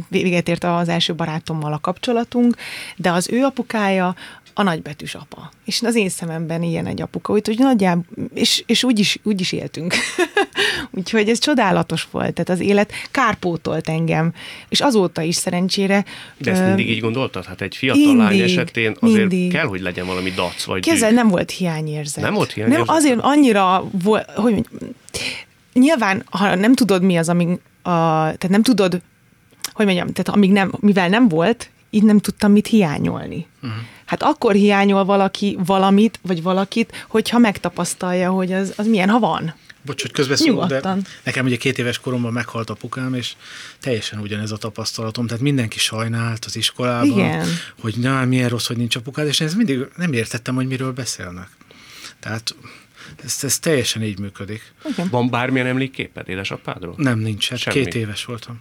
véget 0.09 0.49
ért 0.49 0.65
az 0.65 0.89
első 0.89 1.15
barátommal 1.15 1.73
a 1.73 1.79
kapcsolatunk, 1.79 2.57
de 2.97 3.11
az 3.11 3.29
ő 3.31 3.45
apukája 3.45 4.15
a 4.59 4.63
nagybetűs 4.63 5.15
apa. 5.15 5.51
És 5.65 5.83
az 5.83 5.95
én 5.95 6.09
szememben 6.09 6.63
ilyen 6.63 6.87
egy 6.87 7.03
apuka, 7.03 7.33
úgyhogy 7.33 7.59
nagyjából, 7.59 8.05
és, 8.35 8.63
és 8.67 8.85
úgy, 8.85 8.99
is, 8.99 9.19
úgy 9.23 9.41
is 9.41 9.53
éltünk. 9.53 9.95
úgyhogy 10.99 11.29
ez 11.29 11.39
csodálatos 11.39 12.09
volt, 12.11 12.33
tehát 12.33 12.49
az 12.49 12.61
élet 12.61 12.93
kárpótolt 13.11 13.89
engem, 13.89 14.33
és 14.69 14.81
azóta 14.81 15.23
is 15.23 15.37
szerencsére. 15.37 16.05
De 16.39 16.51
ezt 16.51 16.65
mindig 16.65 16.91
így 16.91 17.01
gondoltad? 17.01 17.45
Hát 17.45 17.61
egy 17.61 17.77
fiatal 17.77 18.03
mindig, 18.03 18.19
lány 18.19 18.41
esetén 18.41 18.97
azért 19.01 19.29
mindig. 19.29 19.53
kell, 19.53 19.67
hogy 19.67 19.81
legyen 19.81 20.07
valami 20.07 20.31
dac 20.31 20.65
vagy 20.65 20.81
Kézzel 20.81 21.11
nem 21.11 21.29
volt 21.29 21.51
hiányérzet. 21.51 22.25
Nem 22.25 22.35
volt 22.35 22.53
hiányérzet? 22.53 22.87
Nem, 22.87 22.97
azért 22.97 23.19
annyira 23.21 23.85
volt, 24.03 24.31
hogy 24.31 24.67
nyilván, 25.73 26.25
ha 26.31 26.55
nem 26.55 26.75
tudod 26.75 27.03
mi 27.03 27.17
az, 27.17 27.29
amíg, 27.29 27.49
a, 27.83 27.91
tehát 28.21 28.49
nem 28.49 28.63
tudod, 28.63 29.01
hogy 29.79 29.87
mondjam, 29.87 30.13
tehát 30.13 30.29
amíg 30.29 30.53
nem, 30.53 30.73
mivel 30.81 31.09
nem 31.09 31.29
volt, 31.29 31.71
így 31.91 32.03
nem 32.03 32.19
tudtam 32.19 32.53
mit 32.53 32.67
hiányolni. 32.67 33.47
Uh-huh. 33.63 33.79
Hát 34.05 34.23
akkor 34.23 34.55
hiányol 34.55 35.05
valaki 35.05 35.59
valamit, 35.67 36.19
vagy 36.23 36.43
valakit, 36.43 37.05
hogyha 37.09 37.39
megtapasztalja, 37.39 38.31
hogy 38.31 38.53
az, 38.53 38.73
az 38.77 38.87
milyen, 38.87 39.09
ha 39.09 39.19
van. 39.19 39.55
Bocs, 39.83 40.03
hogy 40.03 40.13
közbeszólok, 40.13 40.67
de 40.67 40.97
nekem 41.25 41.45
ugye 41.45 41.57
két 41.57 41.79
éves 41.79 41.99
koromban 41.99 42.33
meghalt 42.33 42.71
apukám, 42.71 43.15
és 43.15 43.35
teljesen 43.81 44.21
ugyanez 44.21 44.51
a 44.51 44.57
tapasztalatom. 44.57 45.27
Tehát 45.27 45.43
mindenki 45.43 45.79
sajnált 45.79 46.45
az 46.45 46.57
iskolában, 46.57 47.09
Igen. 47.09 47.47
hogy 47.81 47.95
na, 47.97 48.25
milyen 48.25 48.49
rossz, 48.49 48.67
hogy 48.67 48.77
nincs 48.77 48.97
apukád, 48.97 49.27
és 49.27 49.41
ez 49.41 49.55
mindig 49.55 49.87
nem 49.97 50.13
értettem, 50.13 50.55
hogy 50.55 50.67
miről 50.67 50.93
beszélnek. 50.93 51.49
Tehát 52.21 52.55
ez, 53.25 53.39
ez 53.43 53.59
teljesen 53.59 54.03
így 54.03 54.19
működik. 54.19 54.73
Igen. 54.85 55.09
Van 55.11 55.31
bármilyen 55.31 55.67
emlékképed 55.67 56.29
édesapádról? 56.29 56.95
Nem, 56.97 57.19
nincs. 57.19 57.49
Hát 57.49 57.69
két 57.69 57.95
éves 57.95 58.25
voltam. 58.25 58.61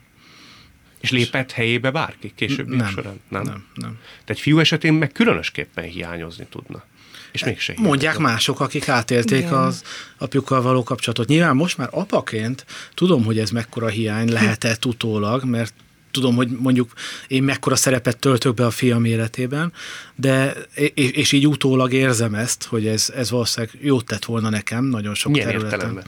És 1.00 1.12
lépett 1.12 1.52
helyébe 1.52 1.92
bárki 1.92 2.32
később 2.36 2.68
nem, 2.68 2.90
során? 2.90 3.20
Nem, 3.30 3.44
nem, 3.44 3.66
nem. 3.76 3.98
Tehát 4.02 4.30
egy 4.30 4.40
fiú 4.40 4.60
esetén 4.60 4.94
meg 4.94 5.12
különösképpen 5.12 5.84
hiányozni 5.84 6.48
tudna. 6.50 6.84
És 7.32 7.44
mégse 7.44 7.74
Mondják 7.78 8.18
mások, 8.18 8.60
akik 8.60 8.90
átélték 8.90 9.40
Igen. 9.40 9.54
az 9.54 9.84
apjukkal 10.18 10.62
való 10.62 10.84
kapcsolatot. 10.84 11.28
Nyilván 11.28 11.56
most 11.56 11.78
már 11.78 11.88
apaként 11.92 12.66
tudom, 12.94 13.24
hogy 13.24 13.40
ez 13.40 13.50
mekkora 13.50 13.88
hiány 13.88 14.32
lehetett 14.32 14.86
utólag, 14.86 15.44
mert 15.44 15.74
tudom, 16.12 16.36
hogy 16.36 16.50
mondjuk 16.50 16.92
én 17.28 17.44
mekkora 17.44 17.76
szerepet 17.76 18.18
töltök 18.20 18.54
be 18.54 18.66
a 18.66 18.72
fiam 18.72 19.06
életében, 19.06 19.74
de 20.16 20.54
és, 20.74 21.12
és 21.12 21.32
így 21.32 21.48
utólag 21.48 21.94
érzem 21.94 22.36
ezt, 22.36 22.64
hogy 22.64 22.88
ez, 22.88 23.10
ez 23.16 23.30
valószínűleg 23.30 23.78
jót 23.82 24.06
tett 24.06 24.26
volna 24.26 24.50
nekem 24.50 24.86
nagyon 24.86 25.14
sok 25.14 25.32
Milyen 25.32 25.48
területen. 25.48 25.72
Értelemben? 25.74 26.06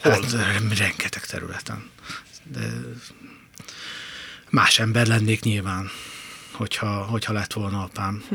Hát 0.00 0.36
rengeteg 0.78 1.26
területen. 1.26 1.90
De 2.52 2.60
más 4.50 4.78
ember 4.78 5.06
lennék 5.06 5.42
nyilván, 5.42 5.90
hogyha, 6.52 6.88
hogyha 6.88 7.32
lett 7.32 7.52
volna 7.52 7.82
apám. 7.82 8.22
Hm. 8.28 8.34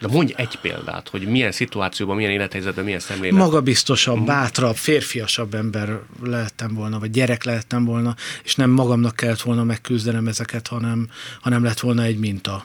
De 0.00 0.08
mondj 0.08 0.32
egy 0.36 0.58
példát, 0.60 1.08
hogy 1.08 1.26
milyen 1.26 1.52
szituációban, 1.52 2.16
milyen 2.16 2.30
élethelyzetben, 2.30 2.84
milyen 2.84 3.00
szemlélet. 3.00 3.38
Magabiztosabb, 3.38 4.18
hm. 4.18 4.24
bátrabb, 4.24 4.76
férfiasabb 4.76 5.54
ember 5.54 5.98
lehettem 6.22 6.74
volna, 6.74 6.98
vagy 6.98 7.10
gyerek 7.10 7.44
lehettem 7.44 7.84
volna, 7.84 8.16
és 8.44 8.54
nem 8.54 8.70
magamnak 8.70 9.16
kellett 9.16 9.40
volna 9.40 9.64
megküzdenem 9.64 10.28
ezeket, 10.28 10.68
hanem, 10.68 11.08
hanem 11.40 11.64
lett 11.64 11.80
volna 11.80 12.02
egy 12.02 12.18
minta 12.18 12.64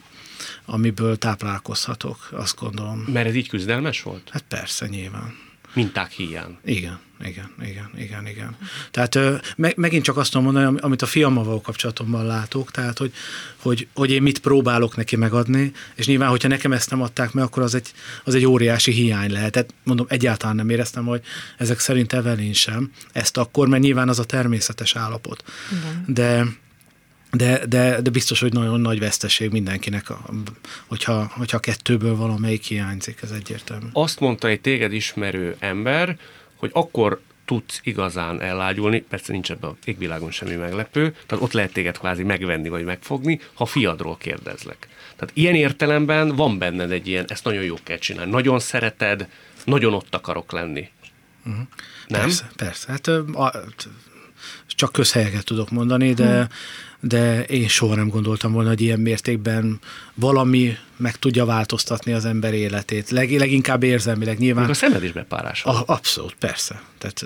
amiből 0.65 1.17
táplálkozhatok, 1.17 2.29
azt 2.31 2.59
gondolom. 2.59 3.05
Mert 3.13 3.27
ez 3.27 3.35
így 3.35 3.49
küzdelmes 3.49 4.01
volt? 4.01 4.29
Hát 4.31 4.43
persze, 4.47 4.87
nyilván. 4.87 5.35
Minták 5.73 6.11
hiány. 6.11 6.57
Igen, 6.65 6.99
igen, 7.23 7.49
igen, 7.61 7.89
igen, 7.97 8.27
igen. 8.27 8.57
Tehát 8.91 9.19
me, 9.55 9.73
megint 9.75 10.03
csak 10.03 10.17
azt 10.17 10.31
tudom 10.31 10.51
mondani, 10.51 10.79
amit 10.79 11.01
a 11.01 11.05
fiammal 11.05 11.61
kapcsolatomban 11.61 12.25
látok, 12.25 12.71
tehát 12.71 12.97
hogy, 12.97 13.13
hogy, 13.57 13.87
hogy 13.93 14.11
én 14.11 14.21
mit 14.21 14.39
próbálok 14.39 14.95
neki 14.95 15.15
megadni, 15.15 15.71
és 15.95 16.07
nyilván, 16.07 16.29
hogyha 16.29 16.47
nekem 16.47 16.71
ezt 16.71 16.89
nem 16.89 17.01
adták 17.01 17.33
meg, 17.33 17.43
akkor 17.43 17.63
az 17.63 17.75
egy, 17.75 17.91
az 18.23 18.35
egy 18.35 18.45
óriási 18.45 18.91
hiány 18.91 19.31
lehet. 19.31 19.51
Tehát 19.51 19.73
mondom, 19.83 20.05
egyáltalán 20.09 20.55
nem 20.55 20.69
éreztem, 20.69 21.05
hogy 21.05 21.21
ezek 21.57 21.79
szerint 21.79 22.13
Evelyn 22.13 22.53
sem 22.53 22.91
ezt 23.11 23.37
akkor, 23.37 23.67
mert 23.67 23.83
nyilván 23.83 24.09
az 24.09 24.19
a 24.19 24.23
természetes 24.23 24.95
állapot. 24.95 25.43
Igen. 25.71 26.03
De 26.07 26.45
de, 27.33 27.65
de, 27.65 28.01
de 28.01 28.09
biztos, 28.09 28.39
hogy 28.39 28.53
nagyon 28.53 28.81
nagy 28.81 28.99
veszteség 28.99 29.51
mindenkinek, 29.51 30.07
hogyha, 30.87 31.31
hogyha 31.35 31.59
kettőből 31.59 32.15
valamelyik 32.15 32.63
hiányzik, 32.63 33.19
ez 33.21 33.31
egyértelmű. 33.31 33.85
Azt 33.93 34.19
mondta 34.19 34.47
egy 34.47 34.61
téged 34.61 34.93
ismerő 34.93 35.55
ember, 35.59 36.17
hogy 36.55 36.69
akkor 36.73 37.21
tudsz 37.45 37.79
igazán 37.83 38.41
elágyulni, 38.41 39.01
persze 39.01 39.31
nincs 39.31 39.51
ebben 39.51 39.69
a 39.69 39.75
égvilágon 39.85 40.31
semmi 40.31 40.55
meglepő, 40.55 41.15
tehát 41.25 41.43
ott 41.43 41.51
lehet 41.51 41.73
téged 41.73 41.97
kvázi 41.97 42.23
megvenni 42.23 42.69
vagy 42.69 42.83
megfogni, 42.83 43.39
ha 43.53 43.65
fiadról 43.65 44.17
kérdezlek. 44.17 44.87
Tehát 45.15 45.35
ilyen 45.35 45.55
értelemben 45.55 46.35
van 46.35 46.57
benned 46.57 46.91
egy 46.91 47.07
ilyen, 47.07 47.25
ezt 47.27 47.43
nagyon 47.43 47.63
jó 47.63 47.75
kell 47.83 47.97
csinálni, 47.97 48.31
nagyon 48.31 48.59
szereted, 48.59 49.27
nagyon 49.65 49.93
ott 49.93 50.15
akarok 50.15 50.51
lenni. 50.51 50.89
Uh-huh. 51.45 51.63
Nem? 52.07 52.21
Persze, 52.21 52.49
persze. 52.55 52.91
Hát 52.91 53.07
a, 53.07 53.51
csak 54.67 54.91
közhelyeket 54.91 55.45
tudok 55.45 55.69
mondani, 55.69 56.13
de, 56.13 56.35
hmm 56.35 56.47
de 57.05 57.43
én 57.43 57.67
soha 57.67 57.95
nem 57.95 58.09
gondoltam 58.09 58.51
volna, 58.51 58.69
hogy 58.69 58.81
ilyen 58.81 58.99
mértékben 58.99 59.79
valami 60.13 60.77
meg 60.97 61.15
tudja 61.15 61.45
változtatni 61.45 62.13
az 62.13 62.25
ember 62.25 62.53
életét. 62.53 63.09
Leg, 63.09 63.31
leginkább 63.31 63.83
érzelmileg 63.83 64.37
nyilván. 64.37 64.63
Még 64.63 64.71
a 64.71 64.75
szemed 64.75 65.03
is 65.03 65.11
bepárás. 65.11 65.63
A, 65.63 65.83
abszolút, 65.85 66.35
persze. 66.39 66.81
Tehát, 66.97 67.23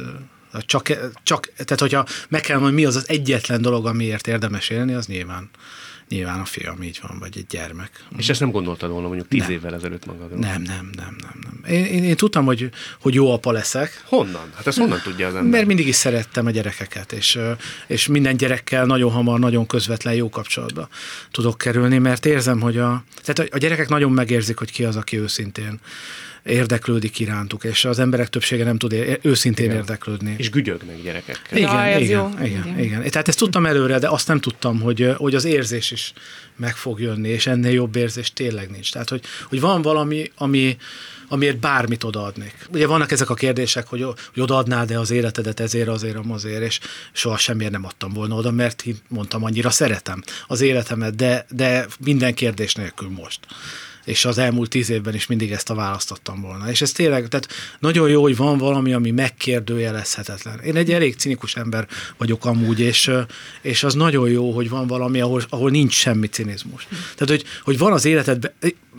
csak, 0.65 0.87
csak, 1.23 1.51
tehát 1.55 1.79
hogyha 1.79 2.05
meg 2.29 2.41
kell 2.41 2.57
mondani, 2.57 2.81
mi 2.81 2.85
az 2.85 2.95
az 2.95 3.09
egyetlen 3.09 3.61
dolog, 3.61 3.85
amiért 3.85 4.27
érdemes 4.27 4.69
élni, 4.69 4.93
az 4.93 5.07
nyilván 5.07 5.49
nyilván 6.09 6.39
a 6.39 6.45
fiam 6.45 6.83
így 6.83 6.99
van, 7.07 7.19
vagy 7.19 7.37
egy 7.37 7.45
gyermek. 7.49 8.05
És 8.17 8.29
ezt 8.29 8.39
nem 8.39 8.51
gondoltad 8.51 8.89
volna 8.89 9.07
mondjuk 9.07 9.27
tíz 9.27 9.41
nem. 9.41 9.51
évvel 9.51 9.73
ezelőtt 9.73 10.05
magadról? 10.05 10.39
Nem, 10.39 10.61
nem, 10.61 10.89
nem, 10.95 11.15
nem. 11.21 11.39
nem. 11.41 11.73
Én, 11.73 11.85
én, 11.85 12.03
én 12.03 12.15
tudtam, 12.15 12.45
hogy, 12.45 12.69
hogy 13.01 13.13
jó 13.13 13.31
apa 13.31 13.51
leszek. 13.51 14.03
Honnan? 14.05 14.51
Hát 14.55 14.67
ezt 14.67 14.77
honnan 14.77 15.01
tudja 15.03 15.27
az 15.27 15.35
ember? 15.35 15.51
Mert 15.51 15.65
mindig 15.65 15.87
is 15.87 15.95
szerettem 15.95 16.45
a 16.45 16.49
gyerekeket, 16.49 17.11
és, 17.11 17.39
és 17.87 18.07
minden 18.07 18.37
gyerekkel 18.37 18.85
nagyon 18.85 19.11
hamar, 19.11 19.39
nagyon 19.39 19.65
közvetlen 19.65 20.13
jó 20.13 20.29
kapcsolatba 20.29 20.87
tudok 21.31 21.57
kerülni, 21.57 21.97
mert 21.97 22.25
érzem, 22.25 22.61
hogy 22.61 22.77
a, 22.77 23.03
tehát 23.23 23.53
a 23.53 23.57
gyerekek 23.57 23.89
nagyon 23.89 24.11
megérzik, 24.11 24.57
hogy 24.57 24.71
ki 24.71 24.83
az, 24.83 24.95
aki 24.95 25.19
őszintén 25.19 25.79
érdeklődik 26.43 27.19
irántuk, 27.19 27.63
és 27.63 27.85
az 27.85 27.99
emberek 27.99 28.29
többsége 28.29 28.63
nem 28.63 28.77
tud 28.77 29.19
őszintén 29.21 29.65
igen. 29.65 29.77
érdeklődni. 29.77 30.35
És 30.37 30.49
gügyögnek 30.49 31.01
gyerekekkel. 31.03 31.57
Igen, 31.57 31.89
ja, 31.89 31.97
igen, 31.97 32.45
igen, 32.45 32.67
igen, 32.67 32.79
igen. 32.79 33.09
Tehát 33.09 33.27
ezt 33.27 33.37
tudtam 33.37 33.65
előre, 33.65 33.99
de 33.99 34.09
azt 34.09 34.27
nem 34.27 34.39
tudtam, 34.39 34.79
hogy, 34.79 35.13
hogy 35.17 35.35
az 35.35 35.45
érzés 35.45 35.91
is 35.91 36.13
meg 36.55 36.75
fog 36.75 36.99
jönni, 36.99 37.29
és 37.29 37.47
ennél 37.47 37.71
jobb 37.71 37.95
érzés 37.95 38.33
tényleg 38.33 38.69
nincs. 38.69 38.91
Tehát, 38.91 39.09
hogy, 39.09 39.21
hogy 39.49 39.59
van 39.59 39.81
valami, 39.81 40.31
ami, 40.35 40.77
amiért 41.27 41.57
bármit 41.59 42.03
odaadnék. 42.03 42.67
Ugye 42.71 42.87
vannak 42.87 43.11
ezek 43.11 43.29
a 43.29 43.33
kérdések, 43.33 43.87
hogy, 43.87 44.03
hogy 44.03 44.41
odaadnád-e 44.41 44.99
az 44.99 45.11
életedet 45.11 45.59
ezért, 45.59 45.87
azért, 45.87 46.17
azért, 46.29 46.61
és 46.61 46.79
soha 47.11 47.37
semmiért 47.37 47.71
nem 47.71 47.85
adtam 47.85 48.13
volna 48.13 48.35
oda, 48.35 48.51
mert 48.51 48.83
mondtam, 49.07 49.43
annyira 49.43 49.69
szeretem 49.69 50.23
az 50.47 50.61
életemet, 50.61 51.15
de, 51.15 51.45
de 51.49 51.85
minden 51.99 52.33
kérdés 52.33 52.73
nélkül 52.73 53.09
most 53.09 53.39
és 54.07 54.25
az 54.25 54.37
elmúlt 54.37 54.69
tíz 54.69 54.89
évben 54.89 55.13
is 55.13 55.27
mindig 55.27 55.51
ezt 55.51 55.69
a 55.69 55.75
választottam 55.75 56.41
volna. 56.41 56.69
És 56.69 56.81
ez 56.81 56.91
tényleg, 56.91 57.27
tehát 57.27 57.47
nagyon 57.79 58.09
jó, 58.09 58.21
hogy 58.21 58.35
van 58.35 58.57
valami, 58.57 58.93
ami 58.93 59.11
megkérdőjelezhetetlen. 59.11 60.59
Én 60.59 60.75
egy 60.75 60.91
elég 60.91 61.15
cinikus 61.15 61.55
ember 61.55 61.87
vagyok 62.17 62.45
amúgy, 62.45 62.79
és, 62.79 63.11
és 63.61 63.83
az 63.83 63.93
nagyon 63.93 64.29
jó, 64.29 64.51
hogy 64.51 64.69
van 64.69 64.87
valami, 64.87 65.21
ahol, 65.21 65.41
ahol 65.49 65.69
nincs 65.69 65.93
semmi 65.93 66.27
cinizmus. 66.27 66.87
Tehát, 66.89 67.29
hogy, 67.29 67.43
hogy 67.63 67.77
van 67.77 67.93
az 67.93 68.05
életedben, 68.05 68.53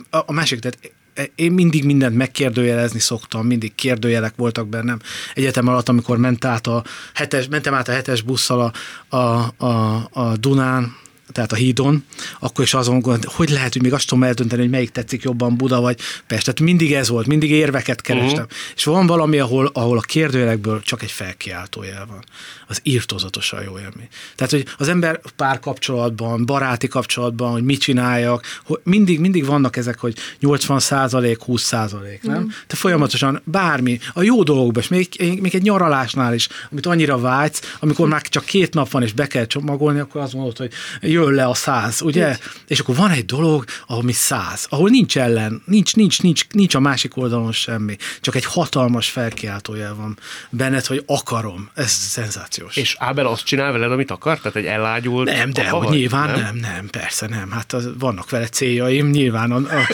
a, 0.09 0.17
a 0.25 0.31
másik, 0.31 0.59
tehát 0.59 0.93
én 1.35 1.51
mindig 1.51 1.85
mindent 1.85 2.15
megkérdőjelezni 2.15 2.99
szoktam, 2.99 3.45
mindig 3.45 3.75
kérdőjelek 3.75 4.33
voltak 4.35 4.67
bennem. 4.67 4.99
Egyetem 5.33 5.67
alatt, 5.67 5.89
amikor 5.89 6.17
ment 6.17 6.45
át 6.45 6.67
a 6.67 6.83
hetes, 7.13 7.47
mentem 7.47 7.73
át 7.73 7.87
a 7.87 7.91
hetes 7.91 8.21
busszal 8.21 8.71
a, 9.09 9.17
a, 9.17 9.53
a, 9.57 10.07
a 10.11 10.37
Dunán, 10.37 10.95
tehát 11.31 11.51
a 11.51 11.55
hídon, 11.55 12.03
akkor 12.39 12.63
is 12.63 12.73
azon 12.73 12.99
gondolt, 12.99 13.33
hogy 13.33 13.49
lehet, 13.49 13.73
hogy 13.73 13.81
még 13.81 13.93
azt 13.93 14.07
tudom 14.07 14.23
eldönteni, 14.23 14.61
hogy 14.61 14.71
melyik 14.71 14.89
tetszik 14.89 15.23
jobban 15.23 15.55
Buda 15.55 15.81
vagy 15.81 15.99
Pest. 16.27 16.43
Tehát 16.43 16.59
mindig 16.59 16.93
ez 16.93 17.09
volt, 17.09 17.27
mindig 17.27 17.51
érveket 17.51 18.01
kerestem. 18.01 18.43
Uh-huh. 18.43 18.57
És 18.75 18.83
van 18.83 19.07
valami, 19.07 19.39
ahol, 19.39 19.69
ahol 19.73 19.97
a 19.97 20.01
kérdőjelekből 20.01 20.81
csak 20.81 21.03
egy 21.03 21.11
felkiáltójel 21.11 22.05
van. 22.05 22.23
Az 22.67 22.79
írtozatosan 22.83 23.63
jó 23.63 23.77
élmény. 23.77 24.07
Tehát, 24.35 24.51
hogy 24.51 24.65
az 24.77 24.87
ember 24.87 25.19
párkapcsolatban, 25.35 26.45
baráti 26.45 26.87
kapcsolatban, 26.87 27.51
hogy 27.51 27.63
mit 27.63 27.79
csináljak, 27.79 28.45
hogy 28.65 28.79
mindig, 28.83 29.19
mindig 29.19 29.45
vannak 29.45 29.77
ezek, 29.77 29.99
hogy 29.99 30.15
80 30.39 30.79
százalék, 30.79 31.43
20 31.43 31.61
százalék, 31.61 32.23
nem? 32.23 32.35
Uh-huh. 32.35 32.51
Te 32.67 32.75
folyamatosan 32.75 33.41
bármi, 33.43 33.99
a 34.13 34.21
jó 34.21 34.43
dolgokban, 34.43 34.81
és 34.81 34.87
még, 34.87 35.39
még 35.41 35.55
egy 35.55 35.61
nyaralásnál 35.61 36.33
is, 36.33 36.47
amit 36.71 36.85
annyira 36.85 37.19
vágysz, 37.19 37.75
amikor 37.79 38.07
már 38.07 38.21
csak 38.21 38.45
két 38.45 38.73
nap 38.73 38.89
van, 38.91 39.03
és 39.03 39.13
be 39.13 39.27
kell 39.27 39.45
csomagolni, 39.45 39.99
akkor 39.99 40.21
azt 40.21 40.33
mondod, 40.33 40.57
hogy 40.57 40.71
jön 41.19 41.33
le 41.33 41.45
a 41.45 41.53
száz, 41.53 42.01
ugye? 42.01 42.29
Így. 42.29 42.37
És 42.67 42.79
akkor 42.79 42.95
van 42.95 43.11
egy 43.11 43.25
dolog, 43.25 43.65
ahol 43.87 44.03
mi 44.03 44.11
száz, 44.11 44.65
ahol 44.69 44.89
nincs 44.89 45.17
ellen, 45.17 45.61
nincs, 45.65 45.95
nincs, 45.95 46.21
nincs, 46.21 46.47
nincs 46.49 46.75
a 46.75 46.79
másik 46.79 47.17
oldalon 47.17 47.51
semmi, 47.51 47.97
csak 48.21 48.35
egy 48.35 48.45
hatalmas 48.45 49.09
felkiáltójel 49.09 49.95
van 49.95 50.17
benned, 50.49 50.85
hogy 50.85 51.03
akarom. 51.05 51.69
Ez 51.73 51.91
szenzációs. 51.91 52.75
És 52.75 52.95
Ábel 52.99 53.25
azt 53.25 53.45
csinál 53.45 53.71
veled, 53.71 53.91
amit 53.91 54.11
akar? 54.11 54.39
Tehát 54.39 54.57
egy 54.57 54.65
elágyult 54.65 55.31
Nem, 55.31 55.53
de 55.53 55.69
hogy 55.69 55.89
nyilván 55.89 56.29
nem? 56.29 56.39
nem, 56.39 56.55
nem, 56.55 56.87
persze 56.87 57.27
nem. 57.27 57.51
Hát 57.51 57.73
az, 57.73 57.89
vannak 57.99 58.29
vele 58.29 58.47
céljaim, 58.47 59.09
nyilván. 59.09 59.51
A, 59.51 59.55
a, 59.55 59.87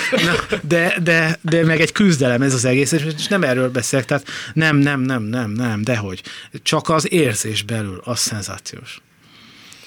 de, 0.61 0.97
de, 1.03 1.39
de 1.41 1.63
meg 1.63 1.81
egy 1.81 1.91
küzdelem 1.91 2.41
ez 2.41 2.53
az 2.53 2.65
egész, 2.65 2.91
és 2.91 3.27
nem 3.27 3.43
erről 3.43 3.69
beszélek, 3.69 4.05
tehát 4.05 4.27
nem, 4.53 4.77
nem, 4.77 5.01
nem, 5.01 5.23
nem, 5.23 5.51
nem, 5.51 5.83
dehogy. 5.83 6.21
Csak 6.63 6.89
az 6.89 7.11
érzés 7.11 7.61
belül, 7.61 8.01
az 8.03 8.19
szenzációs. 8.19 9.01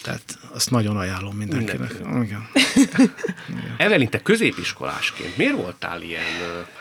Tehát 0.09 0.39
azt 0.55 0.71
nagyon 0.71 0.97
ajánlom 0.97 1.37
mindenkinek. 1.37 1.93
Igen. 2.01 2.23
Igen. 2.23 2.49
Evelyn, 3.79 4.09
te 4.09 4.23
középiskolásként 4.23 5.37
miért 5.37 5.55
voltál 5.55 6.03
ilyen, 6.03 6.23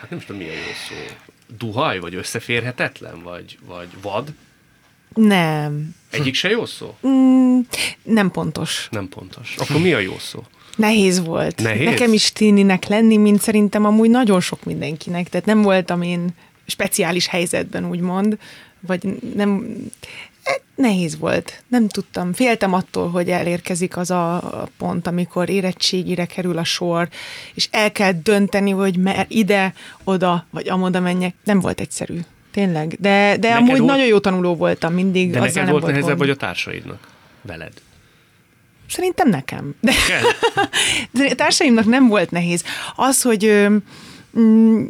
hát 0.00 0.10
nem 0.10 0.18
tudom 0.18 0.36
milyen 0.36 0.54
jó 0.54 0.72
szó, 0.88 1.14
duhaj, 1.58 1.98
vagy 1.98 2.14
összeférhetetlen, 2.14 3.22
vagy, 3.22 3.58
vagy 3.66 3.88
vad? 4.02 4.32
Nem. 5.14 5.94
Egyik 6.10 6.34
se 6.34 6.48
jó 6.48 6.66
szó? 6.66 6.96
Mm, 7.06 7.58
nem 8.02 8.30
pontos. 8.30 8.88
Nem 8.90 9.08
pontos. 9.08 9.54
Akkor 9.58 9.80
mi 9.80 9.92
a 9.92 9.98
jó 9.98 10.18
szó? 10.18 10.44
Nehéz 10.76 11.24
volt. 11.24 11.62
Nehéz? 11.62 11.84
Nekem 11.84 12.12
is 12.12 12.32
tininek 12.32 12.86
lenni, 12.86 13.16
mint 13.16 13.40
szerintem 13.40 13.84
amúgy 13.84 14.10
nagyon 14.10 14.40
sok 14.40 14.64
mindenkinek. 14.64 15.28
Tehát 15.28 15.46
nem 15.46 15.62
voltam 15.62 16.02
én 16.02 16.28
speciális 16.66 17.26
helyzetben, 17.26 17.88
úgymond, 17.88 18.38
vagy 18.80 19.04
nem, 19.34 19.76
nehéz 20.74 21.18
volt. 21.18 21.62
Nem 21.68 21.88
tudtam. 21.88 22.32
Féltem 22.32 22.72
attól, 22.72 23.10
hogy 23.10 23.28
elérkezik 23.28 23.96
az 23.96 24.10
a 24.10 24.68
pont, 24.76 25.06
amikor 25.06 25.48
érettségire 25.48 26.26
kerül 26.26 26.58
a 26.58 26.64
sor, 26.64 27.08
és 27.54 27.68
el 27.70 27.92
kell 27.92 28.12
dönteni, 28.22 28.70
hogy 28.70 28.96
mer 28.96 29.26
ide, 29.28 29.74
oda, 30.04 30.46
vagy 30.50 30.68
amoda 30.68 31.00
menjek. 31.00 31.34
Nem 31.44 31.60
volt 31.60 31.80
egyszerű. 31.80 32.20
Tényleg. 32.52 32.96
De, 33.00 33.36
de 33.40 33.54
amúgy 33.54 33.78
volt... 33.78 33.90
nagyon 33.90 34.06
jó 34.06 34.18
tanuló 34.18 34.56
voltam 34.56 34.94
mindig. 34.94 35.30
De 35.30 35.38
neked 35.38 35.54
nem 35.54 35.70
volt 35.70 35.86
nehezebb, 35.86 36.18
vagy 36.18 36.30
a 36.30 36.36
társaidnak? 36.36 37.08
Veled? 37.42 37.72
Szerintem 38.88 39.28
nekem. 39.28 39.74
De, 39.80 39.92
de 41.12 41.24
a 41.30 41.34
társaimnak 41.34 41.84
nem 41.84 42.08
volt 42.08 42.30
nehéz. 42.30 42.64
Az, 42.96 43.22
hogy 43.22 43.68
mm, 44.38 44.86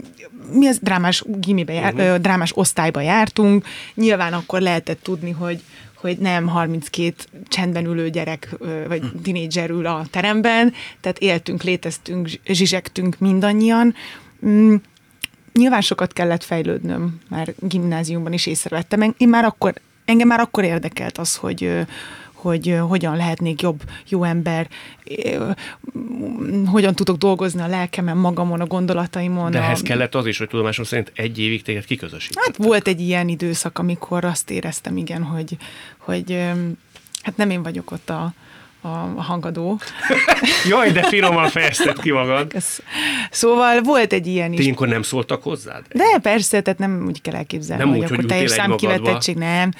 mi 0.52 0.66
az 0.66 0.78
drámás 0.82 1.24
gimibe 1.26 1.72
jár, 1.72 1.94
uh-huh. 1.94 2.16
drámás 2.16 2.50
osztályba 2.54 3.00
jártunk, 3.00 3.66
nyilván 3.94 4.32
akkor 4.32 4.60
lehetett 4.60 5.02
tudni, 5.02 5.30
hogy 5.30 5.62
hogy 6.00 6.18
nem 6.18 6.46
32 6.46 7.14
csendben 7.48 7.86
ülő 7.86 8.10
gyerek 8.10 8.56
vagy 8.88 9.00
hm. 9.00 9.18
tinédzser 9.22 9.70
ül 9.70 9.86
a 9.86 10.06
teremben, 10.10 10.72
tehát 11.00 11.18
éltünk, 11.18 11.62
léteztünk, 11.62 12.30
zsizsegtünk 12.44 13.18
mindannyian. 13.18 13.94
Mm, 14.46 14.74
nyilván 15.52 15.80
sokat 15.80 16.12
kellett 16.12 16.44
fejlődnöm, 16.44 17.20
már 17.28 17.54
gimnáziumban 17.58 18.32
is 18.32 18.46
észrevettem. 18.46 19.14
Én 19.16 19.28
már 19.28 19.44
akkor, 19.44 19.74
engem 20.04 20.28
már 20.28 20.40
akkor 20.40 20.64
érdekelt 20.64 21.18
az, 21.18 21.36
hogy, 21.36 21.86
hogy 22.40 22.78
hogyan 22.88 23.16
lehetnék 23.16 23.62
jobb, 23.62 23.82
jó 24.08 24.24
ember, 24.24 24.68
hogyan 26.66 26.94
tudok 26.94 27.16
dolgozni 27.16 27.60
a 27.60 27.66
lelkemen, 27.66 28.16
magamon, 28.16 28.60
a 28.60 28.66
gondolataimon. 28.66 29.50
De 29.50 29.58
ehhez 29.58 29.80
a... 29.80 29.82
kellett 29.82 30.14
az 30.14 30.26
is, 30.26 30.38
hogy 30.38 30.48
tudomásom 30.48 30.84
szerint 30.84 31.12
egy 31.14 31.38
évig 31.38 31.62
téged 31.62 31.84
kiközösítettek. 31.84 32.44
Hát 32.44 32.66
volt 32.66 32.88
egy 32.88 33.00
ilyen 33.00 33.28
időszak, 33.28 33.78
amikor 33.78 34.24
azt 34.24 34.50
éreztem, 34.50 34.96
igen, 34.96 35.22
hogy, 35.22 35.56
hogy 35.98 36.32
hát 37.22 37.36
nem 37.36 37.50
én 37.50 37.62
vagyok 37.62 37.90
ott 37.90 38.10
a, 38.10 38.32
a 38.80 39.22
hangadó. 39.22 39.78
Jaj, 40.68 40.90
de 40.90 41.02
finoman 41.02 41.48
fejezted 41.48 42.00
ki 42.00 42.10
magad. 42.10 42.52
Szóval 43.30 43.80
volt 43.82 44.12
egy 44.12 44.26
ilyen 44.26 44.52
is. 44.52 44.64
Tényleg 44.64 44.88
nem 44.88 45.02
szóltak 45.02 45.42
hozzád? 45.42 45.84
De 45.92 46.18
persze, 46.22 46.60
tehát 46.60 46.78
nem 46.78 47.04
úgy 47.06 47.20
kell 47.20 47.34
elképzelni, 47.34 47.82
nem 47.82 47.92
hogy 47.92 48.02
úgy, 48.02 48.12
akkor 48.12 48.24
teljes 48.24 48.50
számkivetettség, 48.50 49.36
nem. 49.36 49.70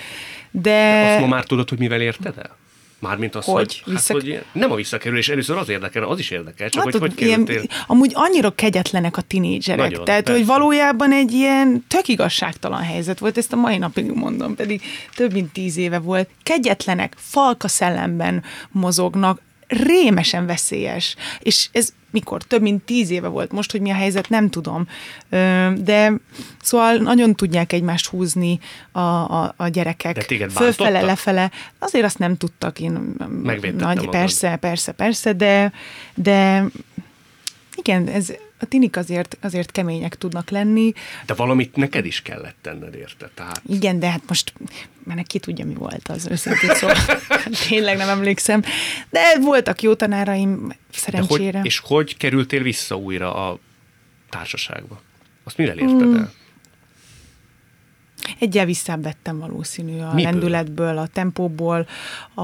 De... 0.51 0.71
de... 0.71 1.11
Azt 1.11 1.21
ma 1.21 1.27
már 1.27 1.45
tudod, 1.45 1.69
hogy 1.69 1.79
mivel 1.79 2.01
érted 2.01 2.35
el? 2.39 2.57
Mármint 3.01 3.35
az, 3.35 3.45
hogy, 3.45 3.55
hogy, 3.55 3.93
visszak... 3.93 4.17
hát, 4.17 4.27
hogy 4.27 4.45
nem 4.53 4.73
a 4.73 4.75
visszakerülés, 4.75 5.29
először 5.29 5.57
az 5.57 5.69
érdekel, 5.69 6.03
az 6.03 6.19
is 6.19 6.31
érdekel, 6.31 6.69
csak 6.69 6.85
hát, 6.85 6.93
hogy 6.93 7.01
hogy 7.01 7.15
kerültél. 7.15 7.55
Ilyen, 7.55 7.69
amúgy 7.87 8.13
annyira 8.15 8.51
kegyetlenek 8.51 9.17
a 9.17 9.21
tinédzserek, 9.21 9.91
Nagyon, 9.91 10.05
tehát 10.05 10.23
persze. 10.23 10.39
hogy 10.39 10.49
valójában 10.49 11.13
egy 11.13 11.33
ilyen 11.33 11.85
tök 11.89 12.09
igazságtalan 12.09 12.83
helyzet 12.83 13.19
volt, 13.19 13.39
ezt 13.39 13.53
a 13.53 13.57
mai 13.57 13.79
napig 13.79 14.11
mondom, 14.11 14.55
pedig 14.55 14.83
több 15.15 15.33
mint 15.33 15.53
tíz 15.53 15.77
éve 15.77 15.99
volt. 15.99 16.29
Kegyetlenek, 16.43 17.15
falka 17.17 17.69
szellemben 17.69 18.43
mozognak, 18.71 19.41
rémesen 19.69 20.47
veszélyes. 20.47 21.17
És 21.39 21.69
ez 21.73 21.93
mikor? 22.11 22.43
Több 22.43 22.63
mint 22.63 22.83
tíz 22.83 23.11
éve 23.11 23.29
volt. 23.29 23.53
Most, 23.53 23.71
hogy 23.71 23.81
mi 23.81 23.91
a 23.91 23.95
helyzet, 23.95 24.29
nem 24.29 24.51
tudom. 24.51 24.89
De 25.77 26.13
szóval 26.63 26.97
nagyon 26.97 27.35
tudják 27.35 27.73
egymást 27.73 28.07
húzni 28.07 28.59
a, 28.93 29.01
a, 29.01 29.55
a 29.57 29.69
gyerekek. 29.69 30.15
De 30.15 30.23
téged 30.23 30.51
Fölfele, 30.51 31.01
lefele. 31.01 31.51
Azért 31.79 32.05
azt 32.05 32.19
nem 32.19 32.37
tudtak. 32.37 32.81
Én, 32.81 33.15
nagy, 33.77 34.09
persze, 34.09 34.57
persze, 34.57 34.93
persze, 34.93 35.33
de, 35.33 35.73
de 36.15 36.65
igen, 37.77 38.09
ez, 38.09 38.33
a 38.59 38.67
tinik 38.67 38.97
azért, 38.97 39.37
azért 39.41 39.71
kemények 39.71 40.15
tudnak 40.15 40.51
lenni. 40.51 40.93
De 41.27 41.35
valamit 41.35 41.77
neked 41.77 42.05
is 42.05 42.23
kellett 42.23 42.57
tenned, 42.61 42.95
érte? 42.95 43.31
Tehát... 43.35 43.63
Igen, 43.67 43.99
de 43.99 44.11
hát 44.11 44.23
most 44.29 44.53
már 45.05 45.23
ki 45.23 45.39
tudja, 45.39 45.65
mi 45.65 45.75
volt 45.75 46.09
az 46.09 46.27
őszintén, 46.31 46.75
szóval 46.75 46.97
tényleg 47.69 47.97
nem 47.97 48.09
emlékszem. 48.09 48.63
De 49.11 49.39
voltak 49.41 49.83
jó 49.83 49.95
tanáraim, 49.95 50.73
szerencsére. 50.93 51.51
De 51.51 51.57
hogy, 51.57 51.67
és 51.67 51.79
hogy 51.85 52.17
kerültél 52.17 52.63
vissza 52.63 52.97
újra 52.97 53.49
a 53.49 53.59
társaságba? 54.29 55.01
Azt 55.45 55.57
mire 55.57 55.75
érted 55.75 56.01
el? 56.01 56.09
Hmm. 56.09 56.31
Egyel 58.39 58.65
visszább 58.65 59.03
vettem 59.03 59.39
valószínű 59.39 60.01
a 60.01 60.15
Miből? 60.15 60.31
lendületből, 60.33 60.99
a 60.99 61.07
tempóból, 61.07 61.87
a 62.35 62.43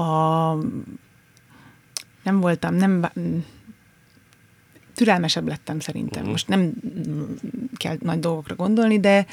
nem 2.23 2.39
voltam, 2.39 2.75
nem 2.75 3.09
türelmesebb 4.95 5.47
lettem 5.47 5.79
szerintem. 5.79 6.19
Uh-huh. 6.19 6.31
Most 6.31 6.47
nem 6.47 6.73
kell 7.77 7.97
nagy 7.99 8.19
dolgokra 8.19 8.55
gondolni, 8.55 8.99
de 8.99 9.25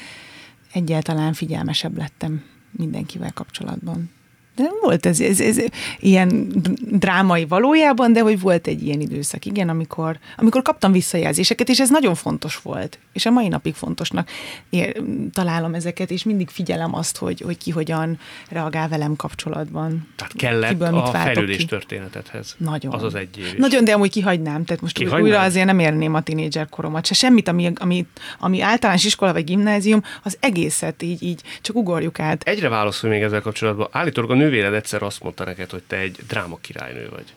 egyáltalán 0.73 1.33
figyelmesebb 1.33 1.97
lettem 1.97 2.43
mindenkivel 2.71 3.31
kapcsolatban. 3.33 4.09
De 4.55 4.63
nem 4.63 4.73
volt 4.81 5.05
ez, 5.05 5.19
ez, 5.19 5.39
ez 5.39 5.57
ilyen 5.99 6.51
drámai 6.91 7.45
valójában, 7.45 8.13
de 8.13 8.19
hogy 8.21 8.39
volt 8.39 8.67
egy 8.67 8.83
ilyen 8.85 8.99
időszak, 8.99 9.45
igen, 9.45 9.69
amikor, 9.69 10.19
amikor 10.37 10.61
kaptam 10.61 10.91
visszajelzéseket, 10.91 11.69
és 11.69 11.79
ez 11.79 11.89
nagyon 11.89 12.15
fontos 12.15 12.61
volt. 12.61 12.99
És 13.13 13.25
a 13.25 13.31
mai 13.31 13.47
napig 13.47 13.73
fontosnak 13.73 14.29
ér, 14.69 15.01
találom 15.31 15.73
ezeket, 15.73 16.11
és 16.11 16.23
mindig 16.23 16.49
figyelem 16.49 16.95
azt, 16.95 17.17
hogy, 17.17 17.41
hogy 17.41 17.57
ki 17.57 17.71
hogyan 17.71 18.19
reagál 18.49 18.87
velem 18.87 19.15
kapcsolatban. 19.15 20.07
Tehát 20.15 20.33
kellett 20.33 20.69
Kiből 20.69 20.97
a 20.97 21.05
fejlődés 21.05 21.57
ki. 21.57 21.65
történetethez. 21.65 22.55
Nagyon. 22.57 22.93
Az 22.93 23.03
az 23.03 23.15
egy 23.15 23.37
év. 23.37 23.57
Nagyon, 23.57 23.83
de 23.83 23.93
amúgy 23.93 24.11
kihagynám. 24.11 24.65
Tehát 24.65 24.81
most 24.81 24.95
Kihagynám? 24.95 25.21
újra 25.21 25.41
azért 25.41 25.65
nem 25.65 25.79
érném 25.79 26.13
a 26.13 26.21
tinédzser 26.21 26.69
koromat, 26.69 27.05
se 27.05 27.13
semmit, 27.13 27.47
ami, 27.47 27.71
ami, 27.75 28.05
ami 28.39 28.61
általános 28.61 29.05
iskola 29.05 29.33
vagy 29.33 29.43
gimnázium, 29.43 30.03
az 30.23 30.37
egészet 30.39 31.01
így, 31.01 31.23
így 31.23 31.41
csak 31.61 31.75
ugorjuk 31.75 32.19
át. 32.19 32.43
Egyre 32.43 32.69
válaszol 32.69 33.09
még 33.09 33.21
ezzel 33.21 33.41
kapcsolatban. 33.41 33.87
Állítólag 33.91 34.31
a 34.31 34.35
nővéred 34.43 34.73
egyszer 34.73 35.03
azt 35.03 35.23
mondta 35.23 35.43
neked, 35.43 35.69
hogy 35.69 35.83
te 35.87 35.97
egy 35.97 36.19
dráma 36.27 36.57
királynő 36.61 37.09
vagy. 37.09 37.33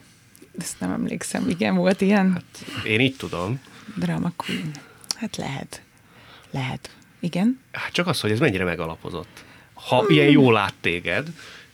Ezt 0.58 0.80
nem 0.80 0.90
emlékszem, 0.90 1.48
igen, 1.48 1.74
volt 1.74 2.00
ilyen. 2.00 2.32
Hát, 2.32 2.84
én 2.84 3.00
így 3.00 3.16
tudom. 3.16 3.60
Drama 3.94 4.32
queen. 4.36 4.70
Hát 5.16 5.36
lehet. 5.36 5.82
Lehet. 6.50 6.90
Igen. 7.20 7.60
Hát 7.72 7.92
csak 7.92 8.06
az, 8.06 8.20
hogy 8.20 8.30
ez 8.30 8.38
mennyire 8.38 8.64
megalapozott. 8.64 9.44
Ha 9.74 9.98
hmm. 9.98 10.14
ilyen 10.14 10.30
jól 10.30 10.52
lát 10.52 10.74
téged, 10.80 11.28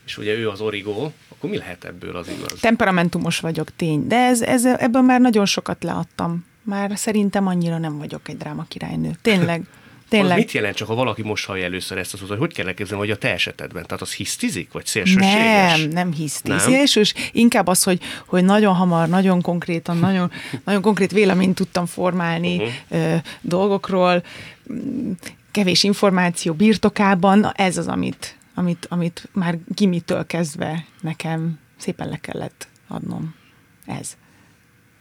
és 0.04 0.18
ugye 0.18 0.34
ő 0.34 0.48
az 0.48 0.60
origó, 0.60 1.12
akkor 1.28 1.50
mi 1.50 1.56
lehet 1.56 1.84
ebből 1.84 2.16
az 2.16 2.28
igaz? 2.28 2.60
Temperamentumos 2.60 3.40
vagyok, 3.40 3.76
tény. 3.76 4.06
De 4.06 4.16
ez, 4.16 4.42
ez, 4.42 4.64
ebből 4.64 5.02
már 5.02 5.20
nagyon 5.20 5.46
sokat 5.46 5.82
leadtam. 5.82 6.44
Már 6.62 6.92
szerintem 6.94 7.46
annyira 7.46 7.78
nem 7.78 7.98
vagyok 7.98 8.28
egy 8.28 8.36
dráma 8.36 8.64
királynő. 8.68 9.10
Tényleg. 9.22 9.62
tényleg. 10.12 10.30
Az 10.30 10.36
mit 10.36 10.52
jelent, 10.52 10.76
csak 10.76 10.88
ha 10.88 10.94
valaki 10.94 11.22
most 11.22 11.46
hallja 11.46 11.64
először 11.64 11.98
ezt 11.98 12.12
az 12.12 12.20
hogy 12.28 12.38
hogy 12.38 12.54
kell 12.54 12.66
elképzelni, 12.66 13.02
hogy 13.02 13.12
a 13.12 13.18
te 13.18 13.32
esetedben? 13.32 13.82
Tehát 13.86 14.02
az 14.02 14.12
hisztizik, 14.12 14.72
vagy 14.72 14.86
szélsőséges? 14.86 15.78
Nem, 15.78 15.88
nem 15.88 16.12
hiszti. 16.12 16.48
Nem? 16.48 16.58
Szélsős, 16.58 17.14
inkább 17.32 17.66
az, 17.66 17.82
hogy, 17.82 18.00
hogy 18.26 18.44
nagyon 18.44 18.74
hamar, 18.74 19.08
nagyon 19.08 19.40
konkrétan, 19.40 19.96
nagyon, 19.96 20.30
nagyon 20.64 20.82
konkrét 20.82 21.12
véleményt 21.12 21.54
tudtam 21.54 21.86
formálni 21.86 22.56
uh-huh. 22.56 22.72
ö, 22.88 23.16
dolgokról, 23.40 24.22
kevés 25.50 25.82
információ 25.82 26.52
birtokában, 26.54 27.52
ez 27.54 27.76
az, 27.76 27.86
amit, 27.86 28.36
amit, 28.54 28.86
amit 28.88 29.28
már 29.32 29.58
gimitől 29.66 30.26
kezdve 30.26 30.84
nekem 31.00 31.58
szépen 31.76 32.08
le 32.08 32.16
kellett 32.16 32.68
adnom. 32.88 33.34
Ez. 33.86 34.16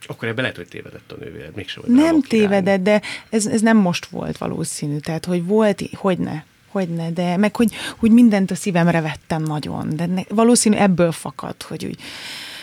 Akkor 0.06 0.28
ebben 0.28 0.40
lehet, 0.40 0.56
hogy 0.56 0.68
tévedett 0.68 1.12
a 1.12 1.16
nővéred, 1.20 1.54
mégse 1.54 1.80
vagy 1.80 1.90
Nem 1.90 2.22
tévedett, 2.22 2.82
de 2.82 3.02
ez, 3.30 3.46
ez 3.46 3.60
nem 3.60 3.76
most 3.76 4.06
volt 4.06 4.38
valószínű. 4.38 4.98
Tehát, 4.98 5.24
hogy 5.24 5.46
volt, 5.46 5.82
hogy 5.94 6.18
ne, 6.18 6.42
hogy 6.68 6.88
ne, 6.88 7.10
de 7.10 7.36
meg 7.36 7.56
hogy, 7.56 7.74
hogy 7.96 8.10
mindent 8.10 8.50
a 8.50 8.54
szívemre 8.54 9.00
vettem 9.00 9.42
nagyon. 9.42 9.96
De 9.96 10.06
ne, 10.06 10.22
valószínű 10.28 10.76
ebből 10.76 11.12
fakad, 11.12 11.62
hogy 11.62 11.84
úgy, 11.84 12.00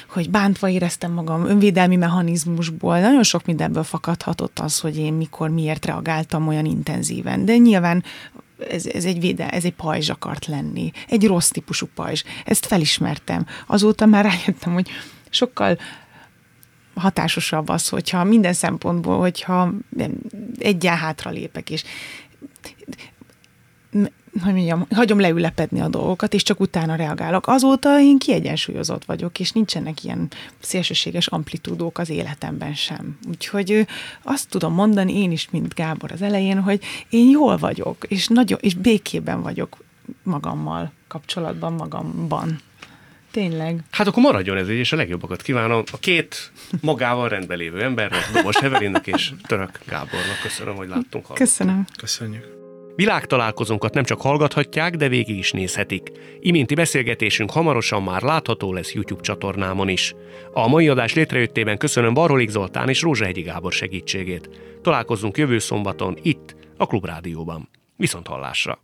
hogy 0.09 0.29
bántva 0.29 0.69
éreztem 0.69 1.11
magam 1.11 1.45
önvédelmi 1.45 1.95
mechanizmusból. 1.95 2.99
Nagyon 2.99 3.23
sok 3.23 3.45
mindenből 3.45 3.83
fakadhatott 3.83 4.59
az, 4.59 4.79
hogy 4.79 4.97
én 4.97 5.13
mikor, 5.13 5.49
miért 5.49 5.85
reagáltam 5.85 6.47
olyan 6.47 6.65
intenzíven. 6.65 7.45
De 7.45 7.57
nyilván 7.57 8.03
ez, 8.69 8.85
ez 8.85 9.05
egy 9.05 9.19
véde, 9.19 9.49
ez 9.49 9.63
egy 9.63 9.73
pajzs 9.73 10.09
akart 10.09 10.45
lenni. 10.45 10.91
Egy 11.07 11.27
rossz 11.27 11.49
típusú 11.49 11.87
pajzs. 11.95 12.23
Ezt 12.45 12.65
felismertem. 12.65 13.45
Azóta 13.67 14.05
már 14.05 14.25
rájöttem, 14.25 14.73
hogy 14.73 14.89
sokkal 15.29 15.77
hatásosabb 16.95 17.69
az, 17.69 17.89
hogyha 17.89 18.23
minden 18.23 18.53
szempontból, 18.53 19.19
hogyha 19.19 19.71
egyen 20.59 20.97
hátra 20.97 21.31
lépek, 21.31 21.69
és 21.69 21.83
hogy 24.43 24.53
mondjam, 24.53 24.85
hagyom 24.89 25.19
leülepedni 25.19 25.79
a 25.79 25.87
dolgokat, 25.87 26.33
és 26.33 26.43
csak 26.43 26.59
utána 26.59 26.95
reagálok. 26.95 27.47
Azóta 27.47 27.99
én 27.99 28.17
kiegyensúlyozott 28.17 29.05
vagyok, 29.05 29.39
és 29.39 29.51
nincsenek 29.51 30.03
ilyen 30.03 30.27
szélsőséges 30.59 31.27
amplitúdók 31.27 31.97
az 31.97 32.09
életemben 32.09 32.73
sem. 32.73 33.17
Úgyhogy 33.29 33.87
azt 34.23 34.49
tudom 34.49 34.73
mondani 34.73 35.21
én 35.21 35.31
is, 35.31 35.49
mint 35.49 35.73
Gábor 35.73 36.11
az 36.11 36.21
elején, 36.21 36.61
hogy 36.61 36.81
én 37.09 37.29
jól 37.29 37.57
vagyok, 37.57 38.05
és, 38.07 38.27
nagyon, 38.27 38.59
és 38.61 38.73
békében 38.73 39.41
vagyok 39.41 39.77
magammal, 40.23 40.91
kapcsolatban 41.07 41.73
magamban. 41.73 42.59
Tényleg. 43.31 43.79
Hát 43.91 44.07
akkor 44.07 44.23
maradjon 44.23 44.57
ez 44.57 44.69
így, 44.69 44.77
és 44.77 44.91
a 44.91 44.95
legjobbakat 44.95 45.41
kívánom 45.41 45.83
a 45.91 45.97
két 45.99 46.51
magával 46.81 47.29
rendben 47.29 47.57
lévő 47.57 47.81
embernek, 47.81 48.29
Dobos 48.33 48.55
Evelinnek 48.55 49.07
és 49.07 49.31
Török 49.47 49.79
Gábornak. 49.87 50.39
Köszönöm, 50.41 50.75
hogy 50.75 50.87
láttunk. 50.87 51.25
hallottunk. 51.25 51.37
Köszönöm. 51.37 51.85
Köszönjük. 51.97 52.57
Világtalálkozónkat 52.99 53.93
nem 53.93 54.03
csak 54.03 54.21
hallgathatják, 54.21 54.95
de 54.95 55.07
végig 55.07 55.37
is 55.37 55.51
nézhetik. 55.51 56.11
Iminti 56.39 56.73
beszélgetésünk 56.73 57.51
hamarosan 57.51 58.03
már 58.03 58.21
látható 58.21 58.73
lesz 58.73 58.93
YouTube 58.93 59.21
csatornámon 59.21 59.89
is. 59.89 60.13
A 60.53 60.67
mai 60.67 60.87
adás 60.87 61.13
létrejöttében 61.13 61.77
köszönöm 61.77 62.13
Barolik 62.13 62.49
Zoltán 62.49 62.89
és 62.89 63.01
Rózsahegyi 63.01 63.41
Gábor 63.41 63.71
segítségét. 63.71 64.49
Találkozzunk 64.81 65.37
jövő 65.37 65.59
szombaton 65.59 66.17
itt, 66.21 66.55
a 66.77 66.85
Klubrádióban. 66.85 67.69
Viszont 67.95 68.27
hallásra! 68.27 68.77